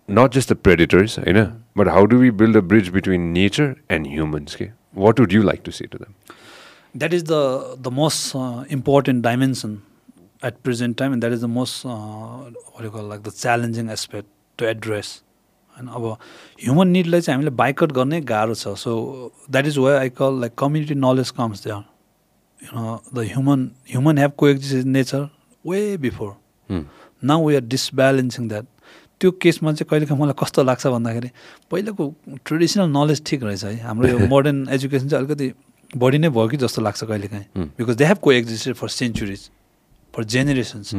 [0.08, 1.38] not just the predators होइन?
[1.77, 5.43] but how do we build a bridge between nature and humans के what would you
[5.43, 6.13] like to say to them
[7.01, 7.39] that is the
[7.85, 9.73] the most uh, important dimension
[10.41, 12.37] at present time and that is the most uh,
[12.69, 14.29] what do you call like the challenging aspect
[14.59, 15.15] to address
[15.75, 16.05] होइन अब
[16.61, 18.93] human निडलाई चाहिँ हामीले बाइकट गर्नै गाह्रो छ so
[19.51, 21.83] that is why I call like community knowledge comes there
[22.59, 25.27] you the human human have coexist nature
[25.65, 26.33] way before
[27.31, 28.65] now we are disbalancing that
[29.22, 31.30] त्यो केसमा चाहिँ कहिलेकाहीँ मलाई कस्तो लाग्छ भन्दाखेरि
[31.70, 32.04] पहिलाको
[32.44, 35.52] ट्रेडिसनल नलेज ठिक रहेछ है। हाम्रो यो मोडर्न एजुकेसन चाहिँ अलिकति
[36.02, 37.46] बढी नै भयो कि जस्तो लाग्छ कहिलेकाहीँ.
[37.78, 39.50] Because they have coexisted for centuries
[40.14, 40.94] for generations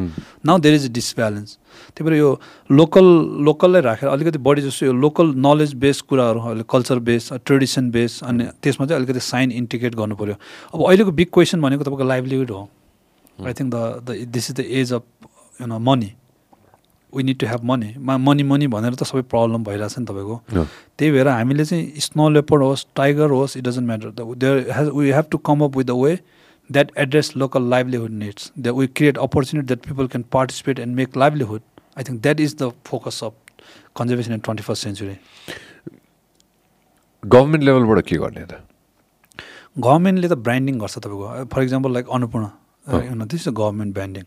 [0.45, 1.57] now there is a disbalance
[1.95, 2.29] त्यही भएर यो
[2.71, 3.05] लोकल
[3.45, 8.19] लोकललाई राखेर अलिकति बढी जस्तो यो लोकल नलेज बेस कुराहरू अहिले कल्चर बेस ट्रेडिसन बेस
[8.23, 10.35] अनि त्यसमा चाहिँ अलिकति साइन इन्टिग्रेट गर्नु पऱ्यो
[10.73, 12.67] अब अहिलेको बिग क्वेसन भनेको तपाईँको लाइभलीहुड हो।
[13.45, 13.77] I think the
[14.09, 15.03] the this is the age of
[15.59, 16.11] you know money
[17.15, 20.35] we need to have money money money भनेर त सबै प्रब्लम भइरहेछ नि तपाईँको।
[20.97, 24.09] त्यही भएर हामीले चाहिँ स्नो लेपर्ड होस् टाइगर होस् it doesn't matter
[24.43, 26.17] there has we have to come up with the way
[26.69, 31.17] that address local livelihood needs that we create opportunity that people can participate and make
[31.17, 31.61] livelihood
[31.97, 33.33] I think that is the focus of
[33.97, 35.15] conservation in twenty first century
[37.23, 38.53] government लेभलबाट के गर्ने त?
[39.79, 42.45] गभर्मेन्टले त branding गर्छ तपाईँको। For example like Annapurna
[42.85, 44.23] the government branding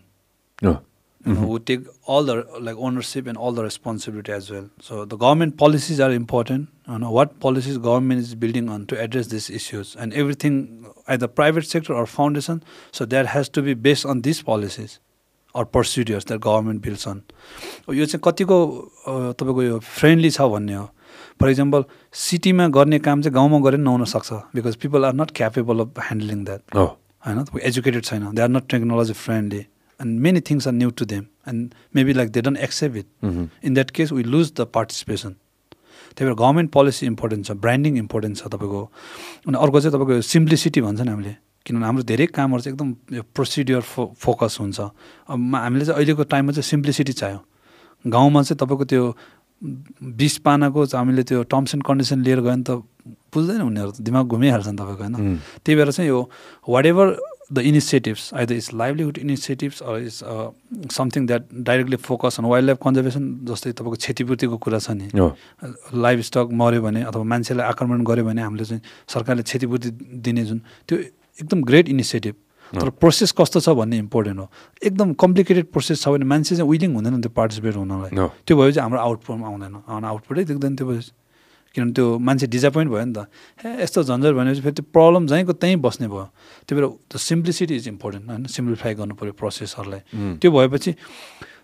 [1.35, 4.69] know, we take all the like ownership and all the responsibility as well.
[4.81, 6.69] So the government policies are important.
[6.89, 11.29] You know what policies government is building on to address these issues, and everything either
[11.29, 12.63] private sector or foundation.
[12.93, 15.01] So that has to be based on these policies
[15.55, 17.23] or procedures that government builds on.
[17.89, 18.59] यो चाहिँ कतिको
[19.41, 20.89] तपाईँको यो friendly छ भन्ने हो
[21.41, 21.85] for example
[22.25, 26.45] सिटीमा गर्ने काम चाहिँ गाउँमा गरेर नहुन सक्छ because people are not capable of handling
[26.45, 29.63] that होइन एजुकेटेड छैन they are not technology friendly
[30.01, 33.49] and many things are new to them and maybe like they don't accept it hmm,
[33.65, 35.35] in that case we lose the participation
[36.17, 38.83] त्यही भएर government policy important छ branding important छ तपाईँको
[39.47, 41.35] अनि अर्को चाहिँ तपाईँको simplicity भन्छ नि हामीले.
[41.67, 46.25] किनभने हाम्रो धेरै कामहरू चाहिँ एकदम यो प्रोसिड्युर फो फोकस हुन्छ। अब हामीले चाहिँ अहिलेको
[46.31, 47.41] टाइममा चाहिँ सिम्प्लिसिटी चाहियो।
[48.05, 49.05] गाउँमा चाहिँ तपाईँको त्यो
[50.15, 52.71] बिस पानाको हामीले त्यो टर्म्स एन्ड कन्डिसन लिएर गयो भने त
[53.35, 55.41] बुझ्दैन उनीहरू दिमाग घुमिहाल्छ नि तपाईँको होइन?
[55.65, 56.21] त्यही भएर चाहिँ यो
[56.71, 57.07] what ever
[57.51, 60.15] the initiatives either is livelihood initiatives or is
[60.93, 65.35] something that directly focus on wild life conservation जस्तै तपाईँको क्षतिपूर्तिको कुरा छ नि। अँ,
[65.95, 69.91] लाइभ स्टक मऱ्यो भने अथवा मान्छेलाई आक्रमण गर्यो भने हामीले चाहिँ सरकारले क्षतिपूर्ति
[70.27, 70.59] दिने जुन
[70.89, 72.35] त्यो एकदम ग्रेट इनिसिएटिभ
[72.73, 74.49] तर प्रोसेस कस्तो छ भन्ने इम्पोर्टेन्ट हो।
[74.83, 78.11] एकदम कम्प्लिकेटेड प्रोसेस छ भने मान्छे चाहिँ विलिङ हुँदैन त्यो पार्टिसिपेट हुनलाई।
[78.43, 81.13] त्यो चाहिँ हाम्रो आउटपुट आउँदैन। आउटपुटै देख्दैन त्यो भएपछि
[81.77, 83.29] किनभने त्यो मान्छे डिजापोइन्ट भयो नि त।
[83.61, 86.25] ए यस्तो झन्झट भनेपछि फेरि त्यो प्रब्लम जहीँको त्यहीँ बस्ने भयो।
[86.65, 88.45] त्यही भएर द सिम्प्लिसिटी इज इम्पोर्टेन्ट होइन?
[88.49, 90.03] सिम्प्लिफाई गर्नु पऱ्यो प्रोसेसहरूलाई
[90.41, 90.91] त्यो भएपछि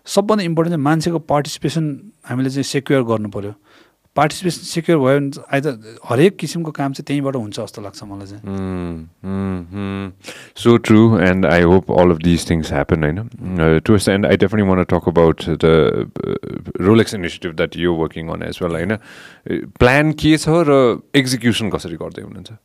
[0.05, 1.85] सबभन्दा इम्पोर्टेन्ट चाहिँ मान्छेको पार्टिसिपेसन
[2.29, 3.53] हामीले चाहिँ सेक्योर गर्नु पऱ्यो।
[4.15, 8.41] पार्टिसिपेसन सेक्योर भयो भने आइदर हरेक किसिमको काम चाहिँ त्यहीँबाट हुन्छ जस्तो लाग्छ मलाई चाहिँ
[11.89, 13.03] all of these things happen.
[13.03, 13.25] I know.
[13.59, 15.73] Uh, towards the end, I definitely want to talk about the
[16.03, 18.73] uh, Rolex initiative that you're working on as well.
[18.73, 18.97] होइन
[19.79, 20.77] प्लान के छ र
[21.15, 22.57] एक्जिक्युसन कसरी गर्दै हुनुहुन्छ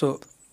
[0.00, 0.06] सो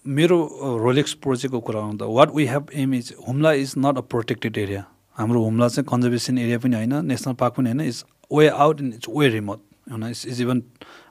[0.06, 0.38] मेरो
[0.84, 4.84] रोलेक्स प्रोजेक्टको कुरा आउँदा what we have um is Humla is not a protected area
[5.18, 8.94] हाम्रो हुम्ला चाहिँ कन्जर्भेसन एरिया पनि होइन नेसनल पार्क पनि होइन is way out in
[8.94, 9.60] its way remote
[9.92, 10.62] होइन it's is even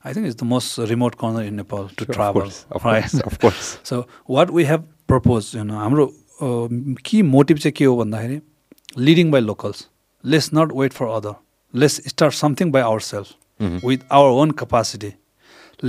[0.06, 3.64] I think it's the most remote corner in Nepal to travel of course, of course.
[3.88, 6.06] So what we have propose होइन हाम्रो
[7.06, 8.40] कि motive चाहिँ के हो भन्दाखेरि
[9.08, 9.86] leading by locals
[10.24, 11.34] let's not wait for other
[11.74, 13.34] let's start something by our self
[13.64, 13.76] Mhm.
[13.88, 15.08] with our own capacity.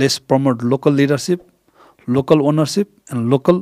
[0.02, 1.40] Let's promote local leadership,
[2.18, 3.58] local ownership, and local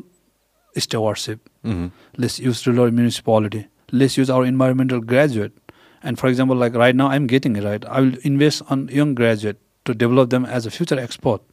[0.75, 1.41] stewardship.
[1.65, 1.89] Mhm.
[2.19, 3.63] Let's use rural municipality.
[3.93, 5.66] Let's use our environmental graduate.
[6.07, 7.87] And for example, like right now, I'm getting it right.
[7.99, 11.47] I will invest on young graduate to develop them as a future export.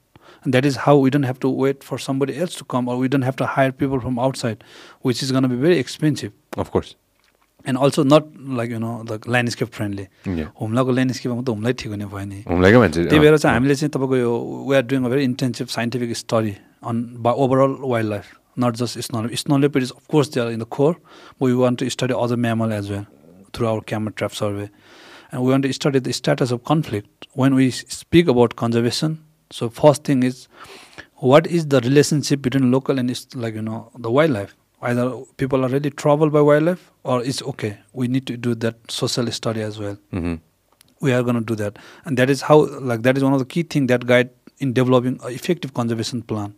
[0.44, 2.98] And that is how we don't have to wait for somebody else to come, or
[2.98, 4.68] we don't have to hire people from outside,
[5.02, 6.38] which is going to be very expensive.
[6.66, 7.00] Of course.
[7.68, 8.24] And also not
[8.58, 10.06] like you know the landscape friendly
[10.40, 10.48] Yeah.
[10.62, 13.92] हुम्लाको ल्यान्डस्केपमा त हुम्लै ठिक हुने भयो नि हुम्लाकै मान्छे त्यही भएर चाहिँ हामीले चाहिँ
[13.94, 14.34] तपाईँको यो
[14.70, 16.54] we are doing a very intensive scientific study
[16.92, 18.26] on by overall wild life
[18.64, 20.96] not just snow snow leopard is of course they are in the खोर
[21.44, 23.06] we want to study other mammal as well
[23.54, 24.70] through our camera trap survey.
[25.32, 29.24] And we want to study the status of conflict when we speak about conservation.
[29.52, 30.48] So first thing is,
[31.16, 34.56] what is the relationship between local and like you know the wildlife?
[34.82, 37.78] Either people are really troubled by wildlife, or it's okay.
[37.94, 39.98] We need to do that social study as well.
[40.12, 40.36] Mm-hmm.
[41.00, 43.40] We are going to do that, and that is how like that is one of
[43.40, 46.56] the key thing that guide in developing an effective conservation plan.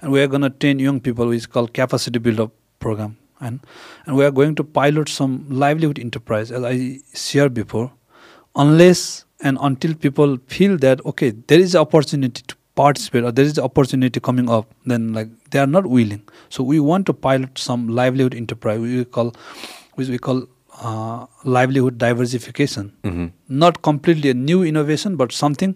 [0.00, 3.16] And we are going to train young people, which is called capacity build up program
[3.40, 3.60] and
[4.06, 7.90] and we are going to pilot some livelihood enterprise as i shared before.
[8.54, 13.58] Unless and until people feel that okay there is opportunity to participate or there is
[13.58, 16.22] opportunity coming up then like they are not willing.
[16.48, 19.34] So we want to pilot some livelihood enterprise we call
[19.94, 20.44] which we call
[20.82, 22.92] uh, livelihood diversification.
[23.04, 23.32] Mhm.
[23.48, 25.72] not completely a new innovation but something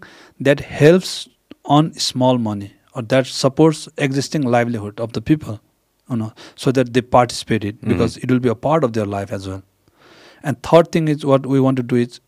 [0.49, 1.29] that helps
[1.77, 5.61] on small money or that supports existing livelihood of the people
[6.11, 9.07] you know so that they participate it because it will be a part of their
[9.07, 9.63] life as well.
[10.43, 12.21] And third thing is what we want to do is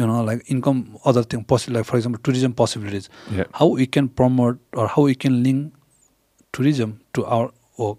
[0.00, 3.08] you know like income other thing possible like for example tourism possibilities.
[3.38, 3.44] Yeah.
[3.54, 5.72] how we can promote or how we can link
[6.52, 7.98] tourism to our work.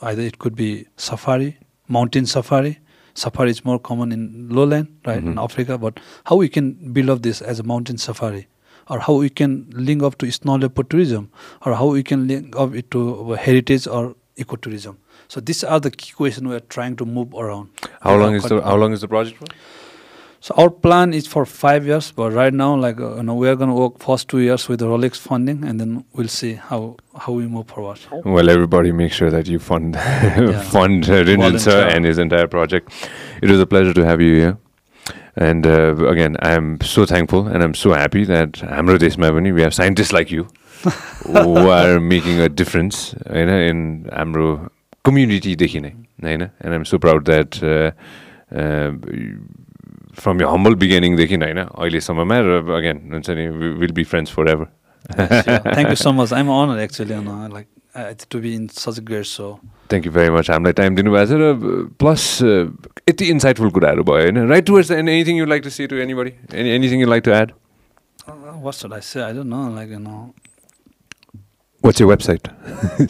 [0.00, 1.56] Either it could be safari
[1.88, 2.78] mountain safari.
[3.14, 4.22] Safari is more common in
[4.58, 5.44] lowland right in Mhm.
[5.44, 5.98] africa but
[6.28, 6.68] how we can
[6.98, 8.46] build up this as a mountain safari
[8.88, 11.30] or how we can link up to snow leopard tourism
[11.66, 14.96] or how we can link up it to heritage or ecotourism
[15.28, 17.68] so these are the key questions we are trying to move around
[18.00, 18.60] How long is the.
[18.62, 19.46] How long is the project for?
[20.40, 23.48] So our plan is for five years, but right now, like uh, you know, we
[23.48, 26.54] are going to work first two years with the Rolex funding, and then we'll see
[26.54, 28.00] how how we move forward.
[28.24, 29.94] Well, everybody make sure that you fund
[30.74, 32.92] fund uh, Rinjin sir and his entire project.
[33.40, 34.58] It was a pleasure to have you here.
[35.36, 39.62] And uh, again, I'm so thankful and I'm so happy that हाम्रो देशमा पनि we
[39.62, 40.46] have scientists like you
[41.26, 43.80] who are making a difference होइन in
[44.12, 44.48] हाम्रो
[45.08, 45.92] community-देखि नै
[46.22, 47.90] होइन and I'm so proud that uh,
[48.54, 48.90] uh,
[50.14, 54.68] from your humble beginning-देखि होइन अहिलेसम्ममा र again हुन्छ नि we- we'll be friends forever.
[55.16, 56.32] Thank you so much.
[56.32, 58.68] I'm honored actually, you know, like uh, to be in
[59.92, 62.28] thank you very much हामीलाई time दिनुभएको छ र plus
[63.08, 66.32] यति इन्साइटफुल कुराहरू भयो होइन right towards and anything you like to see to anybody
[66.62, 67.52] any anything you like to add
[68.30, 69.20] Uh, what should I say?
[69.28, 69.60] I don't know.
[69.76, 70.18] Like you know,
[71.84, 72.48] what's your website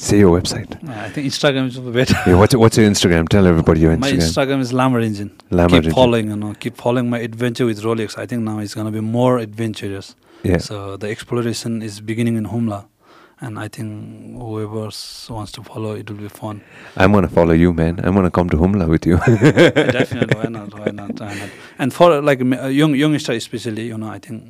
[0.00, 2.16] say your website I think Instagram is better.
[2.42, 5.28] What's what's your Instagram tell everybody your My Instagram Instagram is Lamar Engine.
[5.60, 5.96] Lamar keep Engine.
[5.98, 8.16] following, you know, keep following my adventure with Rolex.
[8.22, 10.09] I think now it's gonna be more adventurous.
[10.50, 10.62] Yeah.
[10.68, 12.78] So the exploration is beginning in Humla,
[13.43, 14.89] and I think whoever
[15.36, 16.62] wants to follow, it will be fun.
[16.97, 19.16] I'm gonna follow you man I'm gonna come to Humla with you
[19.98, 20.73] Definitely, why not?
[20.78, 21.20] Why not?
[21.20, 21.51] Why not?
[21.78, 24.43] And for like uh, young youngster especially, you know, I think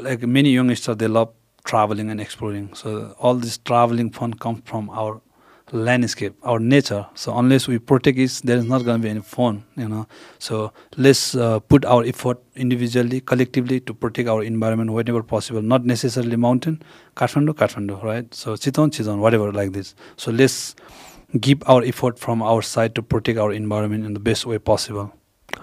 [0.00, 1.32] like many youngsters, they love
[1.64, 2.72] traveling and exploring.
[2.74, 5.20] So all this traveling fun comes from our
[5.72, 7.06] landscape, our nature.
[7.14, 10.06] So unless we protect it, there is not going to be any fun, you know.
[10.38, 15.62] So let's uh, put our effort individually, collectively to protect our environment whenever possible.
[15.62, 16.82] Not necessarily mountain,
[17.16, 18.32] Kathmandu, Kathmandu, right?
[18.32, 19.94] So Chiton, Chiton, whatever like this.
[20.16, 20.76] So let's
[21.40, 25.12] give our effort from our side to protect our environment in the best way possible.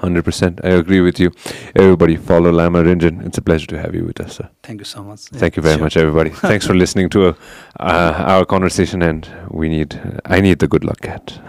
[0.02, 1.32] 100% I agree with you
[1.76, 4.86] everybody follow Lama Rinjin it's a pleasure to have you with us sir Thank you
[4.86, 5.20] so much.
[5.20, 6.30] Thank you very much, everybody.
[6.49, 7.34] Thanks for listening to uh,
[7.82, 11.34] uh, our conversation, and we need, I need the good luck cat.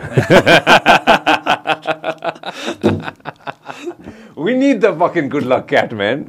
[4.37, 6.27] we need the fucking good luck cat, man.